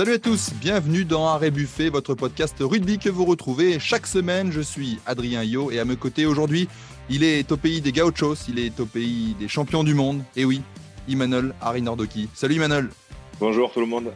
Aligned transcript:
Salut 0.00 0.14
à 0.14 0.18
tous, 0.18 0.52
bienvenue 0.58 1.04
dans 1.04 1.26
Arrêt 1.26 1.50
Buffet, 1.50 1.90
votre 1.90 2.14
podcast 2.14 2.56
rugby 2.58 2.98
que 2.98 3.10
vous 3.10 3.26
retrouvez 3.26 3.78
chaque 3.78 4.06
semaine. 4.06 4.50
Je 4.50 4.62
suis 4.62 4.98
Adrien 5.04 5.42
Yo 5.44 5.70
et 5.70 5.78
à 5.78 5.84
mes 5.84 5.96
côtés 5.96 6.24
aujourd'hui, 6.24 6.70
il 7.10 7.22
est 7.22 7.52
au 7.52 7.58
pays 7.58 7.82
des 7.82 7.92
gauchos, 7.92 8.36
il 8.48 8.58
est 8.58 8.80
au 8.80 8.86
pays 8.86 9.36
des 9.38 9.46
champions 9.46 9.84
du 9.84 9.92
monde. 9.92 10.22
Et 10.36 10.46
oui, 10.46 10.62
Imanol 11.06 11.54
Arinordoki. 11.60 12.30
Salut 12.32 12.54
Imanol. 12.54 12.88
Bonjour 13.40 13.70
tout 13.70 13.80
le 13.80 13.84
monde. 13.84 14.10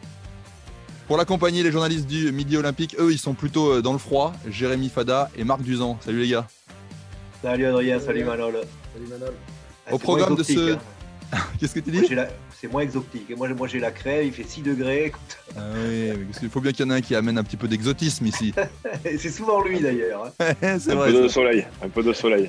Pour 1.06 1.18
l'accompagner, 1.18 1.62
les 1.62 1.70
journalistes 1.70 2.06
du 2.06 2.32
Midi 2.32 2.56
Olympique, 2.56 2.96
eux, 2.98 3.12
ils 3.12 3.18
sont 3.18 3.34
plutôt 3.34 3.70
euh, 3.70 3.82
dans 3.82 3.92
le 3.92 3.98
froid. 3.98 4.32
Jérémy 4.48 4.88
Fada 4.88 5.28
et 5.36 5.44
Marc 5.44 5.60
Duzan. 5.60 5.98
Salut 6.00 6.20
les 6.20 6.28
gars. 6.28 6.46
Salut 7.42 7.66
Adrien, 7.66 8.00
salut 8.00 8.24
Manol. 8.24 8.54
Salut 8.94 9.06
Manol. 9.10 9.34
Au 9.92 9.98
programme 9.98 10.34
de 10.34 10.44
ce. 10.44 10.72
hein. 10.76 10.78
Qu'est-ce 11.60 11.74
que 11.74 11.80
tu 11.80 11.90
dis? 11.90 12.06
C'est 12.64 12.72
moins 12.72 12.80
exotique. 12.80 13.30
Moi, 13.36 13.46
moi 13.50 13.68
j'ai 13.68 13.78
la 13.78 13.90
crève, 13.90 14.24
il 14.24 14.32
fait 14.32 14.48
6 14.48 14.62
degrés. 14.62 15.12
Ah 15.54 15.60
oui, 15.86 16.12
parce 16.24 16.38
qu'il 16.38 16.48
faut 16.48 16.62
bien 16.62 16.72
qu'il 16.72 16.86
y 16.86 16.88
en 16.88 16.92
ait 16.92 16.96
un 16.96 17.00
qui 17.02 17.14
amène 17.14 17.36
un 17.36 17.44
petit 17.44 17.58
peu 17.58 17.68
d'exotisme 17.68 18.24
ici. 18.24 18.54
Et 19.04 19.18
c'est 19.18 19.28
souvent 19.30 19.62
lui 19.62 19.80
d'ailleurs. 19.80 20.32
hein. 20.40 20.54
c'est 20.78 20.92
Un 20.92 20.94
vrai. 20.94 21.10
peu 21.10 21.16
ça. 21.18 21.22
de 21.24 21.28
soleil, 21.28 21.66
un 21.82 21.88
peu 21.90 22.02
de 22.02 22.12
soleil. 22.14 22.48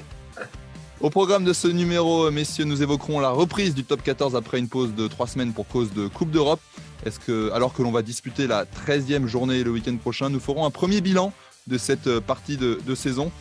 Au 1.02 1.10
programme 1.10 1.44
de 1.44 1.52
ce 1.52 1.68
numéro, 1.68 2.32
messieurs, 2.32 2.64
nous 2.64 2.82
évoquerons 2.82 3.20
la 3.20 3.32
reprise 3.32 3.76
du 3.76 3.84
top 3.84 4.04
14 4.04 4.38
après 4.38 4.58
une 4.58 4.70
pause 4.70 4.96
de 4.96 5.10
trois 5.10 5.28
semaines 5.28 5.52
pour 5.52 5.68
cause 5.68 5.92
de 5.92 6.08
Coupe 6.08 6.32
d'Europe. 6.32 6.62
Est-ce 7.06 7.20
que, 7.20 7.52
alors 7.52 7.74
que 7.74 7.82
l'on 7.84 7.92
va 7.92 8.02
disputer 8.02 8.48
la 8.48 8.64
13e 8.64 9.26
journée 9.28 9.66
le 9.66 9.72
week-end 9.72 9.98
prochain, 9.98 10.30
nous 10.30 10.40
ferons 10.40 10.66
un 10.66 10.72
premier 10.72 11.02
bilan 11.02 11.34
de 11.68 11.78
cette 11.78 12.08
euh, 12.08 12.22
partie 12.22 12.56
de, 12.56 12.80
de 12.88 12.96
saison 12.96 13.34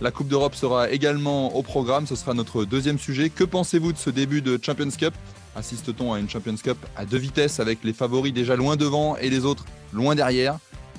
La 0.00 0.10
Coupe 0.10 0.26
d'Europe 0.26 0.56
sera 0.56 0.90
également 0.90 1.54
au 1.54 1.62
programme, 1.62 2.04
ce 2.08 2.16
sera 2.16 2.34
notre 2.34 2.64
deuxième 2.64 2.98
sujet. 2.98 3.30
Que 3.30 3.44
pensez-vous 3.44 3.92
de 3.92 3.98
ce 3.98 4.10
début 4.10 4.42
de 4.42 4.58
Champions 4.60 4.90
Cup? 4.90 5.14
Assiste-t-on 5.56 6.12
à 6.12 6.20
une 6.20 6.28
Champions 6.28 6.56
Cup 6.56 6.76
à 6.96 7.06
deux 7.06 7.16
vitesses 7.16 7.60
avec 7.60 7.82
les 7.82 7.94
favoris 7.94 8.32
déjà 8.32 8.56
loin 8.56 8.76
devant 8.76 9.16
et 9.16 9.30
les 9.30 9.46
autres 9.46 9.64
loin 9.94 10.14
derrière? 10.14 10.58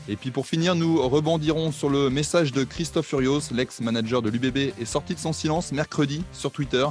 Et 0.09 0.15
puis 0.15 0.31
pour 0.31 0.47
finir, 0.47 0.73
nous 0.73 1.07
rebondirons 1.07 1.71
sur 1.71 1.89
le 1.89 2.09
message 2.09 2.53
de 2.53 2.63
Christophe 2.63 3.05
Furios, 3.05 3.51
l'ex-manager 3.51 4.23
de 4.23 4.29
l'UBB, 4.29 4.73
est 4.79 4.85
sorti 4.85 5.13
de 5.13 5.19
son 5.19 5.31
silence 5.31 5.71
mercredi 5.71 6.23
sur 6.33 6.51
Twitter. 6.51 6.85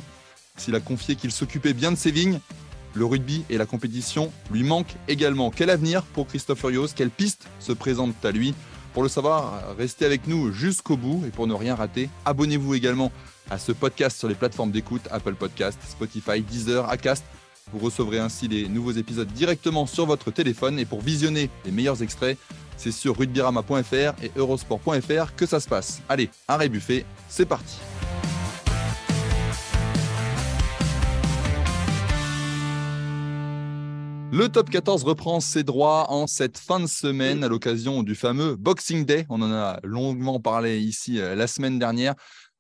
S'il 0.57 0.77
a 0.77 0.81
confié 0.81 1.17
qu'il 1.17 1.33
s'occupait 1.33 1.73
bien 1.73 1.91
de 1.91 1.97
ses 1.97 2.13
vignes, 2.13 2.39
le 2.95 3.05
rugby 3.05 3.45
et 3.51 3.59
la 3.59 3.67
compétition 3.67 4.31
lui 4.53 4.63
manquent 4.63 4.95
également. 5.09 5.51
Quel 5.51 5.69
avenir 5.71 6.03
pour 6.03 6.29
Christophe 6.29 6.61
Furios? 6.61 6.89
Quelles 6.95 7.11
pistes 7.11 7.49
se 7.59 7.73
présentent 7.73 8.25
à 8.25 8.31
lui? 8.31 8.55
Pour 8.95 9.03
le 9.03 9.09
savoir, 9.09 9.75
restez 9.77 10.07
avec 10.07 10.27
nous 10.29 10.53
jusqu'au 10.53 10.97
bout 10.97 11.25
et 11.27 11.31
pour 11.31 11.47
ne 11.47 11.53
rien 11.53 11.75
rater, 11.75 12.09
abonnez-vous 12.25 12.75
également 12.75 13.11
à 13.51 13.59
ce 13.59 13.73
podcast 13.73 14.17
sur 14.19 14.29
les 14.29 14.35
plateformes 14.35 14.71
d'écoute 14.71 15.03
Apple 15.11 15.35
Podcast, 15.35 15.79
Spotify, 15.87 16.41
Deezer, 16.41 16.89
Acast. 16.89 17.25
Vous 17.73 17.81
recevrez 17.81 18.21
ainsi 18.21 18.47
les 18.47 18.69
nouveaux 18.69 18.93
épisodes 18.93 19.27
directement 19.27 19.87
sur 19.87 20.07
votre 20.07 20.31
téléphone 20.31 20.79
et 20.79 20.85
pour 20.85 21.01
visionner 21.01 21.51
les 21.65 21.73
meilleurs 21.73 22.01
extraits, 22.01 22.39
c'est 22.77 22.93
sur 22.93 23.19
rugbyrama.fr 23.19 24.23
et 24.23 24.31
eurosport.fr 24.37 25.35
que 25.35 25.47
ça 25.47 25.59
se 25.59 25.69
passe. 25.69 26.01
Allez, 26.09 26.31
un 26.47 26.59
rébuffet, 26.59 27.05
c'est 27.29 27.47
parti. 27.47 27.79
Le 34.33 34.49
top 34.49 34.71
14 34.71 35.03
reprend 35.05 35.41
ses 35.41 35.65
droits 35.65 36.11
en 36.11 36.27
cette 36.27 36.59
fin 36.59 36.79
de 36.79 36.87
semaine 36.87 37.43
à 37.43 37.49
l'occasion 37.49 38.03
du 38.03 38.15
fameux 38.15 38.55
Boxing 38.55 39.05
Day. 39.05 39.25
On 39.29 39.41
en 39.41 39.51
a 39.51 39.81
longuement 39.83 40.41
parlé 40.41 40.79
ici 40.79 41.19
euh, 41.19 41.35
la 41.35 41.47
semaine 41.47 41.79
dernière. 41.79 42.15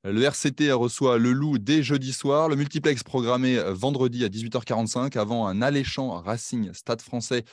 Le 0.08 0.22
RCT 0.22 0.70
reçoit 0.70 1.18
le 1.18 1.32
Loup 1.32 1.58
dès 1.58 1.82
jeudi 1.82 2.12
soir. 2.12 2.48
Le 2.48 2.54
multiplex 2.54 3.02
programmé 3.02 3.60
vendredi 3.70 4.24
à 4.24 4.28
18h45 4.28 5.18
avant 5.18 5.48
un 5.48 5.60
alléchant 5.62 6.20
Racing 6.20 6.72
Stade 6.72 7.02
français 7.02 7.44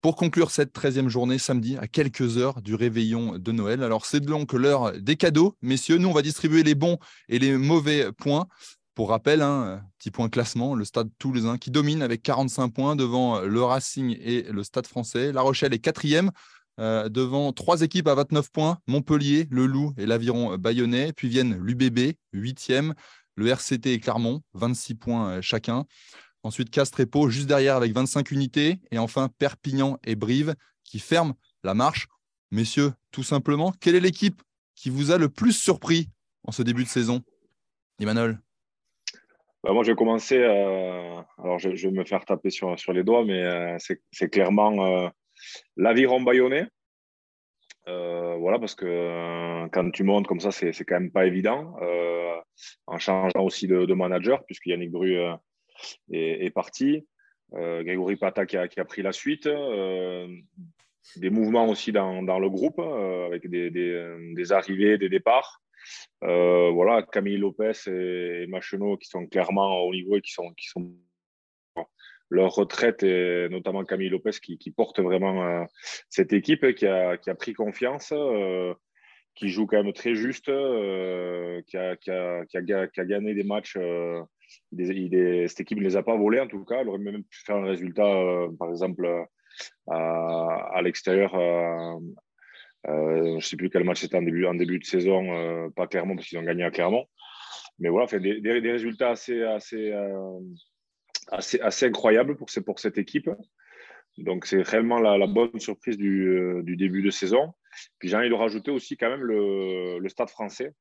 pour 0.00 0.16
conclure 0.16 0.50
cette 0.50 0.74
13e 0.74 1.08
journée 1.08 1.38
samedi 1.38 1.76
à 1.76 1.86
quelques 1.86 2.38
heures 2.38 2.60
du 2.60 2.74
réveillon 2.74 3.38
de 3.38 3.52
Noël. 3.52 3.84
Alors 3.84 4.04
c'est 4.04 4.18
donc 4.18 4.52
l'heure 4.52 4.94
des 5.00 5.14
cadeaux, 5.14 5.56
messieurs. 5.62 5.98
Nous, 5.98 6.08
on 6.08 6.12
va 6.12 6.22
distribuer 6.22 6.64
les 6.64 6.74
bons 6.74 6.98
et 7.28 7.38
les 7.38 7.56
mauvais 7.56 8.10
points. 8.12 8.48
Pour 8.96 9.10
rappel, 9.10 9.40
hein, 9.40 9.82
petit 9.98 10.10
point 10.10 10.28
classement, 10.28 10.74
le 10.74 10.84
Stade 10.84 11.10
toulousain 11.18 11.56
qui 11.56 11.70
domine 11.70 12.02
avec 12.02 12.22
45 12.22 12.68
points 12.70 12.96
devant 12.96 13.42
le 13.42 13.62
Racing 13.62 14.16
et 14.20 14.42
le 14.50 14.64
Stade 14.64 14.88
français. 14.88 15.30
La 15.30 15.42
Rochelle 15.42 15.72
est 15.72 15.78
quatrième 15.78 16.32
euh, 16.78 17.08
devant 17.08 17.52
trois 17.52 17.80
équipes 17.82 18.08
à 18.08 18.14
29 18.14 18.50
points, 18.50 18.78
Montpellier, 18.86 19.46
le 19.50 19.66
Loup 19.66 19.94
et 19.96 20.06
l'Aviron 20.06 20.56
bayonnais. 20.58 21.12
Puis 21.12 21.28
viennent 21.28 21.58
l'UBB, 21.58 22.16
huitième, 22.32 22.94
le 23.34 23.48
RCT 23.48 23.92
et 23.92 24.00
Clermont, 24.00 24.42
26 24.54 24.94
points 24.96 25.30
euh, 25.30 25.40
chacun. 25.40 25.84
Ensuite, 26.42 26.70
Castres 26.70 27.00
et 27.00 27.06
Pau, 27.06 27.28
juste 27.28 27.46
derrière 27.46 27.76
avec 27.76 27.92
25 27.92 28.30
unités. 28.30 28.78
Et 28.90 28.98
enfin, 28.98 29.28
Perpignan 29.38 29.98
et 30.04 30.16
Brive 30.16 30.54
qui 30.84 30.98
ferment 30.98 31.34
la 31.64 31.74
marche. 31.74 32.08
Messieurs, 32.50 32.92
tout 33.10 33.22
simplement, 33.22 33.72
quelle 33.80 33.94
est 33.94 34.00
l'équipe 34.00 34.42
qui 34.74 34.90
vous 34.90 35.10
a 35.10 35.18
le 35.18 35.28
plus 35.28 35.52
surpris 35.52 36.08
en 36.44 36.52
ce 36.52 36.62
début 36.62 36.84
de 36.84 36.88
saison? 36.88 37.22
Emmanuel 37.98 38.38
Bah, 39.64 39.72
moi, 39.72 39.82
je 39.82 39.90
vais 39.92 39.96
commencer. 39.96 40.36
euh, 40.36 41.20
alors, 41.42 41.58
je, 41.58 41.70
vais 41.70 41.90
me 41.90 42.04
faire 42.04 42.24
taper 42.24 42.50
sur, 42.50 42.76
les 42.92 43.02
doigts, 43.02 43.24
mais 43.24 43.76
c'est 43.78 44.28
clairement 44.28 45.10
l'aviron 45.76 46.20
bayonnais. 46.20 46.66
Euh, 47.88 48.36
voilà, 48.36 48.58
parce 48.58 48.74
que 48.74 48.86
euh, 48.86 49.68
quand 49.72 49.90
tu 49.90 50.02
montes 50.02 50.26
comme 50.26 50.40
ça, 50.40 50.50
c'est 50.50 50.72
quand 50.84 51.00
même 51.00 51.12
pas 51.12 51.26
évident. 51.26 51.76
Euh, 51.82 52.34
en 52.86 52.98
changeant 52.98 53.42
aussi 53.42 53.66
de, 53.68 53.94
manager, 53.94 54.44
puisque 54.44 54.66
Yannick 54.66 54.90
Bru 54.90 55.16
euh, 55.16 55.34
est, 56.10 56.50
parti. 56.50 57.06
Grégory 57.52 58.16
Pata 58.16 58.44
qui 58.44 58.56
a, 58.56 58.84
pris 58.84 59.02
la 59.02 59.12
suite. 59.12 59.48
Des 61.16 61.30
mouvements 61.30 61.68
aussi 61.68 61.92
dans, 61.92 62.20
le 62.20 62.50
groupe, 62.50 62.80
avec 62.80 63.48
des, 63.48 64.52
arrivées, 64.52 64.98
des 64.98 65.08
départs. 65.08 65.62
Voilà, 66.22 67.02
Camille 67.12 67.36
Lopez 67.36 67.72
et, 67.86 68.42
et 68.42 68.46
Machenot 68.48 68.96
qui 68.96 69.08
sont 69.08 69.26
clairement 69.26 69.82
au 69.82 69.92
niveau 69.92 70.16
et 70.16 70.22
qui 70.22 70.32
sont 70.32 70.52
leur 72.30 72.54
retraite, 72.54 73.02
et 73.02 73.48
notamment 73.50 73.84
Camille 73.84 74.08
Lopez 74.08 74.30
qui, 74.42 74.70
porte 74.70 75.00
vraiment 75.00 75.44
euh, 75.44 75.64
cette 76.08 76.32
équipe 76.32 76.74
qui 76.74 76.86
a, 76.86 77.16
qui 77.16 77.30
a 77.30 77.34
pris 77.34 77.52
confiance, 77.52 78.12
euh, 78.12 78.74
qui 79.34 79.48
joue 79.48 79.66
quand 79.66 79.82
même 79.82 79.92
très 79.92 80.14
juste, 80.14 80.48
euh, 80.48 81.60
qui, 81.66 81.76
a, 81.76 81.96
qui, 81.96 82.10
a, 82.10 82.44
qui, 82.46 82.56
a, 82.56 83.04
gagné 83.04 83.34
des 83.34 83.44
matchs. 83.44 83.78
cette 84.76 85.60
équipe 85.60 85.78
ne 85.78 85.84
les 85.84 85.96
a 85.96 86.02
pas 86.02 86.16
volés 86.16 86.40
en 86.40 86.48
tout 86.48 86.64
cas. 86.64 86.80
Elle 86.80 86.88
aurait 86.88 86.98
même 86.98 87.22
pu 87.22 87.38
faire 87.44 87.56
un 87.56 87.66
résultat, 87.66 88.12
par 88.58 88.70
exemple, 88.70 89.26
à, 89.88 90.80
l'extérieur. 90.82 91.32
je 92.86 93.34
ne 93.36 93.40
sais 93.40 93.56
plus 93.56 93.70
quel 93.70 93.84
match 93.84 94.00
c'était 94.00 94.16
en 94.16 94.22
début, 94.22 94.46
en 94.46 94.54
début 94.54 94.78
de 94.78 94.84
saison, 94.84 95.70
pas 95.76 95.86
Clermont 95.86 96.16
parce 96.16 96.28
qu'ils 96.28 96.38
ont 96.38 96.42
gagné 96.42 96.64
à 96.64 96.70
Clermont. 96.70 97.06
Mais 97.78 97.90
voilà, 97.90 98.06
fait 98.06 98.20
des, 98.20 98.40
des, 98.40 98.72
résultats 98.72 99.10
assez, 99.10 99.42
assez, 99.42 99.92
assez, 101.28 101.60
assez 101.60 101.86
incroyables 101.86 102.36
pour, 102.36 102.48
pour 102.64 102.78
cette 102.78 102.98
équipe. 102.98 103.30
Donc 104.18 104.46
c'est 104.46 104.62
réellement 104.62 104.98
la, 104.98 105.18
la 105.18 105.26
bonne 105.26 105.60
surprise 105.60 105.96
du, 105.96 106.28
euh, 106.28 106.62
du 106.62 106.76
début 106.76 107.02
de 107.02 107.10
saison. 107.10 107.52
Puis 107.98 108.08
j'ai 108.08 108.16
envie 108.16 108.30
de 108.30 108.34
rajouter 108.34 108.70
aussi 108.70 108.96
quand 108.96 109.10
même 109.10 109.22
le, 109.22 109.98
le 109.98 110.08
stade 110.08 110.30
français, 110.30 110.72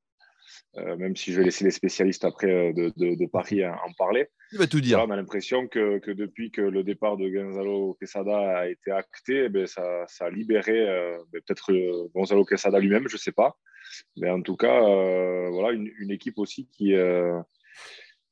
Euh, 0.77 0.95
même 0.97 1.15
si 1.15 1.31
je 1.31 1.37
vais 1.39 1.45
laisser 1.45 1.63
les 1.65 1.71
spécialistes 1.71 2.25
après 2.25 2.51
euh, 2.51 2.73
de, 2.73 2.85
de, 3.01 3.15
de 3.15 3.27
Paris 3.37 3.65
en, 3.65 3.73
en 3.87 3.93
parler. 3.97 4.27
Il 4.51 4.59
va 4.59 4.67
tout 4.67 4.81
dire. 4.81 4.99
On 4.99 5.11
a 5.11 5.15
l'impression 5.15 5.67
que, 5.73 5.99
que 5.99 6.11
depuis 6.11 6.49
que 6.51 6.61
le 6.61 6.83
départ 6.83 7.15
de 7.17 7.25
Gonzalo 7.29 7.95
Quesada 7.99 8.37
a 8.59 8.67
été 8.67 8.91
acté, 8.91 9.45
eh 9.45 9.49
ben, 9.49 9.65
ça, 9.67 9.83
ça 10.07 10.25
a 10.25 10.29
libéré 10.29 10.77
euh, 10.77 11.17
ben, 11.31 11.41
peut-être 11.41 11.71
euh, 11.71 12.09
Gonzalo 12.13 12.43
Quesada 12.45 12.77
lui-même, 12.79 13.07
je 13.07 13.15
ne 13.15 13.23
sais 13.25 13.31
pas. 13.41 13.51
Mais 14.17 14.29
en 14.29 14.41
tout 14.41 14.57
cas, 14.57 14.79
voilà, 15.55 15.69
une, 15.77 15.89
une 16.03 16.11
équipe 16.11 16.37
aussi 16.37 16.67
qui, 16.73 16.93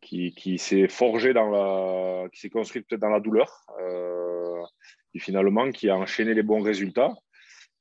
qui, 0.04 0.58
s'est 0.58 0.88
forgée 0.88 1.34
dans 1.34 1.50
la, 1.50 2.30
qui 2.30 2.40
s'est 2.40 2.50
construite 2.50 2.88
peut-être 2.88 3.02
dans 3.02 3.10
la 3.10 3.20
douleur, 3.20 3.66
euh, 3.82 4.62
qui 5.12 5.20
finalement 5.20 5.72
qui 5.72 5.90
a 5.90 5.98
enchaîné 5.98 6.34
les 6.34 6.44
bons 6.44 6.62
résultats, 6.62 7.14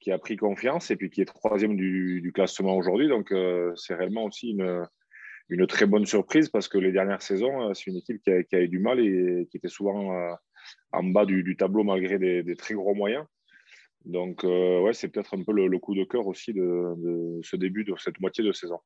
qui 0.01 0.11
a 0.13 0.19
pris 0.19 0.37
confiance 0.37 0.91
et 0.91 0.97
puis 0.97 1.11
qui 1.11 1.21
est 1.21 1.27
troisième 1.27 1.77
du, 1.77 2.33
classement 2.35 2.77
aujourd'hui. 2.77 3.09
Donc 3.09 3.33
euh, 3.33 3.73
c'est 3.77 3.95
réellement 3.95 4.25
aussi 4.25 4.51
une, 4.51 5.67
très 5.67 5.87
bonne 5.87 6.07
surprise 6.07 6.49
parce 6.49 6.69
que 6.69 6.79
les 6.79 6.93
dernières 6.93 7.23
saisons, 7.23 7.69
euh, 7.69 7.75
c'est 7.75 7.91
une 7.91 7.99
équipe 7.99 8.23
qui 8.23 8.57
a, 8.57 8.61
eu 8.61 8.69
du 8.69 8.79
mal 8.79 9.01
et 9.01 9.47
qui 9.51 9.57
était 9.57 9.69
souvent 9.69 10.37
en 10.93 11.05
bas 11.05 11.27
du, 11.27 11.57
tableau 11.57 11.85
malgré 11.85 12.19
des, 12.19 12.57
très 12.57 12.75
gros 12.75 12.95
moyens. 12.95 13.25
Donc, 14.05 14.43
ouais, 14.43 14.93
c'est 14.95 15.09
peut-être 15.09 15.35
un 15.37 15.45
peu 15.45 15.53
le, 15.53 15.79
coup 15.79 15.95
de 15.95 16.03
cœur 16.03 16.27
aussi 16.27 16.53
de 16.53 17.41
ce 17.43 17.55
début 17.57 17.85
de 17.85 17.95
cette 17.99 18.19
moitié 18.19 18.43
de 18.43 18.53
saison. 18.53 18.81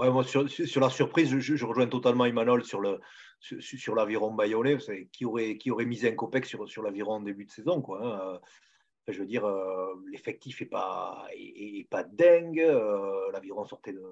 Ouais, 0.00 0.08
moi, 0.10 0.24
sur, 0.24 0.48
sur 0.48 0.80
la 0.80 0.88
surprise, 0.88 1.38
je, 1.38 1.64
rejoins 1.66 1.86
totalement 1.86 2.24
Emmanuel 2.24 2.64
sur, 2.64 2.80
le, 2.80 3.00
sur, 3.38 3.94
l'aviron 3.94 4.32
bayonnais. 4.32 4.78
Qui 5.12 5.26
aurait, 5.26 5.58
qui 5.58 5.70
aurait 5.70 5.84
misé 5.84 6.08
un 6.08 6.14
copec 6.14 6.46
sur, 6.46 6.66
sur 6.66 6.82
l'aviron 6.82 7.16
en 7.16 7.20
début 7.20 7.44
de 7.44 7.50
saison 7.50 7.82
quoi, 7.82 8.00
hein. 8.02 8.40
Enfin, 9.02 9.12
Je 9.12 9.18
veux 9.18 9.26
dire, 9.26 9.44
euh, 9.44 9.92
l'effectif 10.10 10.62
n'est 10.62 10.68
pas, 10.68 11.26
est, 11.34 11.86
pas 11.90 12.02
dingue. 12.02 12.60
Euh, 12.60 13.30
l'aviron 13.32 13.66
sortait 13.66 13.92
de, 13.92 14.02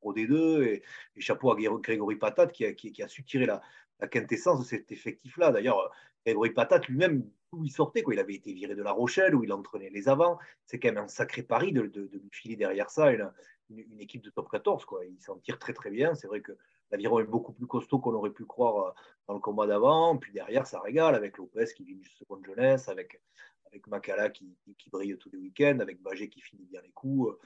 Pro 0.00 0.12
D2 0.12 0.64
et, 0.64 0.82
chapeau 1.18 1.50
à 1.50 1.56
Grégory 1.56 2.16
Patate 2.16 2.52
qui 2.52 2.66
a, 2.66 2.74
qui 2.74 3.02
a 3.02 3.08
su 3.08 3.24
tirer 3.24 3.46
la, 3.46 3.62
la 4.00 4.08
quintessence 4.08 4.60
de 4.60 4.64
cet 4.66 4.92
effectif-là. 4.92 5.50
D'ailleurs, 5.50 5.90
Grégory 6.26 6.50
Patate 6.50 6.88
lui-même 6.88 7.24
où 7.52 7.64
il 7.64 7.70
sortait. 7.70 8.02
Quoi. 8.02 8.14
Il 8.14 8.20
avait 8.20 8.34
été 8.34 8.52
viré 8.52 8.74
de 8.74 8.82
La 8.82 8.92
Rochelle, 8.92 9.34
où 9.34 9.44
il 9.44 9.52
entraînait 9.52 9.90
les 9.90 10.08
avants. 10.08 10.38
C'est 10.66 10.78
quand 10.78 10.88
même 10.88 11.04
un 11.04 11.08
sacré 11.08 11.42
pari 11.42 11.72
de, 11.72 12.10
filer 12.30 12.56
derrière 12.56 12.90
ça 12.90 13.12
une, 13.12 14.00
équipe 14.00 14.22
de 14.22 14.30
top 14.30 14.50
14. 14.50 14.84
Quoi. 14.84 15.04
Il 15.06 15.20
s'en 15.20 15.38
tire 15.38 15.58
très 15.58 15.72
très 15.72 15.90
bien. 15.90 16.14
C'est 16.14 16.26
vrai 16.26 16.40
que 16.40 16.52
l'aviron 16.90 17.20
est 17.20 17.24
beaucoup 17.24 17.52
plus 17.52 17.66
costaud 17.66 17.98
qu'on 17.98 18.14
aurait 18.14 18.30
pu 18.30 18.44
croire 18.44 18.86
euh, 18.86 18.90
dans 19.28 19.34
le 19.34 19.40
combat 19.40 19.66
d'avant. 19.66 20.16
Puis 20.16 20.32
derrière, 20.32 20.66
ça 20.66 20.80
régale 20.80 21.14
avec 21.14 21.38
Lopez 21.38 21.66
qui 21.76 21.84
vit 21.84 21.92
une 21.92 22.04
seconde 22.04 22.44
jeunesse, 22.44 22.88
avec, 22.88 23.20
avec 23.66 23.86
Makala 23.86 24.30
qui, 24.30 24.56
brille 24.90 25.16
tous 25.18 25.30
les 25.30 25.38
week-ends, 25.38 25.78
avec 25.80 26.02
Bagé 26.02 26.28
qui 26.28 26.40
finit 26.40 26.64
bien 26.64 26.80
les 26.82 26.92
coups. 26.92 27.36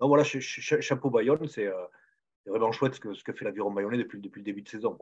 Donc 0.00 0.08
voilà, 0.08 0.24
chapeau 0.24 1.10
Bayonne, 1.10 1.46
c'est 1.48 1.70
vraiment 2.46 2.72
chouette 2.72 2.94
ce 2.94 3.00
que, 3.00 3.32
fait 3.32 3.44
l'aviron 3.44 3.70
bayonnais 3.70 3.98
depuis, 3.98 4.20
le 4.20 4.42
début 4.42 4.62
de 4.62 4.68
saison. 4.68 4.98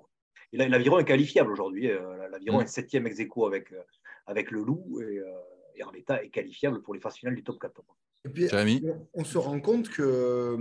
Et 0.52 0.56
l'aviron 0.56 0.98
est 0.98 1.04
qualifiable 1.04 1.52
aujourd'hui. 1.52 1.90
Euh, 1.90 2.28
l'aviron 2.28 2.60
est 2.60 2.66
septième 2.66 3.06
ex 3.06 3.18
aequo 3.20 3.46
avec, 3.46 3.72
euh, 3.72 3.82
avec 4.26 4.50
le 4.50 4.62
Loup 4.62 5.00
et, 5.00 5.18
euh, 5.18 5.24
et 5.76 5.82
en 5.84 5.90
l'état 5.90 6.22
est 6.22 6.30
qualifiable 6.30 6.82
pour 6.82 6.94
les 6.94 7.00
phases 7.00 7.16
finales 7.16 7.34
du 7.34 7.42
top 7.42 7.58
14. 7.58 7.86
Et 8.26 8.30
puis, 8.30 8.48
on, 9.12 9.22
se 9.24 9.36
rend 9.36 9.60
compte 9.60 9.90
que 9.90 10.56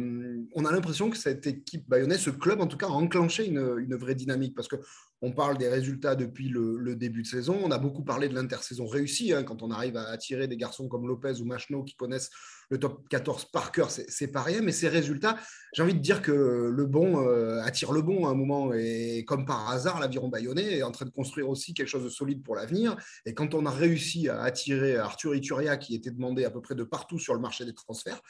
on 0.54 0.65
a 0.65 0.71
l'impression 0.71 1.10
que 1.10 1.18
cette 1.18 1.48
équipe 1.48 1.88
bayonnaise, 1.88 2.19
ce 2.19 2.30
club 2.30 2.60
en 2.60 2.68
tout 2.68 2.75
cas, 2.75 2.88
a 2.88 2.92
enclenché 2.92 3.48
une, 3.48 3.77
une 3.80 3.95
vraie 3.95 4.15
dynamique 4.15 4.54
parce 4.54 4.68
que 4.68 4.75
on 5.24 5.31
parle 5.31 5.57
des 5.57 5.69
résultats 5.69 6.15
depuis 6.15 6.50
le, 6.50 6.95
début 6.98 7.21
de 7.21 7.27
saison. 7.27 7.57
On 7.63 7.71
a 7.71 7.77
beaucoup 7.77 8.04
parlé 8.04 8.27
de 8.27 8.36
l'intersaison 8.36 8.86
réussie 8.86 9.31
hein, 9.31 9.44
quand 9.44 9.63
on 9.63 9.71
arrive 9.71 9.95
à 9.95 10.10
attirer 10.10 10.50
des 10.50 10.57
garçons 10.57 10.89
comme 10.89 11.07
Lopez 11.07 11.39
ou 11.39 11.45
Machno 11.45 11.83
qui 11.83 11.95
connaissent 11.95 12.30
le 12.69 12.77
top 12.77 13.07
14 13.07 13.45
par 13.45 13.71
cœur, 13.71 13.89
c'est 13.89 14.31
pas 14.31 14.42
rien. 14.42 14.62
Mais 14.62 14.74
ces 14.74 14.89
résultats, 14.89 15.38
j'ai 15.74 15.81
envie 15.83 15.94
de 15.94 16.00
dire 16.00 16.21
que 16.21 16.31
le 16.31 16.86
bon 16.86 17.25
euh, 17.25 17.62
attire 17.62 17.94
le 17.94 18.01
bon 18.01 18.25
à 18.25 18.31
un 18.31 18.33
moment. 18.33 18.74
Et 18.74 19.24
comme 19.25 19.45
par 19.45 19.69
hasard, 19.69 20.01
l'aviron 20.01 20.27
bayonnais 20.27 20.80
est 20.80 20.83
en 20.83 20.92
train 20.92 21.06
de 21.06 21.12
construire 21.12 21.48
aussi 21.48 21.74
quelque 21.74 21.88
chose 21.88 22.04
de 22.04 22.10
solide 22.10 22.44
pour 22.44 22.56
l'avenir. 22.56 22.98
Et 23.25 23.33
quand 23.33 23.54
on 23.54 23.65
a 23.65 23.71
réussi 23.71 24.27
à 24.27 24.42
attirer 24.42 24.98
Arthur 24.98 25.36
Ituria, 25.36 25.77
qui 25.77 25.95
était 25.95 26.12
demandé 26.12 26.44
à 26.44 26.51
peu 26.51 26.62
près 26.62 26.75
de 26.75 26.83
partout 26.83 27.19
sur 27.19 27.33
le 27.33 27.39
marché 27.39 27.52
des 27.61 27.73
transferts, 27.73 28.21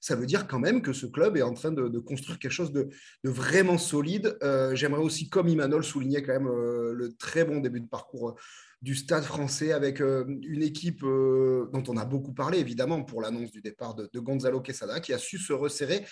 ça 0.00 0.16
veut 0.16 0.26
dire 0.26 0.46
quand 0.46 0.58
même 0.58 0.82
que 0.82 0.92
ce 0.92 1.06
club 1.06 1.36
est 1.36 1.42
en 1.42 1.54
train 1.54 1.72
de, 1.72 1.98
construire 1.98 2.38
quelque 2.38 2.52
chose 2.52 2.72
de, 2.72 2.88
vraiment 3.24 3.78
solide. 3.78 4.36
Euh, 4.42 4.74
j'aimerais 4.74 5.02
aussi, 5.02 5.28
comme 5.28 5.48
Imanol, 5.48 5.84
souligner 5.84 6.22
quand 6.22 6.32
même 6.32 6.48
euh, 6.48 6.92
le 6.92 7.12
très 7.14 7.44
bon 7.44 7.60
début 7.60 7.80
de 7.80 7.88
parcours 7.88 8.36
du 8.82 8.96
stade 8.96 9.22
français 9.22 9.72
avec 9.72 10.00
euh, 10.00 10.24
une 10.42 10.62
équipe 10.62 11.04
euh, 11.04 11.70
dont 11.72 11.84
on 11.86 11.96
a 11.96 12.04
beaucoup 12.04 12.32
parlé, 12.32 12.58
évidemment, 12.58 13.02
pour 13.04 13.22
l'annonce 13.22 13.52
du 13.52 13.62
départ 13.62 13.94
de, 13.94 14.08
Gonzalo 14.18 14.60
Quesada, 14.60 14.98
qui 14.98 15.12
a 15.12 15.18
su 15.18 15.38
se 15.38 15.52
resserrer, 15.52 16.04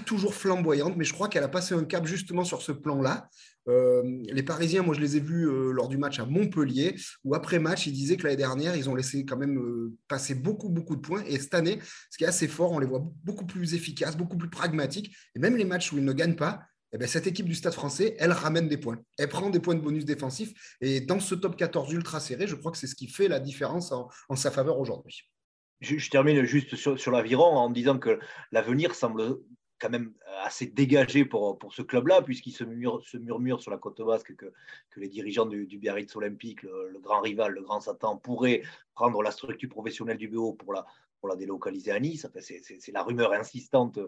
toujours 0.00 0.34
flamboyante, 0.34 0.96
mais 0.96 1.04
je 1.04 1.12
crois 1.12 1.28
qu'elle 1.28 1.44
a 1.44 1.48
passé 1.48 1.74
un 1.74 1.84
cap 1.84 2.06
justement 2.06 2.44
sur 2.44 2.62
ce 2.62 2.72
plan-là. 2.72 3.28
Euh, 3.68 4.02
les 4.24 4.42
Parisiens, 4.42 4.82
moi 4.82 4.94
je 4.94 5.00
les 5.00 5.16
ai 5.16 5.20
vus 5.20 5.46
lors 5.72 5.88
du 5.88 5.98
match 5.98 6.18
à 6.18 6.26
Montpellier, 6.26 6.96
où 7.24 7.34
après 7.34 7.58
match, 7.58 7.86
ils 7.86 7.92
disaient 7.92 8.16
que 8.16 8.24
l'année 8.24 8.36
dernière, 8.36 8.76
ils 8.76 8.90
ont 8.90 8.94
laissé 8.94 9.24
quand 9.24 9.36
même 9.36 9.60
passer 10.08 10.34
beaucoup, 10.34 10.68
beaucoup 10.68 10.96
de 10.96 11.00
points. 11.00 11.22
Et 11.26 11.38
cette 11.38 11.54
année, 11.54 11.78
ce 12.10 12.18
qui 12.18 12.24
est 12.24 12.28
assez 12.28 12.48
fort, 12.48 12.72
on 12.72 12.78
les 12.78 12.86
voit 12.86 13.04
beaucoup 13.24 13.46
plus 13.46 13.74
efficaces, 13.74 14.16
beaucoup 14.16 14.36
plus 14.36 14.50
pragmatiques. 14.50 15.14
Et 15.36 15.38
même 15.38 15.56
les 15.56 15.64
matchs 15.64 15.92
où 15.92 15.98
ils 15.98 16.04
ne 16.04 16.12
gagnent 16.12 16.36
pas, 16.36 16.60
eh 16.92 16.98
bien, 16.98 17.06
cette 17.06 17.26
équipe 17.26 17.46
du 17.46 17.54
Stade 17.54 17.72
français, 17.72 18.16
elle 18.18 18.32
ramène 18.32 18.68
des 18.68 18.76
points. 18.76 18.98
Elle 19.16 19.28
prend 19.28 19.48
des 19.48 19.60
points 19.60 19.74
de 19.74 19.80
bonus 19.80 20.04
défensifs. 20.04 20.52
Et 20.80 21.00
dans 21.00 21.20
ce 21.20 21.34
top 21.34 21.56
14 21.56 21.90
ultra 21.92 22.20
serré, 22.20 22.46
je 22.46 22.54
crois 22.54 22.70
que 22.70 22.78
c'est 22.78 22.86
ce 22.86 22.94
qui 22.94 23.08
fait 23.08 23.28
la 23.28 23.40
différence 23.40 23.92
en, 23.92 24.10
sa 24.36 24.50
faveur 24.50 24.78
aujourd'hui. 24.78 25.22
Je, 25.80 26.10
termine 26.10 26.44
juste 26.44 26.76
sur, 26.76 27.10
l'aviron 27.10 27.56
en 27.56 27.70
disant 27.70 27.98
que 27.98 28.20
l'avenir 28.52 28.94
semble 28.94 29.36
quand 29.82 29.90
même 29.90 30.12
assez 30.44 30.66
dégagé 30.66 31.24
pour, 31.24 31.58
pour 31.58 31.74
ce 31.74 31.82
club-là, 31.82 32.22
puisqu'il 32.22 32.52
se, 32.52 32.64
se, 33.02 33.16
murmure 33.16 33.60
sur 33.60 33.72
la 33.72 33.78
côte 33.78 34.00
basque 34.00 34.36
que, 34.36 34.46
que 34.90 35.00
les 35.00 35.08
dirigeants 35.08 35.46
du, 35.46 35.66
Biarritz 35.66 36.14
Olympique, 36.14 36.62
le, 36.62 37.00
grand 37.00 37.20
rival, 37.20 37.52
le 37.52 37.62
grand 37.62 37.80
Satan, 37.80 38.16
pourraient 38.16 38.62
prendre 38.94 39.20
la 39.22 39.32
structure 39.32 39.68
professionnelle 39.68 40.18
du 40.18 40.28
BO 40.28 40.52
pour 40.52 40.72
la, 40.72 40.86
pour 41.18 41.28
la 41.28 41.34
délocaliser 41.34 41.90
à 41.90 41.98
Nice. 41.98 42.28
c'est 42.38 42.92
la 42.92 43.02
rumeur 43.02 43.32
insistante 43.32 43.98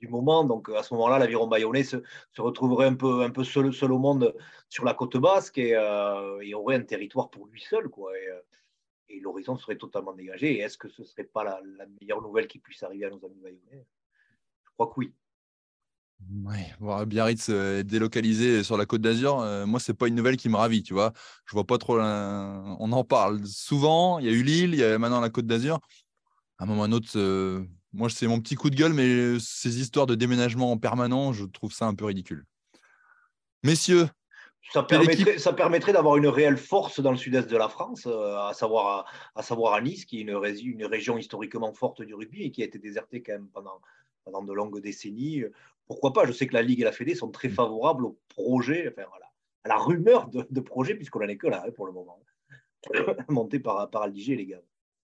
du 0.00 0.06
moment. 0.06 0.44
Donc 0.44 0.68
à 0.68 0.84
ce 0.84 0.94
moment-là, 0.94 1.18
l'aviron 1.18 1.48
bayonnais 1.48 1.82
se, 1.82 1.96
retrouverait 2.38 2.86
un 2.86 2.94
peu, 2.94 3.22
un 3.22 3.30
peu 3.30 3.42
seul, 3.42 3.72
seul, 3.72 3.90
au 3.90 3.98
monde 3.98 4.32
sur 4.68 4.84
la 4.84 4.94
côte 4.94 5.16
basque 5.16 5.58
et, 5.58 5.74
euh, 5.74 6.54
aurait 6.54 6.76
un 6.76 6.82
territoire 6.82 7.30
pour 7.30 7.46
lui 7.46 7.60
seul. 7.60 7.88
Quoi, 7.88 8.16
et, 8.16 8.28
euh, 8.28 9.20
l'horizon 9.20 9.56
serait 9.56 9.76
totalement 9.76 10.12
dégagé. 10.12 10.52
Et 10.52 10.60
est-ce 10.60 10.78
que 10.78 10.88
ce 10.88 11.02
ne 11.02 11.06
serait 11.06 11.24
pas 11.24 11.42
la, 11.42 11.60
meilleure 12.00 12.22
nouvelle 12.22 12.46
qui 12.46 12.60
puisse 12.60 12.84
arriver 12.84 13.06
à 13.06 13.10
nos 13.10 13.24
amis 13.24 13.40
bayonnais? 13.42 13.86
Crois 14.76 14.86
que 14.88 14.94
oui. 14.96 15.12
Ouais, 16.44 16.72
voir 16.80 17.04
Biarritz 17.06 17.48
euh, 17.50 17.82
délocalisé 17.82 18.62
sur 18.62 18.78
la 18.78 18.86
Côte 18.86 19.02
d'Azur, 19.02 19.36
moi 19.66 19.80
c'est 19.80 19.92
pas 19.92 20.08
une 20.08 20.14
nouvelle 20.14 20.36
qui 20.38 20.48
me 20.48 20.56
ravit, 20.56 20.82
tu 20.82 20.94
vois. 20.94 21.12
Je 21.44 21.52
vois 21.52 21.66
pas 21.66 21.78
trop. 21.78 22.00
On 22.00 22.92
en 22.92 23.04
parle 23.04 23.44
souvent. 23.46 24.18
Il 24.18 24.24
y 24.24 24.28
a 24.28 24.32
eu 24.32 24.42
Lille, 24.42 24.72
il 24.72 24.80
y 24.80 24.84
a 24.84 24.98
maintenant 24.98 25.20
la 25.20 25.30
Côte 25.30 25.46
d'Azur 25.46 25.80
à 26.58 26.64
un 26.64 26.66
moment 26.66 26.82
ou 26.82 26.84
à 26.84 26.86
un 26.86 26.92
autre, 26.92 27.10
euh, 27.16 27.64
moi, 27.92 28.08
c'est 28.08 28.26
mon 28.26 28.40
petit 28.40 28.54
coup 28.54 28.70
de 28.70 28.76
gueule, 28.76 28.92
mais 28.92 29.38
ces 29.40 29.80
histoires 29.80 30.06
de 30.06 30.14
déménagement 30.14 30.72
en 30.72 30.78
permanent, 30.78 31.32
je 31.32 31.44
trouve 31.44 31.72
ça 31.72 31.86
un 31.86 31.94
peu 31.94 32.04
ridicule. 32.06 32.44
Messieurs, 33.62 34.08
ça 34.72 34.82
permettrait, 34.82 35.38
ça 35.38 35.52
permettrait 35.52 35.92
d'avoir 35.92 36.16
une 36.16 36.26
réelle 36.26 36.56
force 36.56 37.00
dans 37.00 37.10
le 37.10 37.16
sud-est 37.16 37.48
de 37.48 37.56
la 37.56 37.68
France, 37.68 38.06
euh, 38.06 38.36
à, 38.38 38.52
savoir 38.52 39.06
à, 39.34 39.42
savoir 39.42 39.74
à 39.74 39.80
Nice, 39.80 40.04
qui 40.04 40.18
est 40.18 40.22
une, 40.22 40.40
une, 40.62 40.84
région 40.84 41.18
historiquement 41.18 41.72
forte 41.72 42.02
du 42.02 42.14
rugby 42.14 42.42
et 42.42 42.50
qui 42.50 42.62
a 42.62 42.64
été 42.64 42.78
désertée 42.78 43.22
quand 43.22 43.32
même 43.32 43.48
pendant, 43.48 43.80
pendant 44.26 44.42
de 44.42 44.52
longues 44.52 44.80
décennies. 44.80 45.44
Pourquoi 45.86 46.12
pas? 46.12 46.26
Je 46.26 46.32
sais 46.32 46.46
que 46.46 46.54
la 46.54 46.62
Ligue 46.62 46.80
et 46.80 46.84
la 46.84 46.92
Fédé 46.92 47.14
sont 47.14 47.30
très 47.30 47.48
favorables 47.48 48.04
au 48.04 48.18
projet, 48.28 48.88
enfin, 48.88 49.08
voilà, 49.08 49.30
à 49.64 49.68
la 49.68 49.78
rumeur 49.78 50.28
de, 50.28 50.60
projet, 50.60 50.94
puisqu'on 50.94 51.20
n'en 51.20 51.28
est 51.28 51.38
que 51.38 51.46
là 51.46 51.64
hein, 51.66 51.70
pour 51.74 51.86
le 51.86 51.92
moment, 51.92 52.20
monté 53.28 53.60
par, 53.60 53.88
par 53.88 54.02
Aldiger, 54.02 54.36
les 54.36 54.46
gars 54.46 54.60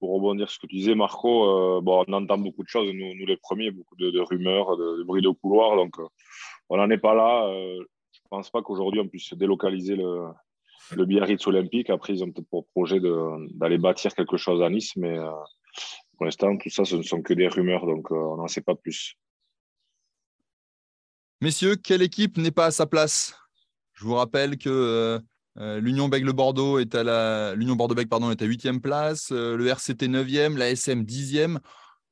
pour 0.04 0.16
rebondir 0.16 0.50
sur 0.50 0.56
ce 0.56 0.60
que 0.60 0.68
tu 0.68 0.76
disais, 0.76 0.96
Marco, 0.96 1.78
euh, 1.78 1.80
bon, 1.80 2.04
on 2.06 2.12
entend 2.12 2.38
beaucoup 2.38 2.64
de 2.64 2.68
choses, 2.68 2.92
nous, 2.94 3.16
nous 3.16 3.26
les 3.26 3.38
premiers, 3.38 3.72
beaucoup 3.72 3.96
de, 3.96 4.20
rumeurs, 4.20 4.76
de, 4.76 5.02
bruits 5.04 5.22
de 5.22 5.30
couloir. 5.30 5.78
Donc, 5.78 5.98
euh, 5.98 6.06
on 6.68 6.76
n'en 6.76 6.90
est 6.90 6.98
pas 6.98 7.14
là. 7.14 7.48
Euh, 7.48 7.78
je 8.12 8.20
ne 8.20 8.30
pense 8.30 8.50
pas 8.50 8.62
qu'aujourd'hui, 8.62 9.00
on 9.00 9.08
puisse 9.08 9.34
délocaliser 9.34 9.96
le, 9.96 10.26
le 10.92 11.06
Biarritz 11.06 11.48
olympique. 11.48 11.90
Après, 11.90 12.12
ils 12.12 12.22
ont 12.22 12.30
peut-être 12.30 12.50
pour 12.50 12.68
projet 12.68 13.00
d'aller 13.00 13.78
bâtir 13.78 14.14
quelque 14.14 14.36
chose 14.36 14.62
à 14.62 14.70
Nice, 14.70 14.94
mais 14.98 15.18
pour 16.16 16.26
l'instant, 16.26 16.58
tout 16.58 16.70
ça, 16.70 16.86
ce 16.86 16.96
ne 16.96 17.02
sont 17.04 17.22
que 17.22 17.34
des 17.34 17.48
rumeurs, 17.48 17.86
donc 17.86 18.12
on 18.12 18.38
n'en 18.38 18.48
sait 18.48 18.62
pas 18.62 18.76
plus. 18.76 19.16
Messieurs, 21.42 21.76
quelle 21.76 22.02
équipe 22.02 22.38
n'est 22.38 22.52
pas 22.52 22.68
à 22.68 22.72
sa 22.72 22.86
place? 22.86 23.36
Je 23.94 24.06
vous 24.06 24.16
rappelle 24.16 24.58
que 24.58 25.20
euh, 25.60 25.80
L'Union 25.80 26.08
Bègle-Bordeaux 26.08 26.80
est 26.80 26.96
à 26.96 27.04
la 27.04 27.54
l'Union 27.56 27.76
Bordeaux-Bègle 27.76 28.10
pardon 28.10 28.32
est 28.32 28.42
à 28.42 28.46
8e 28.46 28.80
place, 28.80 29.32
euh, 29.32 29.56
le 29.56 29.68
RCT 29.68 30.08
9e, 30.08 30.58
la 30.58 30.70
SM 30.72 31.04
10e. 31.04 31.60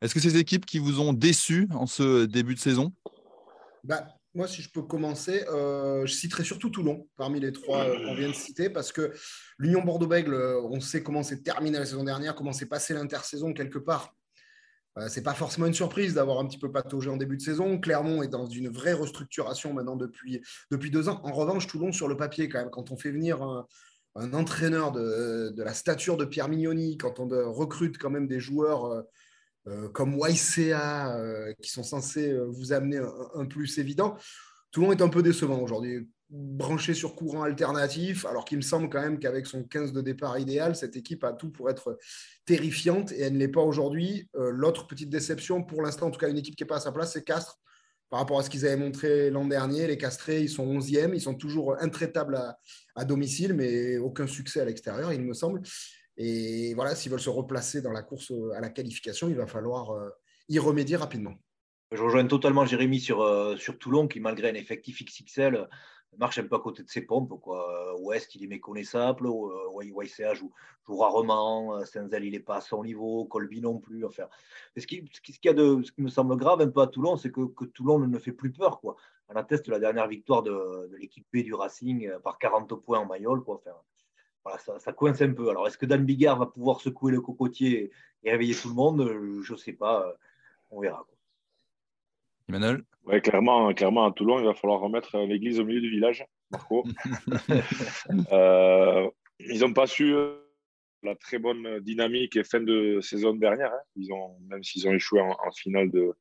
Est-ce 0.01 0.13
que 0.13 0.19
ces 0.19 0.37
équipes 0.37 0.65
qui 0.65 0.79
vous 0.79 0.99
ont 0.99 1.13
déçu 1.13 1.67
en 1.73 1.85
ce 1.85 2.25
début 2.25 2.55
de 2.55 2.59
saison? 2.59 2.93
Bah, 3.83 4.05
Moi, 4.33 4.47
si 4.47 4.61
je 4.61 4.71
peux 4.71 4.81
commencer, 4.81 5.43
euh, 5.49 6.05
je 6.05 6.13
citerai 6.13 6.43
surtout 6.43 6.69
Toulon 6.69 7.07
parmi 7.17 7.39
les 7.39 7.51
trois 7.51 7.85
qu'on 7.85 8.15
vient 8.15 8.29
de 8.29 8.33
citer 8.33 8.69
parce 8.69 8.93
que 8.93 9.13
l'Union 9.57 9.81
Bordeaux-Bègle, 9.83 10.33
on 10.63 10.79
sait 10.79 11.03
comment 11.03 11.21
c'est 11.21 11.43
terminé 11.43 11.77
la 11.77 11.85
saison 11.85 12.05
dernière, 12.05 12.33
comment 12.33 12.53
s'est 12.53 12.67
passé 12.67 12.93
l'intersaison 12.93 13.53
quelque 13.53 13.77
part. 13.77 14.15
Ce 14.97 15.07
c'est 15.07 15.23
pas 15.23 15.33
forcément 15.33 15.67
une 15.67 15.73
surprise 15.73 16.13
d'avoir 16.13 16.39
un 16.39 16.45
petit 16.45 16.57
peu 16.57 16.71
pataugé 16.71 17.09
en 17.09 17.15
début 17.15 17.37
de 17.37 17.41
saison. 17.41 17.79
Clermont 17.79 18.23
est 18.23 18.27
dans 18.27 18.45
une 18.45 18.67
vraie 18.67 18.93
restructuration 18.93 19.73
maintenant 19.73 19.95
depuis, 19.95 20.41
depuis 20.69 20.91
deux 20.91 21.07
ans. 21.07 21.21
En 21.23 21.31
revanche, 21.31 21.67
Toulon, 21.67 21.93
sur 21.93 22.09
le 22.09 22.17
papier, 22.17 22.49
quand 22.49 22.59
même, 22.59 22.69
quand 22.69 22.91
on 22.91 22.97
fait 22.97 23.11
venir 23.11 23.41
un, 23.41 24.33
entraîneur 24.33 24.91
de, 24.91 25.53
la 25.55 25.73
stature 25.73 26.17
de 26.17 26.25
Pierre 26.25 26.49
Mignoni, 26.49 26.97
quand 26.97 27.19
on 27.19 27.27
recrute 27.53 27.97
quand 27.97 28.09
même 28.09 28.27
des 28.27 28.41
joueurs 28.41 28.85
euh, 28.85 28.97
euh, 28.97 29.03
comme 29.93 30.17
YCA 30.19 31.17
euh, 31.17 31.53
qui 31.61 31.69
sont 31.69 31.83
censés 31.83 32.35
vous 32.49 32.73
amener 32.73 32.99
un, 33.35 33.45
plus 33.45 33.77
évident, 33.77 34.17
Toulon 34.71 34.91
est 34.91 35.01
un 35.01 35.09
peu 35.09 35.21
décevant 35.21 35.59
aujourd'hui 35.59 36.07
branché 36.31 36.93
sur 36.93 37.13
courant 37.13 37.43
alternatif, 37.43 38.25
alors 38.25 38.45
qu'il 38.45 38.57
me 38.57 38.61
semble 38.61 38.89
quand 38.89 39.01
même 39.01 39.19
qu'avec 39.19 39.45
son 39.45 39.63
15 39.63 39.91
de 39.91 39.99
départ 39.99 40.39
idéal, 40.39 40.77
cette 40.77 40.95
équipe 40.95 41.25
a 41.25 41.33
tout 41.33 41.49
pour 41.49 41.69
être 41.69 41.99
terrifiante 42.45 43.11
et 43.11 43.21
elle 43.21 43.33
ne 43.33 43.39
l'est 43.39 43.49
pas 43.49 43.61
aujourd'hui. 43.61 44.29
Euh, 44.35 44.49
l'autre 44.49 44.87
petite 44.87 45.09
déception, 45.09 45.61
pour 45.61 45.81
l'instant, 45.81 46.07
en 46.07 46.11
tout 46.11 46.19
cas, 46.19 46.29
une 46.29 46.37
équipe 46.37 46.55
qui 46.55 46.63
n'est 46.63 46.67
pas 46.67 46.77
à 46.77 46.79
sa 46.79 46.93
place, 46.93 47.13
c'est 47.13 47.23
Castres. 47.23 47.59
Par 48.09 48.19
rapport 48.19 48.39
à 48.39 48.43
ce 48.43 48.49
qu'ils 48.49 48.65
avaient 48.65 48.77
montré 48.77 49.29
l'an 49.29 49.45
dernier, 49.45 49.87
les 49.87 49.97
Castrés, 49.97 50.41
ils 50.41 50.49
sont 50.49 50.65
11e, 50.65 51.13
ils 51.13 51.21
sont 51.21 51.35
toujours 51.35 51.81
intraitables 51.81 52.41
à, 52.95 53.05
domicile, 53.05 53.53
mais 53.53 53.97
aucun 53.97 54.27
succès 54.27 54.59
à 54.59 54.65
l'extérieur, 54.65 55.13
il 55.13 55.21
me 55.21 55.33
semble. 55.33 55.61
Et 56.23 56.75
voilà, 56.75 56.93
s'ils 56.93 57.11
veulent 57.11 57.19
se 57.19 57.31
replacer 57.31 57.81
dans 57.81 57.91
la 57.91 58.03
course 58.03 58.31
à 58.55 58.61
la 58.61 58.69
qualification, 58.69 59.27
il 59.27 59.35
va 59.35 59.47
falloir 59.47 59.89
euh, 59.89 60.11
y 60.49 60.59
remédier 60.59 60.95
rapidement. 60.95 61.33
Je 61.91 61.99
rejoins 61.99 62.27
totalement 62.27 62.63
Jérémy 62.63 62.99
sur, 62.99 63.21
euh, 63.21 63.57
sur 63.57 63.79
Toulon, 63.79 64.07
qui, 64.07 64.19
malgré 64.19 64.51
un 64.51 64.53
effectif 64.53 65.03
XXL, 65.03 65.67
marche 66.19 66.37
un 66.37 66.43
peu 66.43 66.55
à 66.57 66.59
côté 66.59 66.83
de 66.83 66.89
ses 66.89 67.01
pompes. 67.01 67.41
Quoi. 67.41 67.99
Ouest, 68.01 68.35
il 68.35 68.43
est 68.43 68.47
méconnaissable. 68.47 69.27
YCA 69.81 70.35
joue, 70.35 70.53
joue 70.85 70.97
rarement. 70.97 71.83
Stenzel, 71.85 72.23
il 72.23 72.33
n'est 72.33 72.39
pas 72.39 72.57
à 72.57 72.61
son 72.61 72.83
niveau. 72.83 73.25
Colby 73.25 73.59
non 73.59 73.79
plus. 73.79 74.05
Enfin, 74.05 74.27
ce, 74.77 74.85
qui, 74.85 75.03
ce, 75.11 75.39
qui 75.39 75.49
a 75.49 75.53
de, 75.53 75.81
ce 75.81 75.91
qui 75.91 76.03
me 76.03 76.09
semble 76.09 76.37
grave 76.37 76.61
un 76.61 76.69
peu 76.69 76.81
à 76.81 76.87
Toulon, 76.87 77.17
c'est 77.17 77.31
que, 77.31 77.65
Toulon 77.73 77.97
ne 77.97 78.19
fait 78.19 78.31
plus 78.31 78.51
peur. 78.51 78.79
Quoi. 78.79 78.95
On 79.27 79.33
atteste 79.33 79.67
la 79.69 79.79
dernière 79.79 80.07
victoire 80.07 80.43
de, 80.43 80.87
de 80.91 80.97
l'équipe 80.97 81.25
B 81.33 81.37
du 81.37 81.55
Racing 81.55 82.07
euh, 82.07 82.19
par 82.19 82.37
40 82.37 82.75
points 82.75 82.99
en 82.99 83.07
Mayol. 83.07 83.43
Voilà, 84.43 84.59
ça, 84.79 84.93
coince 84.93 85.21
un 85.21 85.33
peu. 85.33 85.49
Alors, 85.49 85.67
est-ce 85.67 85.77
que 85.77 85.85
Dan 85.85 86.03
Bigard 86.03 86.39
va 86.39 86.45
pouvoir 86.47 86.81
secouer 86.81 87.11
le 87.11 87.21
cocotier 87.21 87.91
et 88.23 88.31
réveiller 88.31 88.55
tout 88.55 88.69
le 88.69 88.75
monde? 88.75 89.07
Je 89.43 89.51
ne 89.51 89.57
sais 89.57 89.73
pas. 89.73 90.15
On 90.71 90.81
verra. 90.81 91.05
Emmanuel? 92.49 92.83
Ouais, 93.05 93.21
clairement, 93.21 93.73
clairement, 93.73 94.05
à 94.05 94.11
Toulon, 94.11 94.39
il 94.39 94.45
va 94.45 94.53
falloir 94.53 94.79
remettre 94.79 95.17
l'église 95.19 95.59
au 95.59 95.65
milieu 95.65 95.81
du 95.81 95.89
village, 95.89 96.25
Marco. 96.49 96.83
euh, 98.31 99.09
ils 99.39 99.61
n'ont 99.61 99.73
pas 99.73 99.87
su 99.87 100.15
la 101.03 101.15
très 101.15 101.39
bonne 101.39 101.79
dynamique 101.79 102.35
et 102.35 102.43
fin 102.43 102.59
de 102.59 102.99
saison 103.01 103.33
dernière. 103.33 103.73
Hein. 103.73 103.81
Ils 103.95 104.11
ont, 104.13 104.37
même 104.47 104.63
s'ils 104.63 104.87
ont 104.87 104.93
échoué 104.93 105.21
en, 105.21 105.51
finale 105.51 105.89
de, 105.89 106.13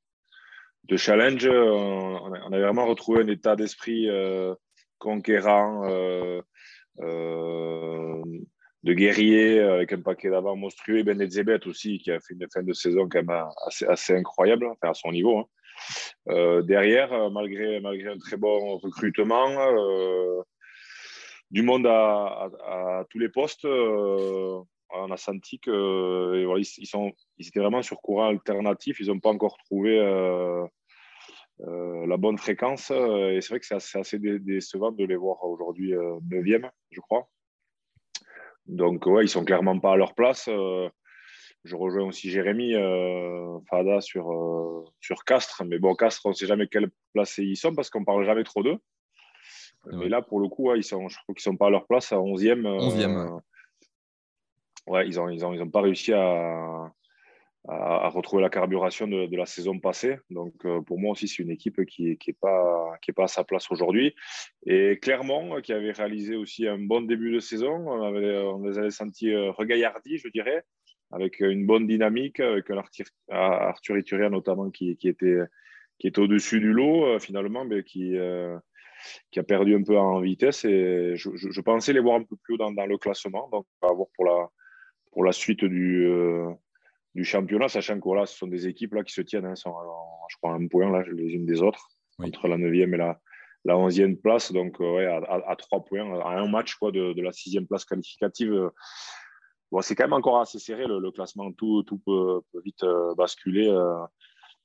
de 0.84 0.96
challenge, 0.96 1.46
on, 1.46 2.32
a, 2.32 2.48
vraiment 2.48 2.86
retrouvé 2.86 3.22
un 3.22 3.28
état 3.28 3.56
d'esprit 3.56 4.08
euh, 4.08 4.54
conquérant, 4.98 5.84
euh, 5.84 5.88
euh, 5.90 6.42
de 7.00 8.92
guerrier, 8.94 9.60
avec 9.60 9.92
un 9.92 10.00
paquet 10.00 10.30
d'avant 10.30 10.56
monstrueux. 10.56 10.98
Et 10.98 11.04
Ben 11.04 11.20
aussi, 11.66 11.98
qui 11.98 12.10
a 12.10 12.20
fait 12.20 12.34
une 12.34 12.46
fin 12.52 12.62
de 12.62 12.72
saison 12.72 13.08
quand 13.08 13.22
même 13.22 13.44
assez, 13.88 14.14
incroyable, 14.14 14.66
enfin 14.66 14.90
à 14.90 14.94
son 14.94 15.12
niveau. 15.12 15.38
Hein. 15.38 16.62
derrière, 16.62 17.30
malgré, 17.30 17.80
malgré 17.80 18.10
un 18.10 18.18
très 18.18 18.36
bon 18.36 18.78
recrutement, 18.78 19.48
du 21.50 21.62
monde 21.62 21.86
à, 21.86 23.04
tous 23.10 23.18
les 23.18 23.28
postes. 23.28 23.64
Euh, 23.64 24.60
on 24.92 25.10
a 25.12 25.16
senti 25.16 25.58
qu'ils 25.60 25.72
ils, 25.72 26.66
ils 27.38 27.48
étaient 27.48 27.60
vraiment 27.60 27.82
sur 27.82 28.00
courant 28.00 28.28
alternatif. 28.28 28.98
Ils 29.00 29.08
n'ont 29.08 29.20
pas 29.20 29.30
encore 29.30 29.56
trouvé 29.64 29.98
euh, 31.60 32.02
euh, 32.02 32.06
la 32.06 32.16
bonne 32.16 32.38
fréquence. 32.38 32.90
Et 32.90 33.38
c'est 33.40 33.48
vrai 33.50 33.60
que 33.60 33.66
c'est 33.66 33.98
assez, 33.98 34.18
décevant 34.18 34.92
de 34.92 35.04
les 35.04 35.16
voir 35.16 35.44
aujourd'hui 35.44 35.92
9e, 35.92 36.70
je 36.90 37.00
crois. 37.00 37.28
Donc, 38.66 39.06
ouais, 39.06 39.24
ils 39.24 39.28
sont 39.28 39.44
clairement 39.44 39.78
pas 39.78 39.92
à 39.92 39.96
leur 39.96 40.14
place. 40.14 40.48
je 41.64 41.76
rejoins 41.76 42.06
aussi 42.06 42.30
Jérémy 42.30 42.74
Fada 43.68 44.00
sur, 44.00 44.30
sur 45.00 45.24
Castres. 45.24 45.64
Mais 45.64 45.78
bon, 45.78 45.94
Castres, 45.94 46.26
on 46.26 46.30
ne 46.30 46.34
sait 46.34 46.46
jamais 46.46 46.68
quelle 46.68 46.90
place 47.12 47.38
ils 47.38 47.56
sont 47.56 47.74
parce 47.74 47.90
qu'on 47.90 48.00
ne 48.00 48.04
parle 48.04 48.24
jamais 48.24 48.44
trop 48.44 48.62
d'eux. 48.62 48.78
Mais 49.86 50.08
là, 50.08 50.22
pour 50.22 50.40
le 50.40 50.48
coup, 50.48 50.74
ils 50.74 50.84
sont, 50.84 51.08
je 51.08 51.16
trouve 51.22 51.34
qu'ils 51.34 51.50
ne 51.50 51.54
sont 51.54 51.56
pas 51.56 51.66
à 51.66 51.70
leur 51.70 51.86
place 51.86 52.12
à 52.12 52.16
11e. 52.16 52.62
11e. 52.62 53.16
Euh, 53.16 53.40
ouais, 54.86 55.08
ils 55.08 55.16
n'ont 55.16 55.28
ils 55.28 55.44
ont, 55.44 55.52
ils 55.52 55.62
ont 55.62 55.70
pas 55.70 55.80
réussi 55.80 56.12
à, 56.12 56.92
à, 57.68 58.08
retrouver 58.08 58.42
la 58.42 58.50
carburation 58.50 59.06
de, 59.06 59.36
la 59.36 59.46
saison 59.46 59.78
passée. 59.78 60.18
Donc, 60.30 60.54
euh, 60.64 60.80
pour 60.80 60.98
moi 60.98 61.12
aussi, 61.12 61.28
c'est 61.28 61.42
une 61.42 61.50
équipe 61.50 61.84
qui 61.84 62.04
n'est 62.04 62.18
est 62.26 62.38
pas, 62.40 62.98
est 63.06 63.12
pas 63.12 63.24
à 63.24 63.28
sa 63.28 63.44
place 63.44 63.70
aujourd'hui. 63.70 64.14
Et 64.66 64.98
Clermont, 65.00 65.60
qui 65.60 65.72
avait 65.72 65.92
réalisé 65.92 66.36
aussi 66.36 66.66
un 66.66 66.78
bon 66.78 67.02
début 67.02 67.32
de 67.32 67.40
saison, 67.40 67.72
on, 67.72 68.02
avait, 68.02 68.38
on 68.38 68.62
les 68.64 68.78
avait 68.78 68.90
sentis 68.90 69.30
euh, 69.30 69.50
regaillardis, 69.52 70.18
je 70.18 70.28
dirais, 70.28 70.64
avec 71.12 71.40
une 71.40 71.66
bonne 71.66 71.86
dynamique, 71.86 72.40
avec 72.40 72.70
Arthur, 72.70 73.06
Arthur 73.30 73.98
Ituria 73.98 74.30
notamment 74.30 74.70
qui, 74.70 74.90
était, 75.02 75.38
qui 75.98 76.06
était 76.06 76.20
au-dessus 76.20 76.60
du 76.60 76.72
lot, 76.72 77.18
finalement, 77.18 77.64
mais 77.64 77.82
qui 77.82 78.16
qui 79.30 79.40
a 79.40 79.42
perdu 79.42 79.74
un 79.74 79.82
peu 79.82 79.98
en 79.98 80.20
vitesse. 80.20 80.64
Et 80.64 81.14
je, 81.16 81.60
pensais 81.60 81.92
les 81.92 82.00
voir 82.00 82.16
un 82.16 82.22
peu 82.22 82.36
plus 82.36 82.54
haut 82.54 82.58
dans, 82.58 82.86
le 82.86 82.98
classement. 82.98 83.48
Donc, 83.50 83.66
à 83.82 83.92
voir 83.92 84.08
pour 84.14 84.24
la, 84.24 84.48
pour 85.12 85.24
la 85.24 85.32
suite 85.32 85.64
du, 85.64 86.06
euh, 86.06 86.50
du 87.14 87.24
championnat, 87.24 87.68
sachant 87.68 87.98
que 87.98 88.04
voilà, 88.04 88.26
ce 88.26 88.36
sont 88.36 88.46
des 88.46 88.66
équipes 88.66 88.94
là, 88.94 89.04
qui 89.04 89.12
se 89.12 89.20
tiennent, 89.20 89.46
hein, 89.46 89.56
sont, 89.56 89.74
je 90.28 90.36
crois, 90.36 90.52
un 90.52 90.66
point 90.68 90.90
là, 90.90 91.02
les 91.12 91.32
unes 91.32 91.46
des 91.46 91.62
autres, 91.62 91.88
entre 92.18 92.48
la 92.48 92.56
9e 92.56 92.94
et 92.94 92.96
la, 92.96 93.20
la 93.64 93.74
11e 93.74 94.16
place. 94.16 94.52
Donc, 94.52 94.80
euh, 94.80 94.96
ouais, 94.96 95.06
à, 95.06 95.42
à, 95.46 95.56
3 95.56 95.84
points, 95.84 96.20
à 96.20 96.38
un 96.38 96.48
match 96.48 96.76
quoi, 96.76 96.92
de, 96.92 97.12
de 97.12 97.22
la 97.22 97.30
6e 97.30 97.66
place 97.66 97.84
qualificative. 97.84 98.70
Bon, 99.72 99.80
c'est 99.82 99.94
quand 99.94 100.04
même 100.04 100.12
encore 100.12 100.40
assez 100.40 100.58
serré 100.58 100.86
le, 100.86 101.10
classement, 101.10 101.52
tout, 101.52 101.82
tout 101.84 101.98
peut, 101.98 102.40
vite 102.64 102.82
euh, 102.82 103.14
basculer. 103.14 103.70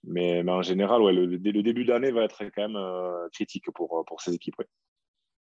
Mais, 0.08 0.48
en 0.48 0.62
général, 0.62 1.02
ouais, 1.02 1.14
le, 1.14 1.38
début 1.38 1.86
d'année 1.86 2.12
va 2.12 2.24
être 2.24 2.44
quand 2.56 2.62
même 2.62 2.75
euh, 2.75 3.28
critique 3.32 3.72
pour, 3.72 4.04
pour 4.06 4.22
ces 4.22 4.34
équipes. 4.34 4.56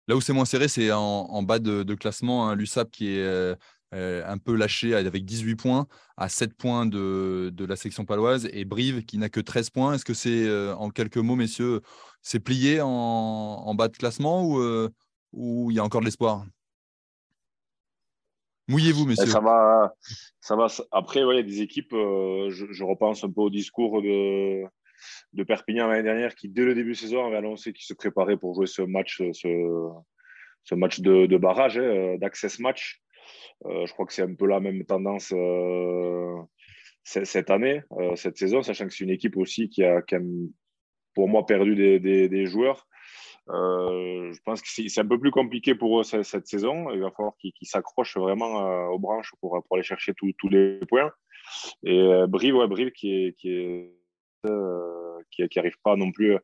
Là 0.08 0.14
où 0.14 0.20
c'est 0.20 0.32
moins 0.32 0.44
serré, 0.44 0.68
c'est 0.68 0.92
en, 0.92 1.42
bas 1.42 1.58
de, 1.58 1.94
classement. 1.94 2.48
Hein, 2.48 2.54
L'USAP 2.54 2.90
qui 2.92 3.16
est 3.16 3.22
euh, 3.24 3.52
euh, 3.52 3.56
un 3.96 4.38
peu 4.38 4.54
lâché 4.54 4.94
avec 4.94 5.24
18 5.24 5.56
points, 5.56 5.86
à 6.16 6.28
7 6.28 6.54
points 6.54 6.86
de, 6.86 7.52
la 7.58 7.76
section 7.76 8.04
paloise, 8.04 8.48
et 8.52 8.64
Brive 8.64 9.04
qui 9.04 9.18
n'a 9.18 9.28
que 9.28 9.40
13 9.40 9.70
points. 9.70 9.94
Est-ce 9.94 10.04
que 10.04 10.14
c'est, 10.14 10.50
en 10.74 10.90
quelques 10.90 11.16
mots, 11.16 11.36
messieurs, 11.36 11.80
c'est 12.22 12.40
plié 12.40 12.80
en, 12.82 13.74
bas 13.74 13.88
de 13.88 13.96
classement 13.96 14.44
ou 15.32 15.70
il 15.70 15.76
y 15.76 15.78
a 15.78 15.84
encore 15.84 16.00
de 16.00 16.06
l'espoir? 16.06 16.44
Mouillez-vous, 18.68 19.06
messieurs. 19.06 19.26
Ça 19.26 19.40
va, 19.40 19.94
ça 20.40 20.56
va. 20.56 20.66
Après, 20.90 21.20
il 21.20 21.36
y 21.36 21.38
a 21.38 21.42
des 21.42 21.62
équipes, 21.62 21.92
euh, 21.92 22.50
je, 22.50 22.84
repense 22.84 23.22
un 23.22 23.30
peu 23.30 23.42
au 23.42 23.50
discours 23.50 24.02
de, 24.02 24.64
de 25.34 25.42
Perpignan 25.44 25.86
l'année 25.86 26.02
dernière 26.02 26.34
qui, 26.34 26.48
dès 26.48 26.64
le 26.64 26.74
début 26.74 26.92
de 26.92 26.96
saison, 26.96 27.26
avait 27.26 27.36
annoncé 27.36 27.72
qu'il 27.72 27.84
se 27.84 27.94
préparait 27.94 28.36
pour 28.36 28.54
jouer 28.54 28.66
ce 28.66 28.82
match, 28.82 29.22
ce, 29.32 29.92
ce 30.64 30.74
match 30.74 31.00
de, 31.00 31.26
de 31.26 31.36
barrage, 31.36 31.78
hein, 31.78 32.16
d'access 32.18 32.58
match. 32.58 33.00
Euh, 33.64 33.86
je 33.86 33.92
crois 33.92 34.06
que 34.06 34.12
c'est 34.12 34.22
un 34.22 34.34
peu 34.34 34.46
la 34.46 34.60
même 34.60 34.84
tendance 34.84 35.32
euh, 35.34 36.36
cette 37.02 37.50
année, 37.50 37.82
cette 38.16 38.36
saison, 38.36 38.62
sachant 38.62 38.86
que 38.86 38.92
c'est 38.92 39.04
une 39.04 39.10
équipe 39.10 39.36
aussi 39.36 39.68
qui 39.68 39.84
a, 39.84 40.02
qui 40.02 40.16
a, 40.16 40.20
pour 41.16 41.28
moi, 41.28 41.44
perdu 41.46 41.98
des, 41.98 42.46
joueurs. 42.46 42.86
Euh, 43.48 44.32
je 44.32 44.40
pense 44.44 44.60
que 44.60 44.68
c'est 44.68 45.00
un 45.00 45.06
peu 45.06 45.18
plus 45.18 45.30
compliqué 45.30 45.74
pour 45.74 45.98
eux 45.98 46.04
cette, 46.04 46.46
saison. 46.46 46.90
Il 46.90 47.00
va 47.00 47.10
falloir 47.10 47.34
qu'ils 47.38 47.52
s'accrochent 47.62 48.18
vraiment 48.18 48.66
euh, 48.66 48.88
aux 48.88 48.98
branches 48.98 49.32
pour, 49.40 49.64
aller 49.72 49.82
chercher 49.82 50.12
tous 50.14 50.48
les 50.48 50.78
points. 50.88 51.10
Et 51.84 52.00
euh, 52.00 52.26
Brive, 52.26 52.56
ouais, 52.56 52.68
Brive 52.68 52.92
qui 52.92 53.34
qui 53.40 53.88
arrive 55.58 55.78
pas 55.82 55.96
non 55.96 56.12
plus 56.12 56.36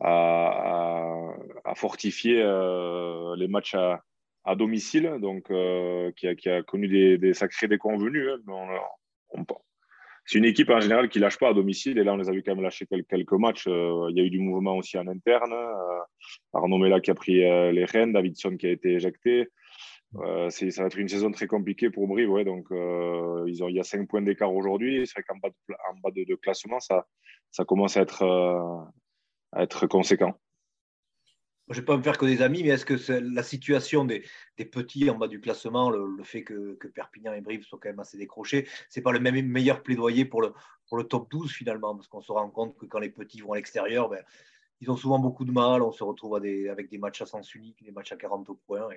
à, 0.00 1.34
fortifier 1.76 2.36
les 3.36 3.48
matchs 3.48 3.76
à 4.50 4.56
domicile, 4.56 5.18
donc 5.20 5.48
qui 6.16 6.26
a, 6.26 6.34
qui, 6.34 6.48
a, 6.48 6.62
connu 6.62 6.88
des, 6.88 7.18
des 7.18 7.34
sacrés 7.34 7.68
déconvenus. 7.68 8.28
Hein. 8.48 9.44
C'est 10.26 10.38
une 10.38 10.44
équipe 10.44 10.70
en 10.70 10.80
général 10.80 11.08
qui 11.08 11.18
lâche 11.18 11.38
pas 11.38 11.48
à 11.48 11.54
domicile. 11.54 11.98
Et 11.98 12.04
là, 12.04 12.12
on 12.14 12.16
les 12.16 12.28
a 12.28 12.32
vu 12.32 12.42
quand 12.42 12.54
même 12.54 12.62
lâcher 12.62 12.86
quelques, 12.86 13.32
matchs. 13.32 13.66
Euh, 13.66 14.06
il 14.10 14.16
y 14.16 14.20
a 14.20 14.24
eu 14.24 14.30
du 14.30 14.38
mouvement 14.38 14.76
aussi 14.76 14.96
en 14.98 15.06
interne. 15.08 15.52
Euh, 15.52 15.98
Arnaud 16.52 16.78
Mella 16.78 17.00
qui 17.00 17.10
a 17.10 17.14
pris 17.14 17.44
euh, 17.44 17.72
les 17.72 17.84
rênes, 17.84 18.12
Davidson 18.12 18.56
qui 18.56 18.66
a 18.66 18.70
été 18.70 18.92
éjecté. 18.92 19.48
ça 20.14 20.82
va 20.82 20.86
être 20.86 20.98
une 20.98 21.08
saison 21.08 21.30
très 21.32 21.46
compliquée 21.46 21.90
pour 21.90 22.06
Brive. 22.06 22.44
Donc, 22.44 22.66
ils 22.70 23.64
ont, 23.64 23.68
il 23.68 23.74
y 23.74 23.80
a 23.80 23.84
cinq 23.84 24.08
points 24.08 24.22
d'écart 24.22 24.54
aujourd'hui. 24.54 25.06
C'est 25.06 25.14
vrai 25.14 25.24
qu'en 25.26 25.38
bas, 25.38 25.48
de, 25.48 26.00
bas 26.00 26.10
de, 26.14 26.34
classement, 26.36 26.78
ça, 26.78 27.04
commence 27.66 27.96
à 27.96 28.02
être 29.62 29.86
conséquent 29.88 30.34
je 31.70 31.76
ne 31.76 31.80
vais 31.82 31.86
pas 31.86 31.96
me 31.96 32.02
faire 32.02 32.18
que 32.18 32.26
des 32.26 32.42
amis, 32.42 32.64
mais 32.64 32.70
est-ce 32.70 32.84
que 32.84 33.12
la 33.12 33.44
situation 33.44 34.04
des, 34.04 34.24
petits 34.56 35.08
en 35.08 35.16
bas 35.16 35.28
du 35.28 35.40
classement, 35.40 35.88
le, 35.88 36.22
fait 36.24 36.42
que, 36.42 36.76
Perpignan 36.94 37.32
et 37.32 37.40
Brive 37.40 37.62
soient 37.62 37.78
quand 37.80 37.88
même 37.88 38.00
assez 38.00 38.18
décrochés, 38.18 38.66
ce 38.88 38.98
n'est 38.98 39.04
pas 39.04 39.12
le 39.12 39.20
meilleur 39.20 39.82
plaidoyer 39.84 40.24
pour 40.24 40.42
le, 40.42 41.04
top 41.04 41.30
12 41.30 41.52
finalement? 41.52 41.94
Parce 41.94 42.08
qu'on 42.08 42.20
se 42.20 42.32
rend 42.32 42.50
compte 42.50 42.76
que 42.76 42.86
quand 42.86 42.98
les 42.98 43.10
petits 43.10 43.40
vont 43.40 43.52
à 43.52 43.56
l'extérieur, 43.56 44.08
ben, 44.08 44.22
ils 44.80 44.90
ont 44.90 44.96
souvent 44.96 45.20
beaucoup 45.20 45.44
de 45.44 45.52
mal. 45.52 45.82
On 45.82 45.92
se 45.92 46.02
retrouve 46.02 46.34
avec 46.36 46.90
des 46.90 46.98
matchs 46.98 47.22
à 47.22 47.26
sens 47.26 47.54
unique, 47.54 47.80
des 47.84 47.92
matchs 47.92 48.12
à 48.12 48.16
40 48.16 48.50
points. 48.66 48.88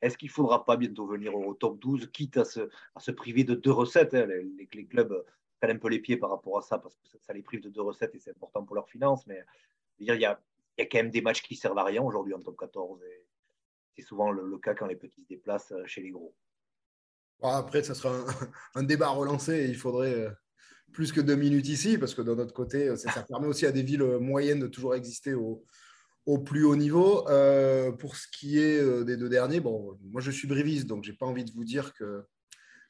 Est-ce 0.00 0.16
qu'il 0.16 0.28
ne 0.28 0.32
faudra 0.32 0.64
pas 0.64 0.76
bientôt 0.76 1.06
venir 1.06 1.34
au 1.34 1.54
top 1.54 1.80
12, 1.80 2.08
quitte 2.12 2.36
à 2.36 2.44
se, 2.44 3.10
priver 3.10 3.42
de 3.42 3.54
deux 3.54 3.72
recettes 3.72 4.14
hein? 4.14 4.26
les, 4.26 4.86
clubs 4.86 5.24
prennent 5.60 5.76
un 5.76 5.78
peu 5.78 5.88
les 5.88 5.98
pieds 5.98 6.16
par 6.16 6.30
rapport 6.30 6.58
à 6.58 6.62
ça, 6.62 6.78
parce 6.78 6.94
que 6.94 7.18
ça, 7.18 7.32
les 7.32 7.42
prive 7.42 7.62
de 7.62 7.68
deux 7.68 7.82
recettes 7.82 8.14
et 8.14 8.20
c'est 8.20 8.30
important 8.30 8.64
pour 8.64 8.76
leurs 8.76 8.88
finances. 8.88 9.26
Mais 9.26 9.42
il 9.98 10.06
y 10.06 10.24
a 10.24 10.40
il 10.76 10.82
y 10.82 10.84
a 10.84 10.88
quand 10.90 10.98
même 10.98 11.10
des 11.10 11.20
matchs 11.20 11.42
qui 11.42 11.56
servent 11.56 11.78
à 11.78 11.84
rien 11.84 12.02
aujourd'hui 12.02 12.34
en 12.34 12.40
top 12.40 12.56
14. 12.58 13.00
c'est 13.96 14.02
souvent 14.02 14.30
le, 14.30 14.58
cas 14.58 14.74
quand 14.74 14.86
les 14.86 14.96
petits 14.96 15.22
se 15.22 15.28
déplacent 15.28 15.72
euh, 15.72 15.86
chez 15.86 16.00
les 16.00 16.10
gros. 16.10 16.34
Après, 17.42 17.82
ça 17.82 17.94
sera 17.94 18.14
un, 18.74 18.82
débat 18.82 19.08
relancé. 19.08 19.66
Il 19.68 19.76
faudrait 19.76 20.14
euh, 20.14 20.30
plus 20.92 21.12
que 21.12 21.20
deux 21.20 21.34
minutes 21.34 21.68
ici, 21.68 21.98
parce 21.98 22.14
que 22.14 22.22
d'un 22.22 22.38
autre 22.38 22.54
côté, 22.54 22.88
euh, 22.88 22.96
ça, 22.96 23.22
permet 23.22 23.48
aussi 23.48 23.66
à 23.66 23.72
des 23.72 23.82
villes 23.82 24.02
moyennes 24.20 24.60
de 24.60 24.66
toujours 24.66 24.94
exister 24.94 25.34
au, 25.34 25.62
plus 26.44 26.64
haut 26.64 26.76
niveau. 26.76 27.24
pour 27.98 28.16
ce 28.16 28.28
qui 28.28 28.58
est 28.58 29.04
des 29.04 29.16
deux 29.16 29.28
derniers, 29.28 29.60
bon, 29.60 29.98
moi 30.02 30.20
je 30.20 30.30
suis 30.30 30.46
briviste, 30.46 30.86
donc 30.86 31.04
je 31.04 31.10
n'ai 31.10 31.16
pas 31.16 31.26
envie 31.26 31.44
de 31.44 31.50
vous 31.50 31.64
dire 31.64 31.92
que, 31.94 32.24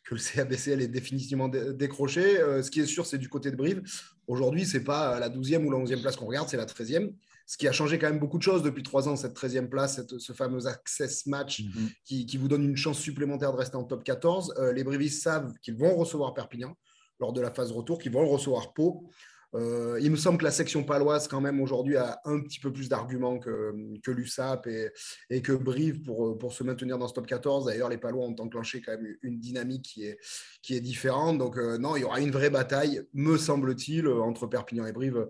que 0.05 0.15
le 0.15 0.21
CABCL 0.21 0.83
est 0.83 0.89
définitivement 0.89 1.49
décroché. 1.49 2.37
ce 2.37 2.71
qui 2.71 2.81
est 2.81 2.87
sûr, 2.87 3.07
c'est 3.07 3.17
du 3.17 3.31
côté 3.31 3.51
de 3.51 3.57
Brive. 3.57 3.83
Aujourd'hui, 4.27 4.67
ce 4.67 4.77
n'est 4.77 4.85
pas 4.85 5.19
la 5.19 5.31
12e 5.31 5.65
ou 5.65 5.71
la 5.71 5.79
11e 5.79 6.03
place 6.03 6.17
qu'on 6.17 6.27
regarde, 6.27 6.51
c'est 6.51 6.59
la 6.59 6.67
13e 6.67 7.15
ce 7.47 7.57
qui 7.57 7.69
a 7.69 7.73
changé 7.73 7.99
quand 7.99 8.09
même 8.09 8.19
beaucoup 8.19 8.39
de 8.39 8.43
choses 8.43 8.63
depuis 8.63 8.83
trois 8.83 9.09
ans, 9.09 9.17
cette 9.17 9.37
13e 9.37 9.69
place, 9.69 10.01
ce 10.19 10.33
fameux 10.33 10.67
access 10.67 11.27
match 11.27 11.61
mhm. 11.61 11.89
qui, 12.05 12.37
vous 12.37 12.49
donne 12.49 12.65
une 12.65 12.77
chance 12.77 12.99
supplémentaire 12.99 13.53
de 13.53 13.59
rester 13.59 13.77
en 13.77 13.85
top 13.85 14.05
14. 14.05 14.55
Euh, 14.59 14.73
les 14.73 14.85
Brévis 14.85 15.11
savent 15.11 15.53
qu'ils 15.63 15.77
vont 15.77 15.95
recevoir 15.95 16.35
Perpignan 16.35 16.77
lors 17.21 17.33
de 17.33 17.41
la 17.41 17.51
phase 17.51 17.73
retour, 17.73 17.99
qu'ils 17.99 18.13
vont 18.13 18.27
recevoir 18.27 18.73
Pau. 18.75 19.09
Euh, 19.55 19.99
il 20.01 20.11
me 20.11 20.17
semble 20.17 20.39
que 20.39 20.45
la 20.45 20.51
section 20.51 20.83
paloise, 20.83 21.29
quand 21.29 21.41
même, 21.41 21.61
aujourd'hui, 21.61 21.97
a 21.97 22.21
un 22.25 22.41
petit 22.41 22.59
peu 22.59 22.73
plus 22.73 22.89
d'arguments 22.89 23.39
que, 23.39 23.75
que 24.03 24.11
l'USAP 24.11 24.67
et, 24.67 24.91
et, 25.29 25.43
que 25.43 25.53
Brive 25.53 26.03
pour, 26.03 26.39
pour 26.39 26.53
se 26.53 26.65
maintenir 26.65 26.99
dans 26.99 27.07
ce 27.07 27.13
top 27.13 27.27
14. 27.27 27.67
D'ailleurs, 27.67 27.91
les 27.91 27.99
Palois 27.99 28.25
ont 28.25 28.37
enclenché 28.39 28.81
quand 28.81 28.93
même 28.93 29.15
une 29.23 29.39
dynamique 29.39 29.83
qui 29.83 30.07
est, 30.07 30.19
qui 30.63 30.75
est 30.75 30.81
différente. 30.81 31.39
Donc, 31.39 31.59
euh, 31.59 31.77
non, 31.77 31.97
il 31.97 32.01
y 32.01 32.05
aura 32.05 32.21
une 32.21 32.31
vraie 32.31 32.51
bataille, 32.51 33.03
me 33.13 33.37
semble-t-il, 33.37 34.09
entre 34.09 34.47
Perpignan 34.47 34.87
et 34.87 34.93
Brive 34.93 35.29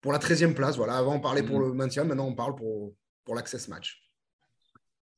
pour 0.00 0.12
la 0.12 0.18
13e 0.18 0.54
place. 0.54 0.76
Voilà, 0.76 0.96
avant, 0.96 1.14
on 1.14 1.20
parlait 1.20 1.42
pour 1.42 1.58
mmh. 1.58 1.62
le 1.62 1.72
maintien, 1.72 2.04
maintenant, 2.04 2.26
on 2.26 2.34
parle 2.34 2.54
pour, 2.54 2.94
pour 3.24 3.34
l'access 3.34 3.68
match. 3.68 4.02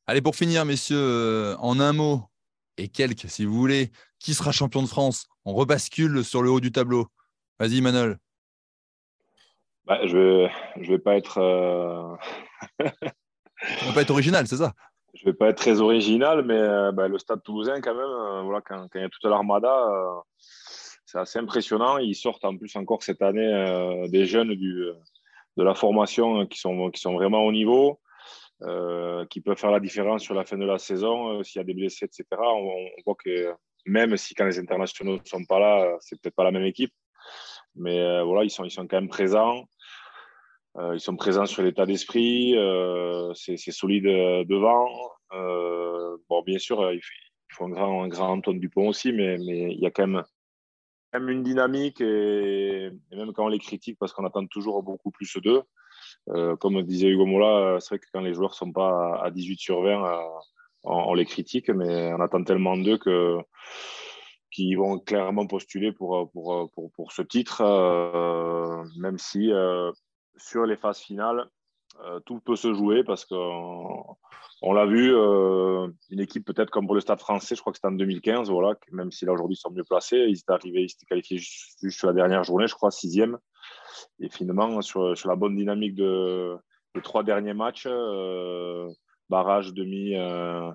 Allez, 0.07 0.21
pour 0.21 0.35
finir, 0.35 0.65
messieurs, 0.65 0.97
euh, 0.99 1.57
en 1.59 1.79
un 1.79 1.93
mot 1.93 2.23
et 2.77 2.89
quelques, 2.89 3.29
si 3.29 3.45
vous 3.45 3.55
voulez, 3.55 3.93
qui 4.19 4.35
sera 4.35 4.53
champion 4.53 4.83
de 4.83 4.89
France? 4.89 5.27
On 5.45 5.55
rebascule 5.55 6.25
sur 6.25 6.43
le 6.43 6.51
haut 6.51 6.61
du 6.61 6.73
tableau. 6.73 7.07
Vas-y, 7.59 7.81
Manol. 7.81 8.19
Bah, 9.85 10.07
je 10.07 10.17
ne 10.17 10.23
vais, 10.23 10.51
je 10.81 10.93
vais 10.93 10.99
pas 10.99 11.17
être. 11.17 11.39
Euh... 11.39 12.17
va 12.79 13.93
pas 13.95 14.03
être 14.03 14.11
original, 14.11 14.47
c'est 14.47 14.57
ça? 14.57 14.73
Je 15.15 15.25
vais 15.25 15.33
pas 15.33 15.49
être 15.49 15.59
très 15.59 15.81
original, 15.81 16.45
mais 16.45 16.59
euh, 16.59 16.91
bah, 16.93 17.07
le 17.07 17.19
Stade 17.19 17.43
Toulousain, 17.43 17.81
quand 17.81 17.95
même, 17.95 18.05
euh, 18.05 18.43
voilà, 18.43 18.61
quand, 18.63 18.89
il 18.95 19.01
y 19.01 19.05
a 19.05 19.09
toute 19.09 19.25
l'armada, 19.25 20.25
c'est 21.13 21.19
assez 21.19 21.39
impressionnant. 21.39 21.99
Ils 21.99 22.15
sortent 22.15 22.45
en 22.45 22.57
plus 22.57 22.75
encore 22.77 23.03
cette 23.03 23.21
année 23.21 24.09
des 24.09 24.25
jeunes 24.25 24.55
du, 24.55 24.87
de 25.59 25.63
la 25.63 25.75
formation 25.75 26.47
qui 26.47 26.59
sont, 26.59 26.91
qui 26.91 27.01
sont 27.01 27.13
vraiment 27.13 27.45
au 27.45 27.53
niveau. 27.53 28.01
Euh, 28.65 29.27
qui 29.27 29.41
peuvent 29.41 29.59
faire 29.59 29.73
la 29.73 29.81
différence 29.81 30.23
sur 30.23 30.35
la 30.35 30.45
fin 30.45 30.57
de 30.57 30.65
la 30.65 30.79
saison. 30.79 31.41
Euh, 31.41 31.43
s'il 31.43 31.59
y 31.59 31.63
a 31.63 31.65
des 31.65 31.75
blessés, 31.75 32.05
etc., 32.05 32.25
on, 32.41 32.87
voit 33.05 33.17
que 33.17 33.53
même 33.87 34.17
si 34.17 34.35
quand 34.35 34.45
les 34.45 34.61
internationaux 34.61 35.15
ne 35.15 35.25
sont 35.25 35.45
pas 35.45 35.59
là, 35.59 35.97
c'est 36.01 36.21
peut-être 36.21 36.37
pas 36.37 36.45
la 36.45 36.53
même 36.53 36.65
équipe. 36.65 36.93
Mais 37.75 37.99
euh, 37.99 38.23
voilà, 38.23 38.45
ils 38.45 38.51
sont, 38.51 38.65
ils 38.65 38.71
sont 38.71 38.87
quand 38.87 39.01
même 39.01 39.09
présents. 39.09 39.65
ils 40.93 41.01
sont 41.01 41.17
présents 41.17 41.47
sur 41.47 41.63
l'état 41.65 41.87
d'esprit. 41.87 42.55
c'est 43.35 43.57
solide 43.57 44.05
devant. 44.05 44.87
bon, 46.29 46.43
bien 46.47 46.59
sûr, 46.59 46.93
il 46.93 47.01
faut 47.53 47.65
un 47.65 47.71
grand, 47.71 48.05
un 48.05 48.09
grand 48.09 48.31
Antoine 48.31 48.61
Dupont 48.61 48.89
aussi, 48.89 49.13
mais, 49.13 49.39
mais 49.39 49.73
il 49.73 49.81
y 49.81 49.87
a 49.87 49.91
quand 49.91 50.07
même 50.07 50.23
même 51.13 51.29
une 51.29 51.43
dynamique 51.43 52.01
et, 52.01 52.91
même 53.13 53.33
quand 53.33 53.45
on 53.45 53.49
les 53.49 53.59
critique 53.59 53.99
parce 53.99 54.13
qu'on 54.13 54.25
attend 54.25 54.47
toujours 54.47 54.83
beaucoup 54.83 55.11
plus 55.11 55.37
d'eux. 55.39 55.63
Euh, 56.29 56.57
comme 56.57 56.83
disait 56.83 57.09
Hugo 57.09 57.27
Mola, 57.27 57.79
c'est 57.81 57.91
vrai 57.91 57.99
que 57.99 58.07
quand 58.13 58.21
les 58.21 58.35
joueurs 58.35 58.51
ne 58.51 58.57
sont 58.57 58.73
pas 58.73 59.21
à 59.23 59.31
18 59.31 59.59
sur 59.59 59.83
20, 59.83 60.05
euh, 60.05 60.23
on, 60.85 61.15
les 61.15 61.25
critique, 61.25 61.69
mais 61.71 62.13
on 62.13 62.21
attend 62.21 62.43
tellement 62.45 62.77
d'eux 62.77 62.99
que 62.99 63.39
qui 64.51 64.75
vont 64.75 64.99
clairement 64.99 65.47
postuler 65.47 65.93
pour, 65.93 66.31
pour, 66.31 66.71
pour, 66.73 66.93
pour 66.93 67.13
ce 67.13 67.23
titre, 67.23 67.63
euh, 67.63 68.85
même 68.99 69.19
si 69.19 69.51
sur 70.37 70.67
les 70.67 70.77
phases 70.77 70.99
finales, 70.99 71.49
tout 72.27 72.41
peut 72.41 72.57
se 72.57 72.75
jouer 72.75 73.05
parce 73.05 73.25
qu'on 73.25 74.17
on, 74.63 74.73
l'a 74.73 74.87
vu, 74.87 75.15
une 76.11 76.21
équipe 76.21 76.45
peut-être 76.45 76.71
comme 76.71 76.87
pour 76.87 76.95
le 76.95 77.01
Stade 77.01 77.21
français, 77.21 77.55
je 77.55 77.61
crois 77.61 77.73
que 77.73 77.79
c'était 77.79 77.89
en 77.89 77.93
2015, 77.93 78.51
voilà, 78.51 78.75
même 78.91 79.13
si 79.13 79.25
là 79.25 79.33
aujourd'hui 79.33 79.57
ils 79.57 79.61
sont 79.61 79.71
mieux 79.71 79.85
placés, 79.85 80.25
ils 80.29 80.39
étaient 80.39 80.53
arrivés, 80.53 80.83
ils 80.83 80.93
étaient 80.93 81.07
qualifiés 81.07 81.39
juste 81.39 81.99
sur 81.99 82.09
la 82.09 82.15
dernière 82.15 82.45
journée, 82.45 82.67
je 82.67 82.75
crois, 82.75 82.91
sixième. 82.91 83.39
Et 84.21 84.29
finalement, 84.29 84.81
sur, 84.83 85.15
la 85.25 85.37
bonne 85.37 85.57
dynamique 85.57 85.95
de, 85.95 86.57
des 86.95 87.03
trois 87.03 87.23
derniers 87.23 87.55
matchs, 87.55 87.87
euh, 87.87 88.89
barrage, 89.29 89.73
demi 89.73 90.15
euh, 90.15 90.71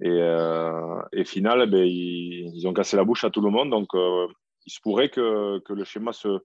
et, 0.00 0.08
euh, 0.08 1.24
finale, 1.24 1.68
ben, 1.70 1.84
ils, 1.84 2.66
ont 2.66 2.72
cassé 2.72 2.96
la 2.96 3.04
bouche 3.04 3.24
à 3.24 3.30
tout 3.30 3.40
le 3.40 3.50
monde. 3.50 3.70
Donc, 3.70 3.88
il 3.94 4.72
se 4.72 4.80
pourrait 4.80 5.08
que 5.08 5.60
le 5.68 5.84
schéma 5.84 6.12
se, 6.12 6.40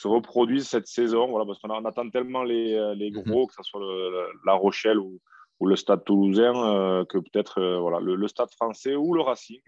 se 0.00 0.08
reproduise 0.08 0.66
cette 0.68 0.86
saison. 0.86 1.28
Voilà, 1.28 1.46
parce 1.46 1.58
qu'on 1.58 1.84
attend 1.84 2.10
tellement 2.10 2.42
les, 2.42 2.94
les 2.96 3.10
mhm. 3.10 3.22
gros, 3.22 3.46
que 3.46 3.54
ce 3.54 3.62
soit 3.62 3.80
La 4.44 4.54
Rochelle 4.54 4.98
ou, 4.98 5.20
ou, 5.60 5.66
le 5.66 5.76
Stade 5.76 6.04
toulousain, 6.04 6.52
que 7.08 7.18
peut-être 7.18 7.60
voilà, 7.80 8.00
le, 8.00 8.14
le, 8.14 8.28
Stade 8.28 8.50
français 8.50 8.94
ou 8.94 9.14
le 9.14 9.22
Racing 9.22 9.60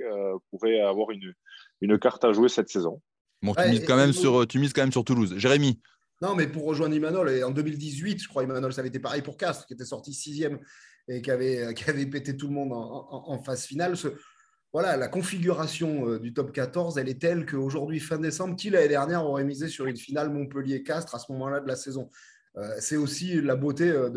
pourrait 0.50 0.80
avoir 0.80 1.10
une, 1.10 1.32
une 1.80 1.98
carte 1.98 2.24
à 2.24 2.32
jouer 2.32 2.48
cette 2.48 2.68
saison. 2.68 3.00
Bon, 3.42 3.54
tu, 3.54 3.68
mises 3.68 3.84
quand 3.86 3.96
même 3.96 4.12
sur, 4.12 4.46
tu 4.46 4.58
mises 4.58 4.72
quand 4.72 4.82
même 4.82 4.92
sur 4.92 5.04
Toulouse. 5.04 5.34
Jérémy 5.36 5.80
Non, 6.20 6.34
mais 6.34 6.46
pour 6.46 6.64
rejoindre 6.64 6.94
Imanol, 6.94 7.30
et 7.30 7.44
en 7.44 7.50
2018, 7.50 8.22
je 8.22 8.28
crois, 8.28 8.42
Imanol, 8.42 8.72
ça 8.72 8.80
avait 8.80 8.88
été 8.88 8.98
pareil 8.98 9.22
pour 9.22 9.36
Castres, 9.36 9.66
qui 9.66 9.74
était 9.74 9.84
sorti 9.84 10.12
sixième 10.12 10.58
et 11.08 11.22
qui 11.22 11.30
avait, 11.30 11.72
qui 11.74 11.88
avait 11.88 12.06
pété 12.06 12.36
tout 12.36 12.48
le 12.48 12.54
monde 12.54 12.70
en, 12.72 13.38
phase 13.42 13.64
finale. 13.64 13.96
Voilà, 14.72 14.96
la 14.96 15.08
configuration 15.08 16.08
euh, 16.08 16.18
du 16.18 16.32
top 16.32 16.52
14, 16.52 16.98
elle 16.98 17.08
est 17.08 17.20
telle 17.20 17.46
qu'aujourd'hui, 17.46 18.00
fin 18.00 18.18
décembre, 18.18 18.56
qui 18.56 18.70
l'année 18.70 18.88
dernière 18.88 19.24
aurait 19.24 19.44
misé 19.44 19.68
sur 19.68 19.86
une 19.86 19.96
finale 19.96 20.30
Montpellier-Castres 20.30 21.14
à 21.14 21.18
ce 21.18 21.32
moment-là 21.32 21.60
de 21.60 21.68
la 21.68 21.76
saison? 21.76 22.10
Euh, 22.56 22.74
c'est 22.80 22.96
aussi 22.96 23.40
la 23.40 23.56
beauté 23.56 23.88
euh, 23.88 24.10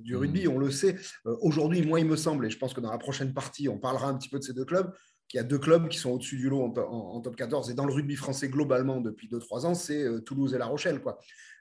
du 0.00 0.14
mmh. 0.14 0.18
rugby, 0.18 0.48
on 0.48 0.58
le 0.58 0.70
sait. 0.70 0.96
Aujourd'hui, 1.24 1.84
moi, 1.84 2.00
il 2.00 2.06
me 2.06 2.16
semble, 2.16 2.46
et 2.46 2.50
je 2.50 2.58
pense 2.58 2.74
que 2.74 2.80
dans 2.80 2.90
la 2.90 2.98
prochaine 2.98 3.32
partie, 3.34 3.68
on 3.68 3.78
parlera 3.78 4.08
un 4.08 4.16
petit 4.16 4.28
peu 4.28 4.38
de 4.38 4.44
ces 4.44 4.52
deux 4.52 4.64
clubs, 4.64 4.92
qu'il 5.28 5.38
y 5.38 5.40
a 5.40 5.44
deux 5.44 5.58
clubs 5.58 5.88
qui 5.88 5.98
sont 5.98 6.10
au-dessus 6.10 6.36
du 6.36 6.48
lot 6.48 6.62
en, 6.62 7.20
top 7.20 7.34
14. 7.34 7.70
Et 7.70 7.74
dans 7.74 7.84
le 7.84 7.92
rugby 7.92 8.14
français, 8.14 8.48
globalement, 8.48 9.00
depuis 9.00 9.28
2-3 9.28 9.66
ans, 9.66 9.74
c'est 9.74 10.06
Toulouse 10.24 10.54
et 10.54 10.58
La 10.58 10.66
Rochelle. 10.66 11.00
Quoi. 11.00 11.18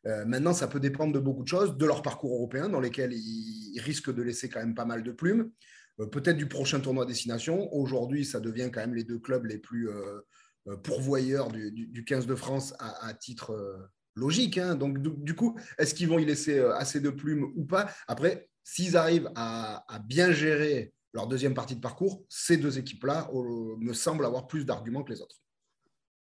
Euh, 0.08 0.26
maintenant, 0.26 0.54
ça 0.54 0.68
peut 0.68 0.80
dépendre 0.80 1.14
de 1.14 1.20
beaucoup 1.20 1.44
de 1.44 1.48
choses, 1.48 1.78
de 1.78 1.86
leur 1.86 2.02
parcours 2.02 2.36
européen, 2.36 2.70
dans 2.70 2.80
lesquels 2.80 3.14
ils, 3.14 3.80
risquent 3.80 4.14
de 4.14 4.22
laisser 4.22 4.50
quand 4.50 4.60
même 4.60 4.76
pas 4.76 4.86
mal 4.86 5.04
de 5.04 5.12
plumes. 5.12 5.52
Euh, 6.00 6.08
peut-être 6.08 6.38
du 6.38 6.48
prochain 6.48 6.80
tournoi 6.80 7.06
destination. 7.06 7.74
Aujourd'hui, 7.74 8.26
ça 8.26 8.40
devient 8.40 8.70
quand 8.74 8.82
même 8.82 8.96
les 8.96 9.04
deux 9.04 9.20
clubs 9.20 9.46
les 9.46 9.58
plus 9.58 9.90
pourvoyeurs 10.84 11.50
du, 11.52 12.04
15 12.06 12.26
de 12.26 12.36
France 12.36 12.74
à, 12.80 13.14
titre 13.14 13.90
logique. 14.16 14.58
Hein. 14.58 14.76
Donc, 14.76 15.00
du, 15.00 15.36
coup, 15.36 15.58
est-ce 15.78 15.94
qu'ils 15.94 16.10
vont 16.10 16.20
y 16.20 16.26
laisser 16.26 16.60
assez 16.60 17.00
de 17.00 17.12
plumes 17.12 17.52
ou 17.56 17.66
pas? 17.66 17.90
Après, 18.08 18.50
s'ils 18.64 18.98
arrivent 18.98 19.30
à, 19.36 19.86
à 19.94 20.00
bien 20.00 20.32
gérer 20.32 20.92
leur 21.16 21.28
deuxième 21.28 21.54
partie 21.54 21.76
de 21.76 21.82
parcours, 21.82 22.24
ces 22.30 22.58
deux 22.58 22.78
équipes-là 22.78 23.30
me 23.80 23.94
semblent 23.94 24.26
avoir 24.26 24.48
plus 24.48 24.66
d'arguments 24.66 25.04
que 25.04 25.14
les 25.14 25.22
autres. 25.22 25.38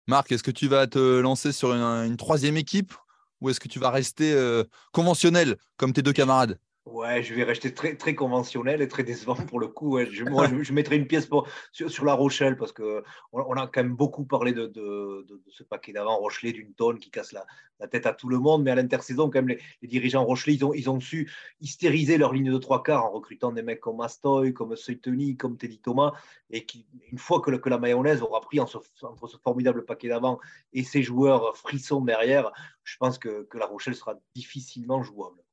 Marc, 0.07 0.31
est-ce 0.31 0.41
que 0.41 0.49
tu 0.49 0.67
vas 0.67 0.87
te 0.87 1.19
lancer 1.19 1.51
sur 1.51 1.71
une, 1.71 2.17
troisième 2.17 2.57
équipe 2.57 2.93
ou 3.39 3.49
est-ce 3.49 3.59
que 3.59 3.67
tu 3.67 3.77
vas 3.77 3.91
rester 3.91 4.33
euh, 4.33 4.63
conventionnel 4.91 5.55
comme 5.77 5.93
tes 5.93 6.01
deux 6.01 6.13
camarades? 6.13 6.59
Ouais, 6.91 7.21
je 7.21 7.35
vais 7.35 7.43
rester 7.43 7.71
très, 7.71 7.95
très 7.95 8.15
conventionnel 8.15 8.81
et 8.81 8.87
très 8.87 9.03
décevant 9.03 9.35
pour 9.35 9.59
le 9.59 9.67
coup. 9.67 9.99
Je, 10.11 10.23
moi, 10.23 10.47
je, 10.63 10.73
mettrai 10.73 10.95
une 10.95 11.05
pièce 11.05 11.27
pour, 11.27 11.47
sur, 11.71 12.03
La 12.03 12.13
Rochelle 12.13 12.57
parce 12.57 12.71
qu'on 12.71 13.03
on 13.31 13.53
a 13.53 13.67
quand 13.67 13.83
même 13.83 13.95
beaucoup 13.95 14.25
parlé 14.25 14.53
de, 14.53 14.65
de, 14.65 15.41
ce 15.49 15.63
paquet 15.63 15.93
d'avant 15.93 16.17
Rochelet 16.17 16.51
d'une 16.51 16.73
tonne 16.73 16.97
qui 16.97 17.11
casse 17.11 17.31
la, 17.31 17.45
la, 17.79 17.87
tête 17.87 18.07
à 18.07 18.13
tout 18.13 18.27
le 18.27 18.39
monde. 18.39 18.63
Mais 18.63 18.71
à 18.71 18.75
l'intersaison, 18.75 19.29
quand 19.29 19.43
même, 19.43 19.55
les, 19.81 19.87
dirigeants 19.87 20.25
Rochelet, 20.25 20.55
ils 20.55 20.65
ont, 20.65 20.73
ils 20.73 20.89
ont 20.89 20.99
su 20.99 21.31
hystériser 21.61 22.17
leur 22.17 22.33
ligne 22.33 22.51
de 22.51 22.57
trois 22.57 22.81
quarts 22.81 23.05
en 23.05 23.11
recrutant 23.11 23.51
des 23.51 23.61
mecs 23.61 23.81
comme 23.81 24.01
Astoy, 24.01 24.53
comme 24.53 24.75
Seytoni, 24.75 25.37
comme 25.37 25.57
Teddy 25.57 25.79
Thomas. 25.79 26.13
Et 26.49 26.65
qui, 26.65 26.87
une 27.11 27.19
fois 27.19 27.39
que, 27.41 27.51
que 27.51 27.69
la 27.69 27.77
mayonnaise 27.77 28.23
aura 28.23 28.41
pris 28.41 28.59
entre 28.59 28.81
ce 28.95 29.37
formidable 29.43 29.85
paquet 29.85 30.07
d'avant 30.07 30.39
et 30.73 30.83
ces 30.83 31.03
joueurs 31.03 31.55
frissons 31.55 32.01
derrière, 32.01 32.51
je 32.83 32.97
pense 32.97 33.19
que, 33.19 33.43
que 33.43 33.59
La 33.59 33.67
Rochelle 33.67 33.95
sera 33.95 34.15
difficilement 34.33 35.03
jouable. 35.03 35.43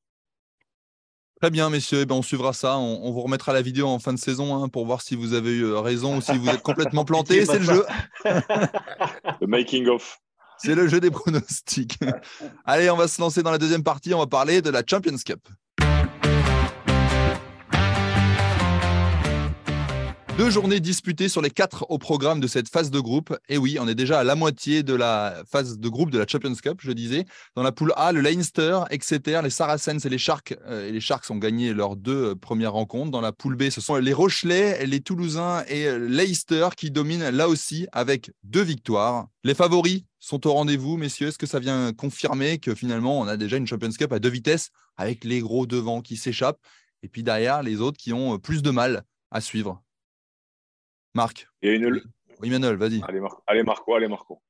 Très 1.41 1.51
bien, 1.51 1.69
messieurs. 1.69 2.01
Eh 2.01 2.07
ben, 2.07 2.15
on 2.15 2.23
suivra 2.23 2.53
ça. 2.53 2.79
On, 2.79 3.11
vous 3.13 3.21
remettra 3.21 3.53
la 3.53 3.61
vidéo 3.61 3.89
en 3.89 3.99
fin 3.99 4.15
de 4.15 4.19
saison 4.19 4.57
hein, 4.57 4.69
pour 4.69 4.87
voir 4.87 5.03
si 5.03 5.15
vous 5.17 5.35
avez 5.35 5.51
eu 5.51 5.65
euh, 5.65 5.81
raison 5.81 6.17
ou 6.17 6.21
si 6.23 6.37
vous 6.37 6.49
êtes 6.49 6.63
complètement 6.63 7.05
planté. 7.07 7.45
C'est 7.45 7.59
le 7.59 7.65
jeu. 7.65 7.85
Le 8.25 9.47
making 9.47 9.87
of. 9.89 10.19
C'est 10.59 10.75
le 10.75 10.89
jeu 10.89 11.01
des 11.01 11.11
pronostics. 11.11 11.99
Allez, 12.65 12.89
on 12.89 12.97
va 12.97 13.09
se 13.09 13.21
lancer 13.21 13.43
dans 13.43 13.51
la 13.51 13.59
deuxième 13.59 13.83
partie. 13.83 14.15
On 14.15 14.19
va 14.19 14.27
parler 14.27 14.63
de 14.63 14.71
la 14.71 14.83
Champions 14.89 15.19
Cup. 15.25 15.47
Deux 20.39 20.51
journées 20.51 20.81
disputées 20.81 21.31
sur 21.31 21.41
les 21.41 21.49
quatre 21.49 21.87
au 21.89 21.97
programme 21.97 22.41
de 22.41 22.47
cette 22.47 22.69
phase 22.69 22.91
de 22.91 23.01
groupe. 23.01 23.35
Et 23.49 23.57
oui, 23.57 23.79
on 23.81 23.89
est 23.89 23.95
déjà 23.95 24.21
à 24.21 24.25
la 24.25 24.35
moitié 24.35 24.83
de 24.83 24.93
la 24.93 25.43
phase 25.51 25.79
de 25.79 25.89
groupe 25.89 26.11
de 26.11 26.19
la 26.19 26.27
Champions 26.27 26.55
Cup, 26.55 26.81
je 26.83 26.93
disais. 26.93 27.25
Dans 27.55 27.63
la 27.63 27.73
poule 27.73 27.95
A, 27.97 28.13
le 28.13 28.21
Leinster, 28.21 28.81
Exeter, 28.91 29.41
les 29.43 29.49
Saracens 29.49 30.05
et 30.05 30.11
les 30.11 30.19
Sharks. 30.19 30.55
Euh, 30.67 30.91
les 30.91 31.01
Sharks 31.01 31.31
ont 31.31 31.39
gagné 31.39 31.73
leurs 31.73 31.97
deux 31.97 32.33
euh, 32.33 32.35
premières 32.35 32.75
rencontres. 32.75 33.11
Dans 33.11 33.23
la 33.23 33.33
poule 33.33 33.57
B, 33.57 33.71
ce 33.71 33.81
sont 33.81 33.97
les 33.97 34.13
Rochelais, 34.13 34.85
les 34.85 35.01
Toulousains 35.01 35.65
et 35.69 35.87
euh, 35.87 35.97
Leicester 36.07 36.69
qui 36.77 36.91
dominent 36.91 37.31
là 37.31 37.49
aussi 37.49 37.87
avec 37.93 38.31
deux 38.45 38.63
victoires. 38.63 39.29
Les 39.43 39.55
favoris 39.55 40.03
sont 40.21 40.47
au 40.47 40.53
rendez-vous, 40.53 40.99
messieurs. 40.99 41.29
Est-ce 41.29 41.39
que 41.39 41.47
ça 41.47 41.61
vient 41.61 41.95
confirmer 41.95 42.59
que 42.59 42.75
finalement, 42.75 43.19
on 43.19 43.27
a 43.27 43.39
déjà 43.39 43.57
une 43.57 43.67
Champions 43.67 43.89
Cup 43.89 44.13
à 44.13 44.19
deux 44.19 44.29
vitesses 44.29 44.69
avec 44.99 45.25
les 45.25 45.41
gros 45.41 45.65
devants 45.65 46.03
qui 46.03 46.19
s'échappent 46.19 46.61
et 47.03 47.09
puis 47.09 47.23
derrière, 47.23 47.63
les 47.63 47.81
autres 47.81 47.97
qui 47.97 48.13
ont 48.13 48.39
plus 48.39 48.61
de 48.61 48.71
mal 48.71 49.05
à 49.31 49.41
suivre? 49.41 49.83
Marc. 51.17 51.49
Il 51.63 51.69
y 51.69 51.73
a 51.73 51.75
une... 51.75 52.03
Oui, 52.41 52.51
Manuel, 52.51 52.77
vas-y. 52.77 53.03
Allez, 53.09 53.21
allez, 53.47 53.63
Marco, 53.63 53.95
allez, 53.95 54.07
Marco. 54.07 54.41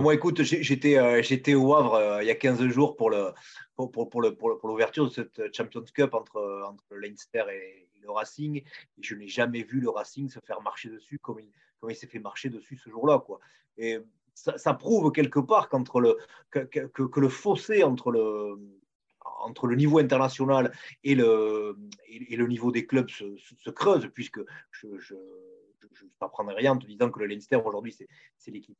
moi, 0.00 0.14
écoute, 0.14 0.42
j'étais, 0.42 0.98
euh, 0.98 1.22
j'étais 1.22 1.54
au 1.54 1.74
Havre 1.74 1.94
euh, 1.94 2.22
il 2.22 2.26
y 2.26 2.30
a 2.30 2.34
15 2.34 2.66
jours 2.68 2.96
pour, 2.96 3.10
le, 3.10 3.32
pour, 3.76 3.92
pour, 3.92 4.08
pour, 4.08 4.22
le, 4.22 4.34
pour, 4.34 4.58
l'ouverture 4.64 5.04
de 5.04 5.10
cette 5.10 5.54
Champions 5.54 5.84
Cup 5.94 6.14
entre, 6.14 6.64
entre 6.66 6.84
le 6.90 7.00
Leinster 7.00 7.44
et, 7.52 7.88
le 8.02 8.10
Racing. 8.10 8.56
Et 8.56 9.02
je 9.02 9.14
n'ai 9.14 9.28
jamais 9.28 9.62
vu 9.62 9.80
le 9.80 9.90
Racing 9.90 10.30
se 10.30 10.40
faire 10.40 10.62
marcher 10.62 10.88
dessus 10.88 11.18
comme 11.18 11.40
il, 11.40 11.52
comme 11.78 11.90
il 11.90 11.96
s'est 11.96 12.06
fait 12.06 12.18
marcher 12.18 12.48
dessus 12.48 12.78
ce 12.82 12.88
jour-là. 12.88 13.18
Quoi. 13.18 13.38
Et 13.76 13.98
ça, 14.34 14.72
prouve 14.72 15.12
quelque 15.12 15.40
part 15.40 15.68
qu'entre 15.68 16.00
le, 16.00 16.16
que, 16.50 16.60
que, 16.60 17.20
le 17.20 17.28
fossé 17.28 17.82
entre 17.82 18.10
le, 18.10 18.56
entre 19.40 19.66
le 19.66 19.76
niveau 19.76 19.98
international 19.98 20.72
et 21.04 21.14
le, 21.14 21.76
et, 22.06 22.36
le 22.36 22.46
niveau 22.46 22.72
des 22.72 22.86
clubs 22.86 23.10
se, 23.10 23.36
se, 23.36 23.70
creuse, 23.70 24.08
puisque 24.14 24.40
je, 24.70 24.86
je 24.98 25.14
je 25.92 26.04
ne 26.04 26.10
t'apprendrai 26.20 26.54
rien 26.54 26.72
en 26.72 26.78
te 26.78 26.86
disant 26.86 27.10
que 27.10 27.18
le 27.20 27.26
Leinster 27.26 27.56
aujourd'hui 27.56 27.96
c'est 28.36 28.50
l'équipe 28.50 28.76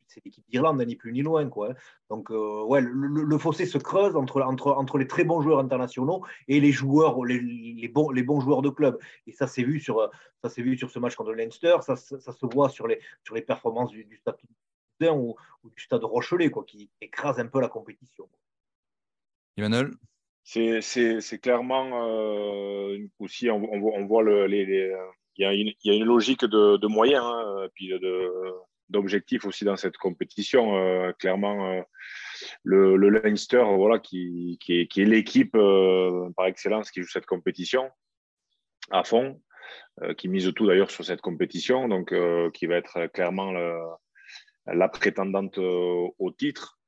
d'Irlande, 0.48 0.82
ni 0.86 0.96
plus 0.96 1.12
ni 1.12 1.22
loin. 1.22 1.48
Quoi. 1.48 1.74
Donc 2.10 2.30
euh, 2.30 2.62
ouais, 2.64 2.80
le, 2.82 3.38
fossé 3.38 3.66
se 3.66 3.78
creuse 3.78 4.16
entre, 4.16 4.42
entre, 4.42 4.72
entre 4.72 4.98
les 4.98 5.06
très 5.06 5.24
bons 5.24 5.40
joueurs 5.42 5.58
internationaux 5.58 6.24
et 6.48 6.60
les 6.60 6.72
joueurs, 6.72 7.24
les, 7.24 7.40
les 7.40 7.88
bons, 7.88 8.10
les 8.10 8.22
bons 8.22 8.40
joueurs 8.40 8.62
de 8.62 8.70
club. 8.70 8.98
Et 9.26 9.32
ça 9.32 9.46
s'est 9.46 9.62
vu 9.62 9.80
sur 9.80 10.10
ça 10.42 10.48
s'est 10.48 10.62
vu 10.62 10.76
sur 10.76 10.90
ce 10.90 10.98
match 10.98 11.14
contre 11.14 11.30
le 11.30 11.36
Leinster, 11.36 11.76
ça, 11.82 11.96
ça, 11.96 12.32
se 12.32 12.46
voit 12.46 12.68
sur 12.68 12.86
les, 12.86 13.00
sur 13.24 13.34
les 13.34 13.42
performances 13.42 13.90
du, 13.90 14.16
stade 14.16 14.36
ou, 15.12 15.36
ou, 15.64 15.70
du 15.70 15.82
stade 15.82 16.04
Rochelet, 16.04 16.50
quoi, 16.50 16.64
qui 16.64 16.90
écrase 17.00 17.40
un 17.40 17.46
peu 17.46 17.60
la 17.60 17.68
compétition. 17.68 18.28
Emmanuel? 19.56 19.90
C'est 20.44 21.40
clairement 21.42 22.08
euh, 22.08 22.98
aussi, 23.18 23.50
on, 23.50 23.62
on, 23.62 24.06
voit 24.06 24.22
le, 24.22 24.46
les, 24.46 24.94
il 25.38 25.74
y, 25.84 25.90
a 25.90 25.94
une, 25.94 26.04
logique 26.04 26.44
de, 26.44 26.86
moyens 26.86 27.24
hein, 27.24 27.68
puis 27.74 27.92
d'objectifs 28.88 29.44
aussi 29.44 29.64
dans 29.64 29.76
cette 29.76 29.96
compétition. 29.96 30.76
Euh, 30.76 31.12
clairement, 31.12 31.70
euh, 31.70 31.82
le, 32.64 33.08
Leinster, 33.08 33.62
voilà, 33.76 33.98
qui, 34.00 34.58
est, 34.68 34.96
l'équipe 34.96 35.54
euh, 35.54 36.28
par 36.36 36.46
excellence 36.46 36.90
qui 36.90 37.02
joue 37.02 37.08
cette 37.08 37.26
compétition 37.26 37.90
à 38.90 39.04
fond, 39.04 39.40
qui 40.16 40.28
mise 40.28 40.50
tout 40.54 40.66
d'ailleurs 40.66 40.90
sur 40.90 41.04
cette 41.04 41.20
compétition, 41.20 41.88
donc 41.88 42.14
qui 42.54 42.66
va 42.66 42.76
être 42.76 43.06
clairement 43.08 43.52
la 44.64 44.88
prétendante 44.88 45.58
au 45.58 46.32
titre. 46.38 46.78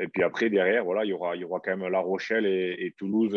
Et 0.00 0.08
puis 0.08 0.24
après, 0.24 0.50
derrière, 0.50 0.84
voilà, 0.84 1.04
il 1.04 1.10
y 1.10 1.12
aura, 1.12 1.36
il 1.36 1.42
y 1.42 1.44
aura 1.44 1.60
quand 1.60 1.76
même 1.76 1.88
La 1.88 2.00
Rochelle 2.00 2.46
et 2.46 2.92
Toulouse 2.98 3.36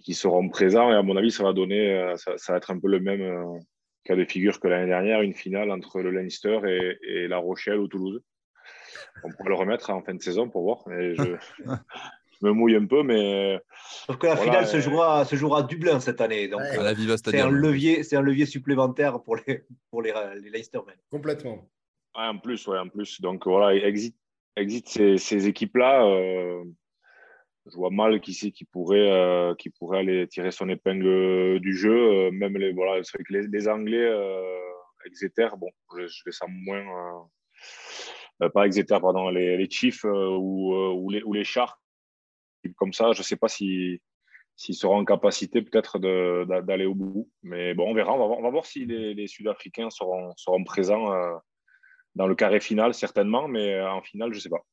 qui, 0.00 0.14
seront 0.14 0.48
présents. 0.48 0.90
Et 0.90 0.94
à 0.94 1.02
mon 1.02 1.16
avis, 1.16 1.30
ça 1.30 1.42
va 1.42 1.52
donner, 1.52 1.92
euh, 1.92 2.16
ça, 2.16 2.52
va 2.52 2.56
être 2.56 2.70
un 2.70 2.78
peu 2.78 2.88
le 2.88 3.00
même 3.00 3.22
euh, 3.22 3.58
cas 4.04 4.16
de 4.16 4.24
figure 4.24 4.60
que 4.60 4.68
l'année 4.68 4.88
dernière, 4.88 5.22
une 5.22 5.34
finale 5.34 5.70
entre 5.70 6.00
le 6.00 6.10
Leinster 6.10 6.60
et, 7.02 7.28
La 7.28 7.38
Rochelle 7.38 7.78
ou 7.78 7.88
Toulouse. 7.88 8.22
On 9.24 9.30
pourrait 9.30 9.50
le 9.50 9.54
remettre 9.54 9.90
en 9.90 10.02
fin 10.02 10.14
de 10.14 10.22
saison 10.22 10.48
pour 10.48 10.62
voir. 10.62 10.82
Mais 10.86 11.14
je, 11.14 11.36
me 12.42 12.52
mouille 12.52 12.76
un 12.76 12.86
peu, 12.86 13.02
mais. 13.02 13.60
Sauf 14.06 14.16
que 14.16 14.26
la 14.26 14.36
finale 14.36 14.66
se 14.66 14.80
jouera, 14.80 15.24
se 15.24 15.36
jouera 15.36 15.60
à 15.60 15.62
Dublin 15.62 16.00
cette 16.00 16.20
année. 16.20 16.48
Donc, 16.48 16.62
c'est 16.62 17.40
un 17.40 17.50
levier, 17.50 18.02
c'est 18.02 18.16
un 18.16 18.22
levier 18.22 18.46
supplémentaire 18.46 19.22
pour 19.22 19.36
les, 19.36 19.64
pour 19.90 20.02
les, 20.02 20.12
les 20.42 20.50
Leinstermen. 20.50 20.96
Complètement. 21.10 21.68
en 22.14 22.38
plus, 22.38 22.66
ouais, 22.66 22.78
en 22.78 22.88
plus. 22.88 23.20
Donc 23.20 23.46
voilà, 23.46 23.74
exit, 23.74 24.16
exit 24.56 24.88
ces, 24.88 25.18
ces 25.18 25.46
équipes-là. 25.46 26.04
Euh, 26.04 26.64
je 27.66 27.76
vois 27.76 27.90
mal 27.90 28.20
qui 28.20 28.34
c'est 28.34 28.50
qui 28.50 28.64
pourrait 28.64 29.10
euh, 29.10 29.54
pourrait 29.78 30.00
aller 30.00 30.26
tirer 30.26 30.50
son 30.50 30.68
épingle 30.68 31.60
du 31.60 31.76
jeu. 31.76 32.26
Euh, 32.26 32.30
même 32.30 32.56
les 32.56 32.72
voilà, 32.72 33.02
c'est 33.04 33.22
que 33.22 33.32
les, 33.32 33.68
Anglais, 33.68 34.04
euh, 34.04 34.58
Exeter, 35.06 35.48
bon, 35.56 35.70
je, 35.96 36.22
les 36.26 36.32
sens 36.32 36.48
moins. 36.50 37.28
pas 38.52 38.66
Exeter, 38.66 38.98
pardon, 39.00 39.30
les, 39.30 39.68
Chiefs 39.70 40.04
ou, 40.04 41.10
les, 41.10 41.22
ou 41.22 41.34
Sharks, 41.44 41.78
comme 42.76 42.92
ça, 42.92 43.12
je 43.12 43.20
ne 43.20 43.24
sais 43.24 43.36
pas 43.36 43.48
si 43.48 44.00
s'ils 44.54 44.74
seront 44.74 44.98
en 44.98 45.04
capacité 45.04 45.62
peut-être 45.62 45.98
d'aller 45.98 46.84
au 46.84 46.94
bout. 46.94 47.30
Mais 47.42 47.74
bon, 47.74 47.90
on 47.90 47.94
verra. 47.94 48.12
On 48.14 48.42
va 48.42 48.50
voir, 48.50 48.66
si 48.66 48.84
les, 48.86 49.14
les 49.14 49.26
Sud-Africains 49.26 49.90
seront, 49.90 50.32
seront 50.36 50.62
présents 50.64 51.10
dans 52.16 52.26
le 52.26 52.34
carré 52.34 52.60
final, 52.60 52.92
certainement, 52.92 53.48
mais 53.48 53.80
en 53.80 54.02
finale, 54.02 54.32
je 54.32 54.38
ne 54.38 54.42
sais 54.42 54.50
pas. 54.50 54.64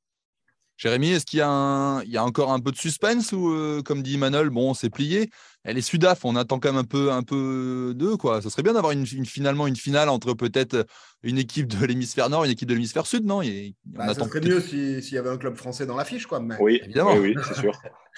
Jérémy, 0.80 1.10
est-ce 1.10 1.26
qu'il 1.26 1.40
y, 1.40 1.42
a 1.42 2.24
encore 2.24 2.54
un 2.54 2.62
peu 2.62 2.72
de 2.72 2.78
suspense 2.78 3.34
ou, 3.34 3.52
euh, 3.52 3.82
comme 3.84 4.02
dit 4.02 4.18
Manuel, 4.18 4.50
bon, 4.50 4.74
c'est 4.74 4.90
plié 4.90 5.30
Elle 5.66 5.78
est 5.78 5.82
Sudaf, 5.82 6.24
on 6.24 6.38
attend 6.38 6.58
quand 6.58 6.72
même 6.72 6.80
un 6.80 6.86
peu, 6.86 7.12
un 7.12 7.22
peu 7.22 7.92
d'eux. 7.98 8.16
Quoi. 8.16 8.42
Ce 8.42 8.50
serait 8.50 8.64
bien 8.64 8.72
d'avoir 8.72 8.94
une, 8.94 9.06
finalement 9.06 9.68
une 9.68 9.76
finale 9.76 10.08
entre 10.08 10.34
peut-être 10.34 10.86
une 11.22 11.38
équipe 11.38 11.68
de 11.68 11.86
l'hémisphère 11.86 12.30
nord 12.30 12.46
et 12.46 12.48
une 12.48 12.54
équipe 12.54 12.70
de 12.70 12.76
l'hémisphère 12.76 13.06
sud, 13.08 13.26
non? 13.26 13.42
Bah, 13.88 14.14
Ça 14.14 14.24
serait 14.24 14.40
mieux 14.40 14.62
s'il 14.62 15.14
y 15.14 15.18
avait 15.18 15.30
un 15.30 15.38
club 15.38 15.58
français 15.58 15.86
dans 15.86 15.98
l'affiche. 15.98 16.28
Quoi, 16.28 16.42
oui, 16.62 16.80
évidemment. 16.82 17.18
Oui, 17.18 17.36
c'est 17.46 17.60
sûr. 17.60 17.78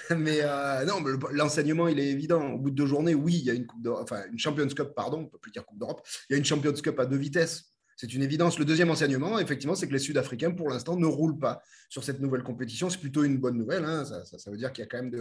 mais 0.15 0.41
euh, 0.43 0.85
non, 0.85 0.97
l'enseignement, 1.31 1.87
il 1.87 1.99
est 1.99 2.09
évident. 2.09 2.43
Au 2.51 2.59
bout 2.59 2.69
de 2.69 2.75
deux 2.75 2.85
journées, 2.85 3.15
oui, 3.15 3.39
il 3.39 3.45
y 3.45 3.49
a 3.49 3.55
une, 3.55 3.65
coupe 3.65 3.87
enfin, 3.99 4.21
une 4.31 4.37
Champions 4.37 4.67
Cup, 4.67 4.89
pardon, 4.95 5.17
on 5.17 5.21
ne 5.21 5.29
peut 5.29 5.39
plus 5.39 5.51
dire 5.51 5.65
Coupe 5.65 5.79
d'Europe. 5.79 6.05
Il 6.29 6.33
y 6.33 6.35
a 6.35 6.37
une 6.37 6.45
Champions 6.45 6.73
Cup 6.73 6.99
à 6.99 7.07
deux 7.07 7.17
vitesses 7.17 7.71
c'est 7.95 8.13
une 8.13 8.23
évidence. 8.23 8.57
Le 8.59 8.65
deuxième 8.65 8.89
enseignement, 8.89 9.39
effectivement, 9.39 9.75
c'est 9.75 9.87
que 9.87 9.93
les 9.93 9.99
Sud-Africains, 9.99 10.51
pour 10.51 10.69
l'instant, 10.69 10.95
ne 10.97 11.05
roulent 11.05 11.39
pas 11.39 11.61
sur 11.89 12.03
cette 12.03 12.19
nouvelle 12.19 12.43
compétition. 12.43 12.89
C'est 12.89 12.99
plutôt 12.99 13.23
une 13.23 13.37
bonne 13.37 13.57
nouvelle. 13.57 13.85
Hein. 13.85 14.05
Ça, 14.05 14.51
veut 14.51 14.57
dire 14.57 14.71
qu'il 14.71 14.83
y 14.83 14.85
a 14.85 14.89
quand 14.89 15.03
même 15.03 15.11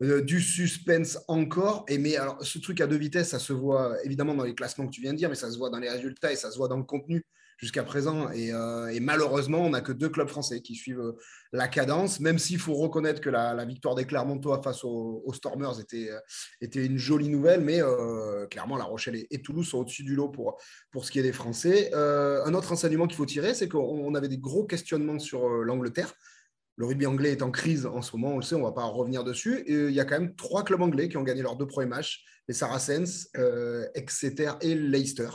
de, 0.00 0.20
du 0.20 0.40
suspense 0.40 1.18
encore. 1.28 1.84
Et 1.88 1.98
mais 1.98 2.16
alors, 2.16 2.44
ce 2.44 2.58
truc 2.58 2.80
à 2.80 2.86
deux 2.86 2.96
vitesses, 2.96 3.30
ça 3.30 3.38
se 3.38 3.52
voit 3.52 3.96
évidemment 4.04 4.34
dans 4.34 4.44
les 4.44 4.54
classements 4.54 4.86
que 4.86 4.92
tu 4.92 5.00
viens 5.00 5.12
de 5.12 5.18
dire, 5.18 5.28
mais 5.28 5.34
ça 5.34 5.50
se 5.50 5.58
voit 5.58 5.70
dans 5.70 5.78
les 5.78 5.90
résultats 5.90 6.32
et 6.32 6.36
ça 6.36 6.50
se 6.50 6.58
voit 6.58 6.68
dans 6.68 6.76
le 6.76 6.84
contenu 6.84 7.24
jusqu'à 7.58 7.82
présent. 7.82 8.30
Euh, 8.34 8.86
et, 8.88 9.00
malheureusement, 9.00 9.58
on 9.58 9.70
n'a 9.70 9.80
que 9.80 9.92
deux 9.92 10.08
clubs 10.08 10.28
français 10.28 10.60
qui 10.60 10.74
suivent 10.74 11.00
euh, 11.00 11.18
la 11.52 11.68
cadence, 11.68 12.20
même 12.20 12.38
s'il 12.38 12.58
faut 12.58 12.74
reconnaître 12.74 13.20
que 13.20 13.28
la, 13.28 13.64
victoire 13.64 13.94
des 13.94 14.06
Clermontois 14.06 14.62
face 14.62 14.84
aux, 14.84 15.24
Stormers 15.32 15.80
était, 15.80 16.10
euh, 16.10 16.20
était, 16.60 16.86
une 16.86 16.96
jolie 16.96 17.28
nouvelle, 17.28 17.60
mais 17.60 17.80
clairement, 18.50 18.76
La 18.76 18.84
Rochelle 18.84 19.26
et, 19.30 19.42
Toulouse 19.42 19.68
sont 19.68 19.78
au-dessus 19.78 20.04
du 20.04 20.14
lot 20.14 20.28
pour, 20.28 20.60
pour 20.92 21.04
ce 21.04 21.10
qui 21.10 21.18
est 21.18 21.22
des 21.22 21.32
Français. 21.32 21.92
un 21.94 22.54
autre 22.54 22.72
enseignement 22.72 23.06
qu'il 23.06 23.16
faut 23.16 23.26
tirer, 23.26 23.54
c'est 23.54 23.68
qu'on 23.68 24.14
avait 24.14 24.28
des 24.28 24.38
gros 24.38 24.64
questionnements 24.64 25.18
sur 25.18 25.48
l'Angleterre. 25.48 26.14
Le 26.76 26.86
rugby 26.86 27.06
anglais 27.06 27.32
est 27.32 27.42
en 27.42 27.50
crise 27.50 27.86
en 27.86 28.02
ce 28.02 28.14
moment, 28.16 28.34
on 28.34 28.36
le 28.36 28.42
sait, 28.42 28.54
on 28.54 28.60
ne 28.60 28.64
va 28.64 28.72
pas 28.72 28.84
revenir 28.84 29.24
dessus. 29.24 29.58
Et 29.66 29.88
il 29.88 29.92
y 29.92 30.00
a 30.00 30.04
quand 30.04 30.20
même 30.20 30.36
trois 30.36 30.64
clubs 30.64 30.80
anglais 30.80 31.08
qui 31.08 31.16
ont 31.16 31.24
gagné 31.24 31.42
leurs 31.42 31.56
deux 31.56 31.66
premiers 31.66 31.88
matchs, 31.88 32.24
les 32.46 32.54
Saracens, 32.54 33.30
Exeter 33.94 34.52
et 34.60 34.74
Leicester. 34.74 35.30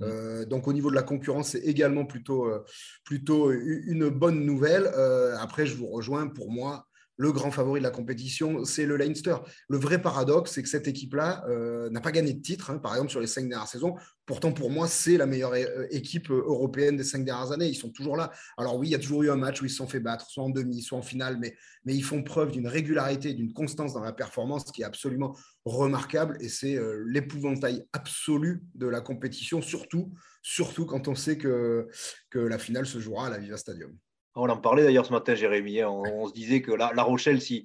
Mm. 0.00 0.04
Euh, 0.04 0.44
donc 0.44 0.68
au 0.68 0.72
niveau 0.72 0.90
de 0.90 0.94
la 0.94 1.02
concurrence, 1.02 1.50
c'est 1.50 1.60
également 1.60 2.04
plutôt, 2.04 2.46
euh, 2.46 2.64
plutôt 3.04 3.52
une 3.52 4.08
bonne 4.08 4.44
nouvelle. 4.44 4.90
Euh, 4.96 5.36
après, 5.38 5.66
je 5.66 5.76
vous 5.76 5.86
rejoins, 5.86 6.26
pour 6.28 6.50
moi, 6.50 6.86
le 7.16 7.32
grand 7.32 7.50
favori 7.50 7.80
de 7.80 7.84
la 7.84 7.90
compétition, 7.90 8.64
c'est 8.64 8.86
le 8.86 8.96
Leinster. 8.96 9.36
Le 9.68 9.78
vrai 9.78 10.00
paradoxe, 10.00 10.52
c'est 10.52 10.62
que 10.62 10.68
cette 10.68 10.86
équipe-là 10.86 11.44
euh, 11.48 11.88
n'a 11.90 12.00
pas 12.00 12.12
gagné 12.12 12.34
de 12.34 12.42
titre, 12.42 12.70
hein, 12.70 12.78
par 12.78 12.92
exemple, 12.94 13.10
sur 13.10 13.20
les 13.20 13.26
cinq 13.26 13.48
dernières 13.48 13.68
saisons. 13.68 13.94
Pourtant, 14.26 14.52
pour 14.52 14.70
moi, 14.70 14.86
c'est 14.88 15.16
la 15.16 15.26
meilleure 15.26 15.52
euh, 15.54 15.86
équipe 15.90 16.30
euh, 16.30 16.44
européenne 16.46 16.96
des 16.96 17.04
cinq 17.04 17.24
dernières 17.24 17.52
années. 17.52 17.68
Ils 17.68 17.76
sont 17.76 17.90
toujours 17.90 18.16
là. 18.16 18.30
Alors 18.58 18.76
oui, 18.76 18.88
il 18.88 18.90
y 18.90 18.94
a 18.94 18.98
toujours 18.98 19.22
eu 19.22 19.30
un 19.30 19.36
match 19.36 19.62
où 19.62 19.64
ils 19.64 19.70
se 19.70 19.76
sont 19.76 19.86
fait 19.86 20.00
battre, 20.00 20.28
soit 20.28 20.44
en 20.44 20.50
demi, 20.50 20.82
soit 20.82 20.98
en 20.98 21.02
finale, 21.02 21.38
mais, 21.38 21.54
ils 21.86 22.04
font 22.04 22.22
preuve 22.22 22.50
d'une 22.50 22.66
régularité, 22.66 23.32
d'une 23.32 23.52
constance 23.52 23.94
dans 23.94 24.02
la 24.02 24.12
performance 24.12 24.64
qui 24.72 24.82
est 24.82 24.84
absolument 24.84 25.36
remarquable. 25.64 26.36
Et 26.40 26.48
c'est 26.48 26.76
l'épouvantail 27.06 27.84
absolu 27.92 28.64
de 28.74 28.88
la 28.88 29.00
compétition, 29.00 29.62
surtout, 29.62 30.12
surtout 30.42 30.84
quand 30.84 31.06
on 31.06 31.14
sait 31.14 31.38
que, 31.38 31.86
que 32.28 32.40
la 32.40 32.58
finale 32.58 32.86
se 32.86 32.98
jouera 32.98 33.28
à 33.28 33.30
la 33.30 33.38
Viva 33.38 33.56
Stadium. 33.56 33.96
On 34.38 34.50
en 34.50 34.56
parlait 34.58 34.84
d'ailleurs 34.84 35.06
ce 35.06 35.12
matin, 35.12 35.34
Jérémy. 35.34 35.80
Hein. 35.80 35.88
On, 35.88 36.28
se 36.28 36.32
disait 36.34 36.60
que 36.60 36.70
la, 36.70 37.02
Rochelle, 37.02 37.40
si, 37.40 37.64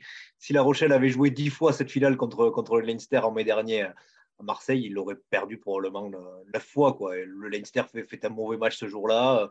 La 0.49 0.61
Rochelle 0.61 0.93
avait 0.93 1.09
joué 1.09 1.29
dix 1.29 1.49
fois 1.49 1.73
cette 1.73 1.91
finale 1.91 2.15
contre, 2.15 2.79
le 2.79 2.85
Leinster 2.85 3.19
en 3.19 3.31
mai 3.31 3.43
dernier 3.43 3.83
à 3.83 3.93
Marseille, 4.43 4.83
il 4.85 4.93
l'aurait 4.93 5.19
perdu 5.29 5.57
probablement 5.57 6.09
neuf 6.09 6.65
fois. 6.65 6.97
Le 7.11 7.49
Leinster 7.49 7.83
fait, 7.91 8.05
fait, 8.05 8.23
un 8.23 8.29
mauvais 8.29 8.55
match 8.55 8.77
ce 8.77 8.87
jour-là. 8.87 9.49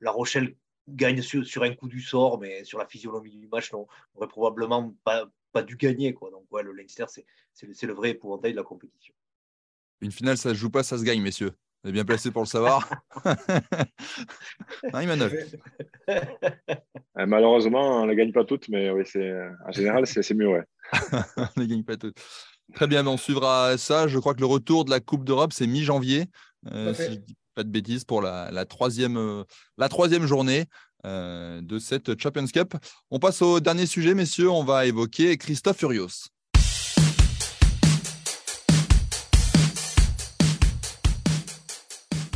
La 0.00 0.10
Rochelle 0.10 0.54
gagne 0.86 1.22
sur, 1.22 1.62
un 1.62 1.74
coup 1.74 1.88
du 1.88 2.02
sort, 2.02 2.38
mais 2.38 2.62
sur 2.64 2.78
la 2.78 2.86
physionomie 2.86 3.38
du 3.38 3.48
match, 3.48 3.72
on 3.72 3.86
n'aurait 4.14 4.28
probablement 4.28 4.94
pas, 5.02 5.62
dû 5.62 5.76
gagner. 5.76 6.12
Donc, 6.12 6.44
ouais, 6.50 6.62
le 6.62 6.72
Leinster, 6.72 7.06
c'est 7.08 7.86
le 7.86 7.94
vrai 7.94 8.10
épouvantail 8.10 8.52
de 8.52 8.56
la 8.56 8.64
compétition. 8.64 9.14
Une 10.02 10.12
finale, 10.12 10.36
ça 10.36 10.50
ne 10.50 10.54
se 10.54 10.58
joue 10.58 10.70
pas, 10.70 10.82
ça 10.82 10.98
se 10.98 11.04
gagne, 11.04 11.22
messieurs. 11.22 11.52
On 11.82 11.88
est 11.88 11.92
bien 11.92 12.04
placé 12.04 12.30
pour 12.30 12.42
le 12.42 12.46
savoir. 12.46 12.88
non, 14.92 15.00
Emmanuel. 15.00 15.46
Euh, 16.10 17.26
malheureusement, 17.26 18.02
on 18.02 18.04
ne 18.04 18.10
les 18.10 18.16
gagne 18.16 18.32
pas 18.32 18.44
toutes, 18.44 18.68
mais 18.68 18.90
oui, 18.90 19.04
en 19.66 19.72
général, 19.72 20.06
c'est 20.06 20.34
mieux. 20.34 20.48
Ouais. 20.48 20.64
on 21.36 21.42
ne 21.56 21.62
les 21.62 21.68
gagne 21.68 21.84
pas 21.84 21.96
toutes. 21.96 22.18
Très 22.74 22.86
bien, 22.86 23.06
on 23.06 23.16
suivra 23.16 23.78
ça. 23.78 24.08
Je 24.08 24.18
crois 24.18 24.34
que 24.34 24.40
le 24.40 24.46
retour 24.46 24.84
de 24.84 24.90
la 24.90 25.00
Coupe 25.00 25.24
d'Europe, 25.24 25.52
c'est 25.54 25.66
mi-janvier, 25.66 26.26
euh, 26.70 26.92
si 26.92 27.04
je 27.04 27.10
ne 27.10 27.16
dis 27.16 27.36
pas 27.54 27.62
de 27.64 27.70
bêtises, 27.70 28.04
pour 28.04 28.20
la, 28.20 28.64
troisième, 28.66 29.16
euh, 29.16 29.44
la 29.78 29.88
troisième 29.88 30.26
journée 30.26 30.66
de 31.04 31.78
cette 31.78 32.20
Champions 32.20 32.46
Cup. 32.46 32.74
On 33.10 33.18
passe 33.18 33.40
au 33.40 33.58
dernier 33.58 33.86
sujet, 33.86 34.12
messieurs. 34.12 34.50
On 34.50 34.64
va 34.64 34.84
évoquer 34.84 35.38
Christophe 35.38 35.78
Furios. 35.78 36.28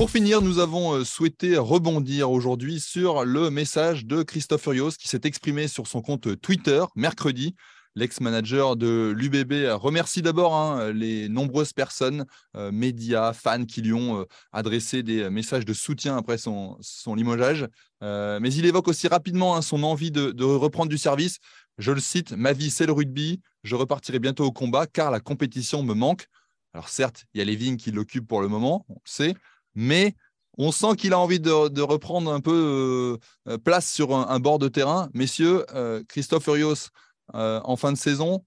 Pour 0.05 0.11
finir, 0.11 0.43
nous 0.43 0.59
avons 0.59 0.93
euh, 0.93 1.03
souhaité 1.03 1.57
rebondir 1.57 2.31
aujourd'hui 2.31 2.79
sur 2.79 3.25
le 3.25 3.49
message 3.49 4.05
de 4.05 4.23
Christophe 4.23 4.61
Furios 4.61 4.91
qui 4.91 5.09
s'est 5.09 5.23
exprimé 5.25 5.67
sur 5.67 5.87
son 5.87 6.03
compte 6.03 6.39
Twitter 6.43 6.85
mercredi 6.95 7.55
l'ex-manager 7.95 8.77
de 8.77 9.15
l'UBB, 9.17 9.71
remercie 9.81 10.21
d'abord 10.21 10.55
hein, 10.57 10.93
les 10.93 11.31
nombreuses 11.31 11.73
personnes, 11.73 12.27
euh, 12.55 12.71
médias, 12.71 13.33
fans 13.33 13.65
qui 13.65 13.81
lui 13.81 13.95
ont 13.95 14.21
euh, 14.21 14.25
adressé 14.53 15.03
des 15.03 15.31
messages 15.31 15.65
de 15.65 15.73
soutien 15.73 16.19
après 16.19 16.37
son, 16.37 16.77
son 16.83 17.15
limogeage. 17.15 17.67
mais 18.03 18.53
il 18.53 18.67
évoque 18.67 18.89
aussi 18.89 19.09
rapidement 19.09 19.57
hein, 19.57 19.63
son 19.63 19.83
envie 19.85 20.11
de, 20.11 20.33
de, 20.33 20.45
reprendre 20.45 20.91
du 20.91 20.99
service. 20.99 21.39
Je 21.79 21.93
le 21.93 22.01
cite, 22.01 22.33
Ma 22.33 22.53
vie, 22.53 22.71
c'est 22.71 22.85
le 22.85 22.93
rugby. 22.93 23.41
Je 23.63 23.75
repartirai 23.75 24.19
bientôt 24.19 24.45
au 24.45 24.53
combat 24.53 24.87
car 24.87 25.11
la 25.11 25.21
compétition 25.21 25.83
me 25.83 25.95
manque. 25.95 26.27
Alors 26.75 26.91
certes, 26.91 27.25
il 27.33 27.39
y 27.39 27.41
a 27.41 27.45
les 27.45 27.57
vignes 27.57 27.77
qui 27.79 27.91
l'occupent 27.91 28.27
pour 28.27 28.43
le 28.43 28.49
moment, 28.49 28.85
on 28.89 28.95
le 28.95 29.01
sait, 29.05 29.35
mais 29.75 30.15
on 30.59 30.73
sent 30.73 30.97
qu'il 30.97 31.13
a 31.13 31.19
envie 31.19 31.41
de, 31.41 31.81
reprendre 31.81 32.33
un 32.33 32.41
peu 32.41 33.19
euh, 33.49 33.59
place 33.59 33.91
sur 33.91 34.15
un, 34.15 34.41
bord 34.41 34.59
de 34.59 34.69
terrain. 34.69 35.11
Messieurs, 35.15 35.65
euh, 35.75 36.03
Christophe 36.09 36.47
Urios, 36.47 36.91
euh, 37.35 37.61
en 37.65 37.77
fin 37.77 37.93
de 37.93 37.99
saison, 37.99 38.45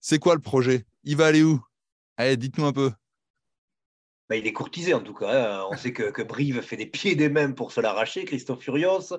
c'est 0.00 0.18
quoi 0.18 0.34
le 0.34 0.40
projet? 0.40 0.86
Il 1.04 1.16
va 1.16 1.26
aller 1.26 1.42
où? 1.42 1.60
Dites-nous 2.18 2.66
un 2.66 2.72
peu. 2.72 2.92
Bah, 4.28 4.36
il 4.36 4.46
est 4.46 4.52
courtisé 4.52 4.94
en 4.94 5.00
tout 5.00 5.14
cas. 5.14 5.62
Hein. 5.62 5.66
On 5.70 5.76
sait 5.76 5.92
que, 5.92 6.22
Brive 6.22 6.60
fait 6.60 6.76
des 6.76 6.86
pieds 6.86 7.16
des 7.16 7.28
mains 7.28 7.50
pour 7.50 7.72
se 7.72 7.80
l'arracher, 7.80 8.24
Christophe 8.24 8.62
Furios. 8.62 9.16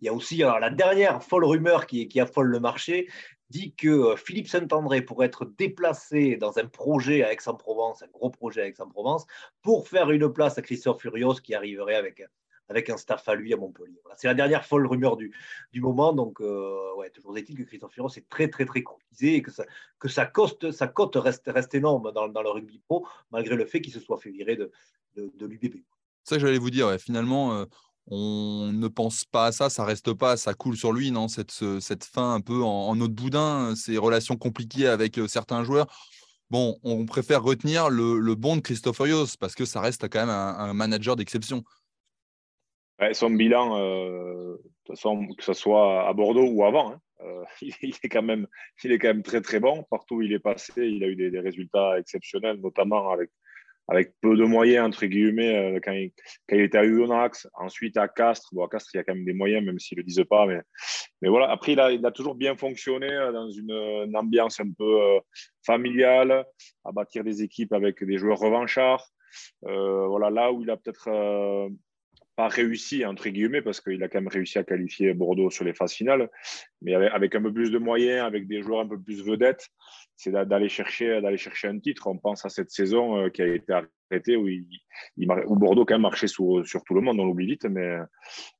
Il 0.00 0.06
y 0.06 0.08
a 0.08 0.12
aussi 0.12 0.38
la 0.38 0.70
dernière 0.70 1.22
folle 1.22 1.44
rumeur 1.44 1.86
qui 1.86 2.18
affole 2.18 2.48
le 2.48 2.58
marché, 2.58 3.08
dit 3.50 3.74
que 3.74 3.88
euh, 3.88 4.16
Philippe 4.16 4.48
Saint-André 4.48 5.02
pourrait 5.02 5.26
être 5.26 5.44
déplacé 5.44 6.36
dans 6.36 6.58
un 6.58 6.66
projet 6.66 7.22
à 7.22 7.32
Aix-en-Provence, 7.32 8.02
un 8.02 8.08
gros 8.08 8.30
projet 8.30 8.62
à 8.62 8.66
Aix-en-Provence, 8.66 9.26
pour 9.62 9.88
faire 9.88 10.10
une 10.10 10.32
place 10.32 10.56
à 10.56 10.62
Christophe 10.62 11.02
Furios 11.02 11.34
qui 11.34 11.54
arriverait 11.54 11.96
avec, 11.96 12.22
avec 12.68 12.88
un 12.88 12.96
staff 12.96 13.28
à 13.28 13.34
lui 13.34 13.52
à 13.52 13.56
Montpellier. 13.56 14.00
C'est 14.16 14.28
la 14.28 14.34
dernière 14.34 14.64
folle 14.64 14.86
rumeur 14.86 15.16
du, 15.16 15.34
du 15.72 15.80
moment. 15.80 16.12
Donc, 16.12 16.40
euh, 16.40 16.94
ouais, 16.96 17.10
toujours 17.10 17.36
est-il 17.36 17.56
que 17.56 17.64
Christophe 17.64 17.92
Furios 17.92 18.16
est 18.16 18.28
très, 18.28 18.48
très, 18.48 18.64
très 18.64 18.82
courtisé 18.82 19.34
et 19.34 19.42
que, 19.42 19.50
ça, 19.50 19.64
que 19.98 20.08
sa, 20.08 20.26
cote, 20.26 20.70
sa 20.70 20.86
cote 20.86 21.16
reste, 21.16 21.48
reste 21.48 21.74
énorme 21.74 22.12
dans, 22.12 22.28
dans, 22.28 22.42
le 22.42 22.50
rugby 22.50 22.78
pro, 22.78 23.06
malgré 23.32 23.56
le 23.56 23.66
fait 23.66 23.80
qu'il 23.80 23.92
se 23.92 24.00
soit 24.00 24.18
fait 24.18 24.30
virer 24.30 24.56
de, 24.56 24.70
de, 25.16 25.46
l'UBB. 25.46 25.82
Ça 26.22 26.38
j'allais 26.38 26.58
vous 26.58 26.70
dire. 26.70 26.96
Finalement, 27.00 27.54
euh, 27.54 27.64
on 28.10 28.70
ne 28.72 28.88
pense 28.88 29.24
pas 29.24 29.46
à 29.46 29.52
ça, 29.52 29.70
ça 29.70 29.84
reste 29.84 30.12
pas, 30.12 30.36
ça 30.36 30.54
coule 30.54 30.76
sur 30.76 30.92
lui, 30.92 31.10
non 31.10 31.28
cette, 31.28 31.52
cette 31.80 32.04
fin 32.04 32.34
un 32.34 32.40
peu 32.40 32.62
en, 32.62 32.88
en 32.88 33.00
autre 33.00 33.14
boudin, 33.14 33.74
ces 33.76 33.96
relations 33.98 34.36
compliquées 34.36 34.88
avec 34.88 35.18
certains 35.28 35.64
joueurs. 35.64 35.86
Bon, 36.50 36.80
on 36.82 37.06
préfère 37.06 37.44
retenir 37.44 37.90
le, 37.90 38.34
bon 38.34 38.56
de 38.56 38.60
Christophe 38.60 38.98
Urios 38.98 39.36
parce 39.38 39.54
que 39.54 39.64
ça 39.64 39.80
reste 39.80 40.08
quand 40.08 40.18
même 40.18 40.30
un, 40.30 40.74
manager 40.74 41.14
d'exception. 41.14 41.62
son 43.12 43.30
bilan, 43.30 43.78
euh, 43.78 44.56
de 44.86 44.92
façon, 44.92 45.28
que 45.28 45.44
ce 45.44 45.52
soit 45.52 46.08
à 46.08 46.12
Bordeaux 46.12 46.48
ou 46.48 46.64
avant, 46.64 46.92
hein, 46.92 47.00
euh, 47.20 47.44
il, 47.62 47.94
est 48.02 48.08
quand 48.08 48.22
même, 48.22 48.48
il 48.82 48.90
est 48.90 48.98
quand 48.98 49.08
même 49.08 49.22
très 49.22 49.40
très 49.40 49.60
bon. 49.60 49.84
Partout 49.90 50.16
où 50.16 50.22
il 50.22 50.32
est 50.32 50.40
passé, 50.40 50.88
il 50.88 51.04
a 51.04 51.06
eu 51.06 51.14
des 51.14 51.38
résultats 51.38 52.00
exceptionnels, 52.00 52.60
notamment 52.60 53.12
avec 53.12 53.30
avec 53.90 54.14
peu 54.20 54.36
de 54.36 54.44
moyens, 54.44 54.86
entre 54.86 55.04
guillemets, 55.06 55.56
euh, 55.56 55.80
quand, 55.82 55.92
il, 55.92 56.12
était 56.48 56.78
à 56.78 56.84
Udonax, 56.84 57.48
ensuite 57.54 57.96
à 57.96 58.06
Castres. 58.06 58.48
Bon, 58.52 58.64
à 58.64 58.68
Castres, 58.68 58.90
il 58.94 58.98
y 58.98 59.00
a 59.00 59.04
quand 59.04 59.14
même 59.14 59.24
des 59.24 59.32
moyens, 59.32 59.66
même 59.66 59.80
s'ils 59.80 59.98
ne 59.98 60.02
le 60.02 60.06
disent 60.06 60.24
pas. 60.30 60.46
Mais, 60.46 60.60
mais 61.20 61.28
voilà, 61.28 61.50
après, 61.50 61.72
il 61.72 61.80
a, 61.80 62.10
toujours 62.12 62.36
bien 62.36 62.56
fonctionné 62.56 63.10
euh, 63.10 63.32
dans 63.32 63.50
une, 63.50 64.16
ambiance 64.16 64.60
un 64.60 64.70
peu 64.78 65.02
euh, 65.02 65.20
familiale, 65.66 66.44
à 66.84 66.92
bâtir 66.92 67.24
des 67.24 67.42
équipes 67.42 67.72
avec 67.72 68.02
des 68.04 68.16
joueurs 68.16 68.38
revanchards. 68.38 69.08
voilà, 69.62 70.30
là 70.30 70.52
où 70.52 70.62
il 70.62 70.70
a 70.70 70.76
peut-être 70.76 71.10
pas 72.36 72.48
réussi, 72.48 73.04
entre 73.04 73.28
guillemets, 73.28 73.60
parce 73.60 73.80
qu'il 73.80 74.02
a 74.02 74.08
quand 74.08 74.20
même 74.20 74.28
réussi 74.28 74.58
à 74.58 74.64
qualifier 74.64 75.14
Bordeaux 75.14 75.50
sur 75.50 75.64
les 75.64 75.74
phases 75.74 75.92
finales, 75.92 76.30
mais 76.80 76.94
avec, 76.94 77.34
un 77.34 77.42
peu 77.42 77.52
plus 77.52 77.70
de 77.70 77.78
moyens, 77.78 78.24
avec 78.24 78.46
des 78.46 78.62
joueurs 78.62 78.80
un 78.80 78.88
peu 78.88 79.00
plus 79.00 79.22
vedettes, 79.22 79.68
c'est 80.20 80.32
d'aller 80.32 80.68
chercher, 80.68 81.22
d'aller 81.22 81.38
chercher 81.38 81.68
un 81.68 81.78
titre. 81.78 82.06
On 82.06 82.18
pense 82.18 82.44
à 82.44 82.50
cette 82.50 82.70
saison 82.70 83.16
euh, 83.16 83.28
qui 83.30 83.40
a 83.40 83.46
été 83.46 83.72
arrêtée 83.72 84.36
où, 84.36 84.48
il, 84.48 84.66
où 85.46 85.56
Bordeaux 85.56 85.86
quand 85.86 85.94
même 85.94 86.02
marchait 86.02 86.26
sur, 86.26 86.66
sur 86.66 86.84
tout 86.84 86.92
le 86.92 87.00
monde, 87.00 87.18
on 87.18 87.24
l'oublie 87.24 87.46
vite, 87.46 87.64
mais 87.64 87.96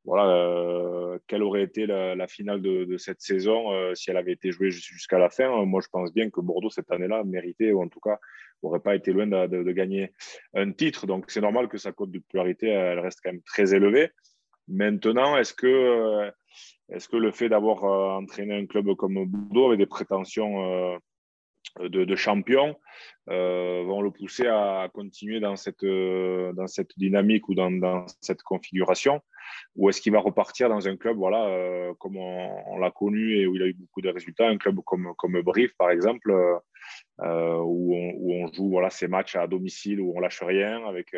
voilà, 0.06 0.30
euh, 0.30 1.18
quelle 1.26 1.42
aurait 1.42 1.62
été 1.62 1.84
la, 1.84 2.26
finale 2.28 2.62
de, 2.62 2.96
cette 2.96 3.20
saison 3.20 3.74
euh, 3.74 3.94
si 3.94 4.10
elle 4.10 4.16
avait 4.16 4.32
été 4.32 4.52
jouée 4.52 4.70
jusqu'à 4.70 5.18
la 5.18 5.28
fin? 5.28 5.66
Moi, 5.66 5.82
je 5.82 5.88
pense 5.92 6.14
bien 6.14 6.30
que 6.30 6.40
Bordeaux, 6.40 6.70
cette 6.70 6.90
année-là, 6.90 7.24
méritait, 7.24 7.72
ou 7.72 7.82
en 7.82 7.88
tout 7.88 8.00
cas, 8.00 8.18
n'aurait 8.62 8.80
pas 8.80 8.94
été 8.94 9.12
loin 9.12 9.26
de, 9.26 9.72
gagner 9.72 10.14
un 10.54 10.72
titre. 10.72 11.06
Donc, 11.06 11.30
c'est 11.30 11.42
normal 11.42 11.68
que 11.68 11.76
sa 11.76 11.92
cote 11.92 12.10
de 12.10 12.20
popularité, 12.20 12.68
elle 12.68 13.00
reste 13.00 13.20
quand 13.22 13.32
même 13.32 13.42
très 13.42 13.74
élevée. 13.74 14.08
Maintenant, 14.66 15.36
est-ce 15.36 15.52
que, 15.52 16.30
est-ce 16.88 17.06
que 17.06 17.18
le 17.18 17.32
fait 17.32 17.50
d'avoir 17.50 17.84
entraîné 18.18 18.54
un 18.56 18.64
club 18.64 18.94
comme 18.94 19.26
Bordeaux 19.26 19.66
avec 19.66 19.78
des 19.78 19.86
prétentions 19.86 20.98
de, 21.78 22.04
de 22.04 22.16
champion 22.16 22.76
euh, 23.28 23.84
vont 23.86 24.02
le 24.02 24.10
pousser 24.10 24.46
à 24.46 24.88
continuer 24.92 25.40
dans 25.40 25.56
cette, 25.56 25.84
euh, 25.84 26.52
dans 26.54 26.66
cette 26.66 26.98
dynamique 26.98 27.48
ou 27.48 27.54
dans, 27.54 27.70
dans 27.70 28.06
cette 28.20 28.42
configuration 28.42 29.20
Ou 29.76 29.88
est-ce 29.88 30.00
qu'il 30.00 30.12
va 30.12 30.20
repartir 30.20 30.68
dans 30.68 30.88
un 30.88 30.96
club 30.96 31.16
voilà, 31.16 31.46
euh, 31.46 31.94
comme 31.98 32.16
on, 32.16 32.78
l'a 32.78 32.90
connu 32.90 33.36
et 33.36 33.46
où 33.46 33.54
il 33.56 33.62
a 33.62 33.66
eu 33.66 33.74
beaucoup 33.74 34.00
de 34.00 34.08
résultats, 34.08 34.48
un 34.48 34.56
club 34.56 34.80
comme, 34.84 35.12
comme 35.16 35.40
Brive 35.42 35.74
par 35.76 35.90
exemple, 35.90 36.32
où 37.18 37.94
on, 37.94 38.52
joue 38.52 38.70
voilà, 38.70 38.90
ses 38.90 39.06
matchs 39.06 39.36
à 39.36 39.46
domicile, 39.46 40.00
où 40.00 40.14
on 40.16 40.20
lâche 40.20 40.42
rien 40.42 40.84
avec 40.86 41.14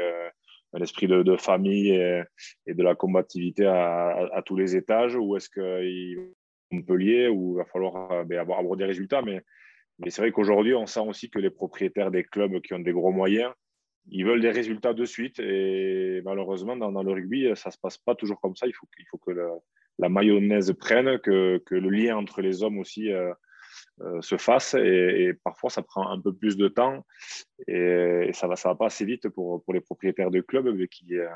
un 0.74 0.82
esprit 0.82 1.06
de, 1.06 1.36
famille 1.36 1.92
et, 1.92 2.74
de 2.74 2.82
la 2.82 2.94
combativité 2.94 3.64
à, 3.64 4.28
à, 4.32 4.42
tous 4.42 4.56
les 4.56 4.76
étages 4.76 5.14
Ou 5.14 5.36
est-ce 5.36 5.48
qu'il 5.48 6.32
Montpellier 6.72 7.28
où 7.28 7.52
il 7.52 7.58
va 7.58 7.64
falloir 7.66 8.24
ben, 8.24 8.38
avoir, 8.38 8.58
avoir 8.58 8.76
des 8.76 8.86
résultats 8.86 9.22
mais 9.22 9.42
mais 10.04 10.10
c'est 10.10 10.22
vrai 10.22 10.32
qu'aujourd'hui, 10.32 10.74
on 10.74 10.86
sent 10.86 11.00
aussi 11.00 11.30
que 11.30 11.38
les 11.38 11.50
propriétaires 11.50 12.10
des 12.10 12.24
clubs 12.24 12.60
qui 12.60 12.74
ont 12.74 12.78
des 12.78 12.92
gros 12.92 13.12
moyens, 13.12 13.52
ils 14.10 14.24
veulent 14.24 14.40
des 14.40 14.50
résultats 14.50 14.94
de 14.94 15.04
suite. 15.04 15.38
Et 15.38 16.20
malheureusement, 16.24 16.76
dans, 16.76 17.02
le 17.02 17.12
rugby, 17.12 17.50
ça 17.54 17.68
ne 17.68 17.72
se 17.72 17.78
passe 17.78 17.98
pas 17.98 18.14
toujours 18.14 18.40
comme 18.40 18.56
ça. 18.56 18.66
Il 18.66 18.74
faut, 18.74 19.18
que 19.18 19.30
la 19.98 20.08
mayonnaise 20.08 20.72
prenne, 20.72 21.18
que, 21.18 21.62
le 21.70 21.90
lien 21.90 22.16
entre 22.16 22.42
les 22.42 22.62
hommes 22.62 22.78
aussi 22.78 23.12
euh, 23.12 23.32
euh, 24.00 24.20
se 24.20 24.36
fasse. 24.36 24.74
Et, 24.74 25.34
parfois, 25.44 25.70
ça 25.70 25.82
prend 25.82 26.08
un 26.10 26.20
peu 26.20 26.32
plus 26.32 26.56
de 26.56 26.68
temps. 26.68 27.06
Et, 27.68 28.30
ça 28.32 28.48
ne 28.48 28.54
va, 28.54 28.74
pas 28.74 28.86
assez 28.86 29.04
vite 29.04 29.28
pour, 29.28 29.62
les 29.72 29.80
propriétaires 29.80 30.30
de 30.30 30.40
clubs 30.40 30.86
qui, 30.88 31.16
euh, 31.16 31.28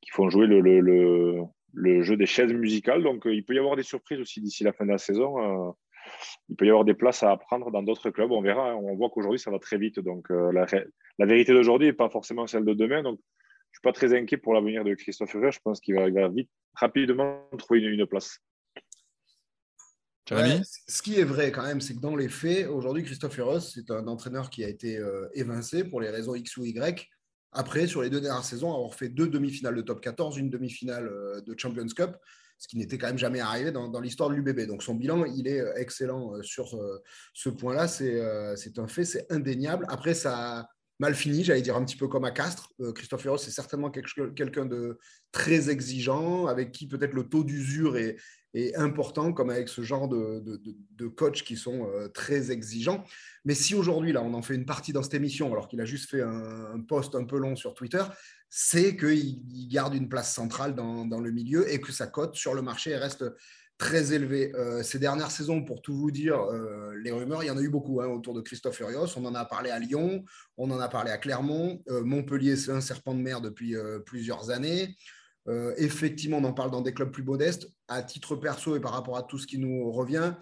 qui 0.00 0.10
font 0.10 0.30
jouer 0.30 0.46
le, 0.46 2.02
jeu 2.02 2.16
des 2.16 2.26
chaises 2.26 2.54
musicales. 2.54 3.02
Donc, 3.02 3.24
il 3.26 3.44
peut 3.44 3.54
y 3.54 3.58
avoir 3.58 3.76
des 3.76 3.82
surprises 3.82 4.20
aussi 4.20 4.40
d'ici 4.40 4.64
la 4.64 4.72
fin 4.72 4.86
de 4.86 4.92
la 4.92 4.98
saison 4.98 5.74
il 6.48 6.56
peut 6.56 6.66
y 6.66 6.70
avoir 6.70 6.84
des 6.84 6.94
places 6.94 7.22
à 7.22 7.30
apprendre 7.30 7.70
dans 7.70 7.82
d'autres 7.82 8.10
clubs. 8.10 8.30
On 8.30 8.42
verra. 8.42 8.76
On 8.76 8.94
voit 8.96 9.10
qu'aujourd'hui, 9.10 9.38
ça 9.38 9.50
va 9.50 9.58
très 9.58 9.78
vite. 9.78 10.00
Donc, 10.00 10.30
euh, 10.30 10.52
la, 10.52 11.26
vérité 11.26 11.52
d'aujourd'hui 11.52 11.88
n'est 11.88 11.92
pas 11.92 12.08
forcément 12.08 12.46
celle 12.46 12.64
de 12.64 12.74
demain. 12.74 13.02
Donc, 13.02 13.18
je 13.18 13.22
ne 13.22 13.74
suis 13.74 13.82
pas 13.82 13.92
très 13.92 14.16
inquiet 14.16 14.38
pour 14.38 14.54
l'avenir 14.54 14.84
de 14.84 14.94
Christophe 14.94 15.30
Fureur. 15.30 15.52
Je 15.52 15.60
pense 15.62 15.80
qu'il 15.80 15.94
va, 15.94 16.28
vite, 16.28 16.50
rapidement 16.74 17.42
trouver 17.58 17.80
une, 17.80 18.06
place. 18.06 18.38
ce 20.26 21.02
qui 21.02 21.18
est 21.18 21.24
vrai 21.24 21.52
quand 21.52 21.62
même, 21.62 21.80
c'est 21.80 21.94
que 21.94 22.00
dans 22.00 22.16
les 22.16 22.28
faits, 22.28 22.66
aujourd'hui, 22.68 23.02
Christophe 23.02 23.34
Fureur, 23.34 23.60
c'est 23.60 23.90
un 23.90 24.06
entraîneur 24.06 24.50
qui 24.50 24.64
a 24.64 24.68
été 24.68 24.96
euh, 24.96 25.28
évincé 25.34 25.84
pour 25.84 26.00
les 26.00 26.08
raisons 26.08 26.34
X 26.34 26.56
ou 26.56 26.64
Y. 26.64 27.08
Après, 27.52 27.86
sur 27.86 28.02
les 28.02 28.10
deux 28.10 28.20
dernières 28.20 28.44
saisons, 28.44 28.74
avoir 28.74 28.94
fait 28.94 29.08
deux 29.08 29.28
demi-finales 29.28 29.74
de 29.74 29.82
top 29.82 30.00
14, 30.00 30.36
une 30.38 30.50
demi-finale 30.50 31.08
euh, 31.08 31.40
de 31.40 31.54
Champions 31.58 31.86
Cup 31.94 32.16
ce 32.58 32.66
qui 32.66 32.76
n'était 32.76 32.98
quand 32.98 33.06
même 33.06 33.18
jamais 33.18 33.40
arrivé 33.40 33.70
dans, 33.70 34.00
l'histoire 34.00 34.30
de 34.30 34.34
l'UBB. 34.34 34.66
Donc 34.66 34.82
son 34.82 34.94
bilan, 34.94 35.24
il 35.24 35.46
est 35.46 35.60
euh, 35.60 35.72
excellent 35.76 36.34
euh, 36.34 36.42
sur 36.42 36.74
euh, 36.74 36.98
ce 37.32 37.48
point-là, 37.48 37.86
c'est 37.88 38.20
un 38.78 38.88
fait, 38.88 39.04
c'est 39.04 39.30
indéniable. 39.30 39.86
Après, 39.88 40.14
ça 40.14 40.68
mal 41.00 41.14
fini, 41.14 41.44
j'allais 41.44 41.62
dire 41.62 41.76
un 41.76 41.84
petit 41.84 41.96
peu 41.96 42.08
comme 42.08 42.24
à 42.24 42.32
Castres. 42.32 42.72
Christophe 42.92 43.22
Ferros, 43.22 43.38
c'est 43.38 43.52
certainement 43.52 43.88
quelqu'un 43.88 44.66
de 44.66 44.98
très 45.30 45.70
exigeant, 45.70 46.46
avec 46.46 46.72
qui 46.72 46.88
peut-être 46.88 47.12
le 47.12 47.28
taux 47.28 47.44
d'usure 47.44 47.96
est, 47.96 48.16
important, 48.74 49.32
comme 49.32 49.50
avec 49.50 49.68
ce 49.68 49.82
genre 49.82 50.08
de, 50.08 50.42
de, 50.96 51.06
coachs 51.06 51.42
qui 51.44 51.56
sont 51.56 51.88
très 52.12 52.50
exigeants. 52.50 53.04
Mais 53.44 53.54
si 53.54 53.76
aujourd'hui, 53.76 54.10
là, 54.10 54.24
on 54.24 54.34
en 54.34 54.42
fait 54.42 54.56
une 54.56 54.66
partie 54.66 54.92
dans 54.92 55.04
cette 55.04 55.14
émission, 55.14 55.52
alors 55.52 55.68
qu'il 55.68 55.80
a 55.80 55.84
juste 55.84 56.10
fait 56.10 56.22
un, 56.22 56.72
un 56.74 56.80
post 56.80 57.14
un 57.14 57.22
peu 57.22 57.38
long 57.38 57.54
sur 57.54 57.74
Twitter, 57.74 58.02
c'est 58.50 58.96
qu'il 58.96 59.68
garde 59.68 59.94
une 59.94 60.08
place 60.08 60.32
centrale 60.32 60.74
dans, 60.74 61.20
le 61.20 61.30
milieu 61.30 61.70
et 61.70 61.80
que 61.80 61.92
sa 61.92 62.06
cote 62.06 62.34
sur 62.34 62.54
le 62.54 62.62
marché 62.62 62.96
reste 62.96 63.24
très 63.76 64.12
élevée. 64.12 64.52
Euh, 64.56 64.82
ces 64.82 64.98
dernières 64.98 65.30
saisons, 65.30 65.62
pour 65.62 65.82
tout 65.82 65.94
vous 65.94 66.10
dire, 66.10 66.40
euh, 66.40 66.94
les 67.02 67.12
rumeurs, 67.12 67.44
il 67.44 67.46
y 67.46 67.50
en 67.50 67.56
a 67.56 67.60
eu 67.60 67.68
beaucoup 67.68 68.00
hein, 68.00 68.06
autour 68.06 68.34
de 68.34 68.40
Christophe 68.40 68.76
Furios. 68.76 69.16
On 69.16 69.24
en 69.24 69.34
a 69.34 69.44
parlé 69.44 69.70
à 69.70 69.78
Lyon, 69.78 70.24
on 70.56 70.70
en 70.70 70.80
a 70.80 70.88
parlé 70.88 71.10
à 71.10 71.18
Clermont. 71.18 71.82
Euh, 71.88 72.02
Montpellier, 72.02 72.56
c'est 72.56 72.72
un 72.72 72.80
serpent 72.80 73.14
de 73.14 73.20
mer 73.20 73.40
depuis 73.40 73.76
plusieurs 74.04 74.50
années. 74.50 74.96
effectivement, 75.76 76.38
on 76.38 76.44
en 76.44 76.52
parle 76.52 76.70
dans 76.70 76.82
des 76.82 76.92
clubs 76.92 77.10
plus 77.10 77.22
modestes. 77.22 77.68
À 77.86 78.02
titre 78.02 78.36
perso 78.36 78.76
et 78.76 78.80
par 78.80 78.92
rapport 78.92 79.16
à 79.16 79.22
tout 79.22 79.38
ce 79.38 79.46
qui 79.46 79.58
nous 79.58 79.90
revient, 79.92 80.34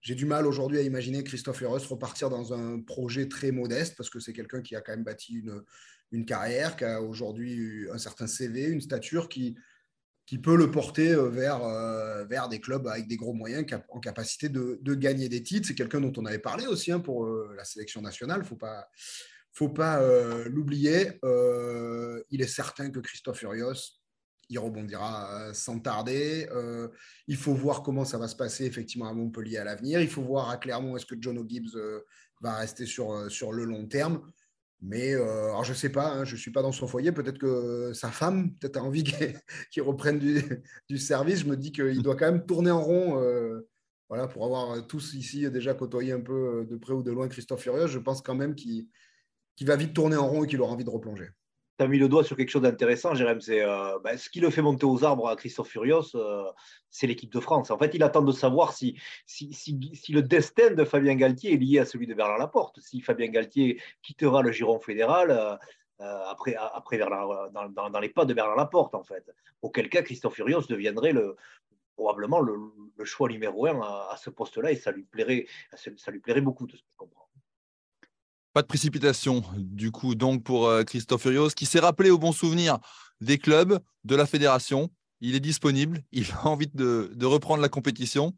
j'ai 0.00 0.14
du 0.14 0.26
mal 0.26 0.46
aujourd'hui 0.46 0.78
à 0.78 0.82
imaginer 0.82 1.24
Christophe 1.24 1.58
Furios 1.58 1.88
repartir 1.88 2.30
dans 2.30 2.52
un 2.52 2.80
projet 2.80 3.26
très 3.26 3.50
modeste 3.50 3.96
parce 3.96 4.08
que 4.08 4.20
c'est 4.20 4.32
quelqu'un 4.32 4.62
qui 4.62 4.76
a 4.76 4.80
quand 4.80 4.92
même 4.92 5.02
bâti 5.02 5.34
une, 5.34 5.64
une 6.16 6.24
carrière, 6.24 6.76
qui 6.76 6.84
a 6.84 7.00
aujourd'hui 7.00 7.86
un 7.92 7.98
certain 7.98 8.26
CV, 8.26 8.64
une 8.64 8.80
stature 8.80 9.28
qui, 9.28 9.56
qui 10.24 10.38
peut 10.38 10.56
le 10.56 10.70
porter 10.70 11.14
vers, 11.30 11.60
vers 12.26 12.48
des 12.48 12.60
clubs 12.60 12.86
avec 12.88 13.06
des 13.06 13.16
gros 13.16 13.34
moyens 13.34 13.66
en 13.90 14.00
capacité 14.00 14.48
de, 14.48 14.94
gagner 14.94 15.28
des 15.28 15.42
titres. 15.42 15.68
C'est 15.68 15.74
quelqu'un 15.74 16.00
dont 16.00 16.12
on 16.16 16.24
avait 16.24 16.38
parlé 16.38 16.66
aussi 16.66 16.90
hein, 16.90 17.00
pour 17.00 17.26
la 17.26 17.64
sélection 17.64 18.00
nationale. 18.00 18.44
Faut 18.44 18.56
pas, 18.56 18.88
faut 19.52 19.68
pas 19.68 20.00
l'oublier. 20.46 21.20
il 21.22 22.40
est 22.42 22.48
certain 22.48 22.90
que 22.90 22.98
Christophe 22.98 23.42
Urios, 23.42 24.00
il 24.48 24.58
rebondira 24.58 25.52
sans 25.52 25.78
tarder. 25.78 26.48
il 27.28 27.36
faut 27.36 27.54
voir 27.54 27.82
comment 27.82 28.04
ça 28.04 28.18
va 28.18 28.26
se 28.26 28.36
passer 28.36 28.64
effectivement 28.64 29.08
à 29.08 29.12
Montpellier 29.12 29.58
à 29.58 29.64
l'avenir. 29.64 30.00
Il 30.00 30.08
faut 30.08 30.22
voir 30.22 30.48
à 30.50 30.56
Clermont 30.56 30.96
est-ce 30.96 31.06
que 31.06 31.16
John 31.20 31.38
O'Gibbs 31.38 31.76
va 32.40 32.56
rester 32.56 32.86
sur, 32.86 33.30
sur 33.30 33.52
le 33.52 33.64
long 33.64 33.86
terme. 33.86 34.20
Mais 34.82 35.14
euh, 35.14 35.62
je 35.62 35.70
ne 35.70 35.76
sais 35.76 35.88
pas, 35.88 36.12
hein, 36.12 36.24
je 36.24 36.34
ne 36.34 36.38
suis 36.38 36.50
pas 36.50 36.62
dans 36.62 36.72
son 36.72 36.86
foyer. 36.86 37.12
Peut-être 37.12 37.38
que 37.38 37.92
sa 37.94 38.10
femme, 38.10 38.54
peut-être 38.54 38.76
a 38.76 38.82
envie 38.82 39.04
qu'il 39.70 39.82
reprenne 39.82 40.18
du, 40.18 40.98
service. 40.98 41.40
Je 41.40 41.46
me 41.46 41.56
dis 41.56 41.72
qu'il 41.72 42.02
doit 42.02 42.16
quand 42.16 42.30
même 42.30 42.44
tourner 42.46 42.70
en 42.70 42.82
rond. 42.82 43.20
Euh, 43.22 43.68
voilà, 44.08 44.28
pour 44.28 44.44
avoir 44.44 44.86
tous 44.86 45.14
ici 45.14 45.50
déjà 45.50 45.74
côtoyé 45.74 46.12
un 46.12 46.20
peu 46.20 46.64
de 46.68 46.76
près 46.76 46.92
ou 46.92 47.02
de 47.02 47.10
loin 47.10 47.26
Christophe 47.28 47.62
Furieux, 47.62 47.88
je 47.88 47.98
pense 47.98 48.22
quand 48.22 48.36
même 48.36 48.54
qu'il 48.54 48.86
va 49.62 49.74
vite 49.74 49.94
tourner 49.94 50.16
en 50.16 50.28
rond 50.28 50.44
et 50.44 50.46
qu'il 50.46 50.60
aura 50.60 50.72
envie 50.72 50.84
de 50.84 50.90
replonger 50.90 51.30
tu 51.78 51.84
as 51.84 51.88
mis 51.88 51.98
le 51.98 52.08
doigt 52.08 52.24
sur 52.24 52.36
quelque 52.36 52.50
chose 52.50 52.62
d'intéressant, 52.62 53.14
Jérém. 53.14 53.40
C'est 53.40 53.62
euh, 53.62 53.98
ben, 54.02 54.16
ce 54.16 54.30
qui 54.30 54.40
le 54.40 54.50
fait 54.50 54.62
monter 54.62 54.86
aux 54.86 55.04
arbres 55.04 55.28
à 55.28 55.36
Christophe 55.36 55.68
Furios, 55.68 56.14
euh, 56.14 56.44
c'est 56.90 57.06
l'équipe 57.06 57.32
de 57.32 57.40
France. 57.40 57.70
En 57.70 57.78
fait, 57.78 57.94
il 57.94 58.02
attend 58.02 58.22
de 58.22 58.32
savoir 58.32 58.72
si 58.72 58.98
si, 59.26 59.52
si, 59.52 60.12
le 60.12 60.22
destin 60.22 60.70
de 60.70 60.84
Fabien 60.84 61.14
Galtier 61.14 61.54
est 61.54 61.58
lié 61.58 61.78
à 61.80 61.84
celui 61.84 62.06
de 62.06 62.14
Bernard 62.14 62.38
Laporte. 62.38 62.80
Si 62.80 63.00
Fabien 63.00 63.28
Galtier 63.28 63.80
quittera 64.02 64.42
le 64.42 64.52
giron 64.52 64.80
fédéral 64.80 65.30
euh, 65.30 66.22
après, 66.28 66.54
après 66.54 66.98
dans, 66.98 68.00
les 68.00 68.08
pas 68.08 68.24
de 68.24 68.34
Bernard 68.34 68.56
Laporte, 68.56 68.94
en 68.94 69.02
fait. 69.02 69.30
Auquel 69.62 69.88
cas, 69.88 70.02
Christophe 70.02 70.34
Furios 70.34 70.66
deviendrait 70.68 71.12
le, 71.12 71.36
probablement 71.96 72.40
le, 72.40 72.56
choix 73.04 73.28
numéro 73.28 73.66
un 73.66 73.80
à, 73.80 74.16
ce 74.16 74.30
poste-là 74.30 74.72
et 74.72 74.76
ça 74.76 74.90
lui 74.90 75.04
plairait, 75.04 75.46
ça 75.74 76.10
lui 76.10 76.20
plairait 76.20 76.40
beaucoup, 76.40 76.66
de 76.66 76.76
ce 76.76 76.82
que 76.82 76.88
je 76.92 76.96
comprends. 76.96 77.25
Pas 78.56 78.62
de 78.62 78.68
précipitation, 78.68 79.44
du 79.58 79.90
coup, 79.90 80.14
donc 80.14 80.42
pour 80.42 80.66
euh, 80.66 80.82
Christophe 80.82 81.20
Furios, 81.20 81.50
qui 81.50 81.66
s'est 81.66 81.78
rappelé 81.78 82.08
au 82.08 82.16
bon 82.16 82.32
souvenir 82.32 82.78
des 83.20 83.36
clubs, 83.36 83.80
de 84.04 84.16
la 84.16 84.24
fédération. 84.24 84.88
Il 85.20 85.34
est 85.34 85.40
disponible, 85.40 86.02
il 86.12 86.32
a 86.32 86.46
envie 86.46 86.66
de, 86.66 87.26
reprendre 87.26 87.60
la 87.60 87.68
compétition. 87.68 88.32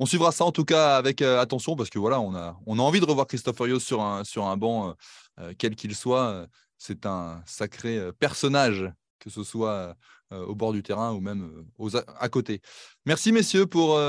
On 0.00 0.06
suivra 0.06 0.32
ça 0.32 0.44
en 0.44 0.50
tout 0.50 0.64
cas 0.64 0.96
avec 0.96 1.22
euh, 1.22 1.40
attention 1.40 1.76
parce 1.76 1.88
que 1.88 2.00
voilà, 2.00 2.18
on 2.18 2.34
a, 2.34 2.58
on 2.66 2.80
a 2.80 2.82
envie 2.82 2.98
de 2.98 3.04
revoir 3.04 3.28
Christophe 3.28 3.54
Furios 3.54 3.78
sur 3.78 4.02
un, 4.02 4.24
sur 4.24 4.44
un 4.44 4.56
banc, 4.56 4.96
euh, 5.38 5.52
quel 5.56 5.76
qu'il 5.76 5.94
soit. 5.94 6.48
C'est 6.76 7.06
un 7.06 7.40
sacré 7.46 8.10
personnage, 8.18 8.90
que 9.20 9.30
ce 9.30 9.44
soit 9.44 9.94
au 10.32 10.56
bord 10.56 10.72
du 10.72 10.82
terrain 10.82 11.12
ou 11.12 11.20
même 11.20 11.64
aux, 11.78 11.94
à 11.94 12.28
côté. 12.28 12.60
Merci 13.06 13.30
messieurs 13.30 13.66
pour 13.66 14.00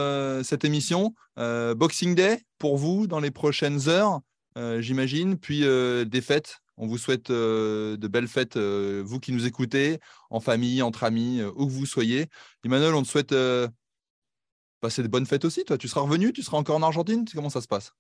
cette 0.43 0.65
émission. 0.65 1.13
Boxing 1.37 2.15
Day 2.15 2.41
pour 2.57 2.77
vous 2.77 3.05
dans 3.05 3.19
les 3.19 3.31
prochaines 3.31 3.89
heures. 3.89 4.21
Euh, 4.57 4.81
j'imagine. 4.81 5.37
Puis 5.37 5.63
euh, 5.63 6.05
des 6.05 6.21
fêtes. 6.21 6.59
On 6.77 6.87
vous 6.87 6.97
souhaite 6.97 7.29
euh, 7.29 7.97
de 7.97 8.07
belles 8.07 8.29
fêtes, 8.29 8.57
vous 8.57 9.19
qui 9.19 9.33
nous 9.33 9.45
écoutez, 9.45 9.99
en 10.29 10.39
famille, 10.39 10.81
entre 10.81 11.03
amis, 11.03 11.43
où 11.57 11.65
que 11.65 11.71
vous 11.71 11.85
soyez. 11.85 12.27
Emmanuel, 12.63 12.95
on 12.95 13.03
te 13.03 13.07
souhaite 13.07 13.35
passer 14.79 15.03
de 15.03 15.09
bonnes 15.09 15.25
fêtes 15.25 15.43
aussi. 15.43 15.65
Toi, 15.65 15.77
tu 15.77 15.89
seras 15.89 16.01
revenu 16.01 16.31
Tu 16.31 16.41
seras 16.41 16.57
encore 16.57 16.77
en 16.77 16.81
Argentine 16.81 17.25
Comment 17.33 17.49
ça 17.49 17.59
se 17.59 17.67
passe? 17.67 17.91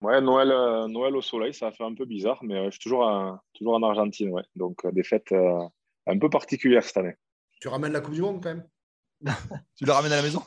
Ouais, 0.00 0.20
Noël, 0.20 0.48
Noël 0.90 1.14
au 1.14 1.22
soleil, 1.22 1.54
ça 1.54 1.68
a 1.68 1.72
fait 1.72 1.84
un 1.84 1.94
peu 1.94 2.04
bizarre, 2.04 2.42
mais 2.42 2.64
je 2.64 2.70
suis 2.72 2.80
toujours, 2.80 3.38
toujours 3.52 3.74
en 3.74 3.82
Argentine. 3.84 4.30
Ouais. 4.30 4.42
Donc, 4.56 4.84
des 4.92 5.04
fêtes 5.04 5.32
un 5.32 6.18
peu 6.18 6.28
particulières 6.28 6.82
cette 6.82 6.96
année. 6.96 7.14
Tu 7.60 7.68
ramènes 7.68 7.92
la 7.92 8.00
Coupe 8.00 8.14
du 8.14 8.22
Monde 8.22 8.42
quand 8.42 8.54
même? 8.54 8.68
Tu 9.76 9.84
la 9.84 9.94
ramènes 9.94 10.12
à 10.12 10.16
la 10.16 10.22
maison? 10.22 10.42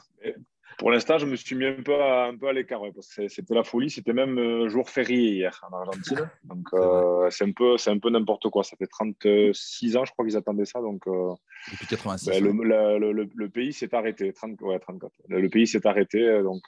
Pour 0.77 0.91
l'instant, 0.91 1.17
je 1.17 1.25
me 1.25 1.35
suis 1.35 1.55
mis 1.55 1.65
un 1.65 1.81
peu 1.81 1.95
à, 1.95 2.25
un 2.25 2.37
peu 2.37 2.47
à 2.47 2.53
l'écart, 2.53 2.81
parce 2.93 3.15
que 3.15 3.27
c'était 3.27 3.55
la 3.55 3.63
folie. 3.63 3.89
C'était 3.89 4.13
même 4.13 4.37
euh, 4.37 4.69
jour 4.69 4.89
férié 4.89 5.31
hier 5.31 5.59
en 5.69 5.75
Argentine. 5.75 6.29
Donc, 6.43 6.67
euh, 6.73 7.27
c'est 7.31 7.45
un 7.45 7.51
peu, 7.51 7.77
c'est 7.77 7.89
un 7.89 7.97
peu 7.97 8.11
n'importe 8.11 8.49
quoi. 8.49 8.63
Ça 8.63 8.77
fait 8.77 8.85
36 8.85 9.97
ans, 9.97 10.05
je 10.05 10.11
crois 10.11 10.23
qu'ils 10.23 10.37
attendaient 10.37 10.65
ça. 10.65 10.79
Donc, 10.79 11.07
euh, 11.07 11.33
Depuis 11.71 11.87
86. 11.87 12.29
Ben, 12.29 12.43
le, 12.43 13.47
pays 13.49 13.73
s'est 13.73 13.93
arrêté. 13.95 14.31
30, 14.31 14.61
ouais, 14.61 14.77
34. 14.77 15.11
Le 15.27 15.49
pays 15.49 15.65
s'est 15.65 15.85
arrêté. 15.87 16.43
Donc, 16.43 16.61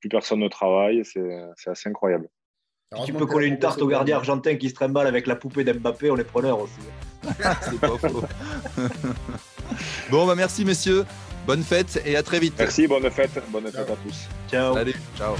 plus 0.00 0.08
personne 0.08 0.40
ne 0.40 0.48
travaille. 0.48 1.04
C'est 1.04 1.68
assez 1.68 1.90
incroyable. 1.90 2.28
tu 3.04 3.12
peux 3.12 3.26
coller 3.26 3.48
une 3.48 3.58
tarte 3.58 3.82
au 3.82 3.86
gardien 3.86 4.16
argentin 4.16 4.56
qui 4.56 4.70
se 4.70 4.74
trimballe 4.74 5.06
avec 5.06 5.26
la 5.26 5.36
poupée 5.36 5.62
d'Mbappé, 5.62 6.10
on 6.10 6.16
est 6.16 6.24
preneurs 6.24 6.60
aussi. 6.60 6.80
c'est 7.60 7.80
pas 7.80 7.98
faux. 7.98 8.22
bon, 10.10 10.26
bah 10.26 10.34
merci 10.36 10.64
messieurs. 10.64 11.04
Bonne 11.46 11.62
fête 11.62 12.02
et 12.04 12.16
à 12.16 12.22
très 12.22 12.40
vite. 12.40 12.54
Merci, 12.58 12.86
bonne 12.86 13.08
fête. 13.10 13.30
Bonne 13.50 13.66
fête 13.66 13.78
à 13.78 13.96
tous. 13.96 14.28
Ciao. 14.50 14.74
Salut, 14.74 14.94
ciao. 15.16 15.36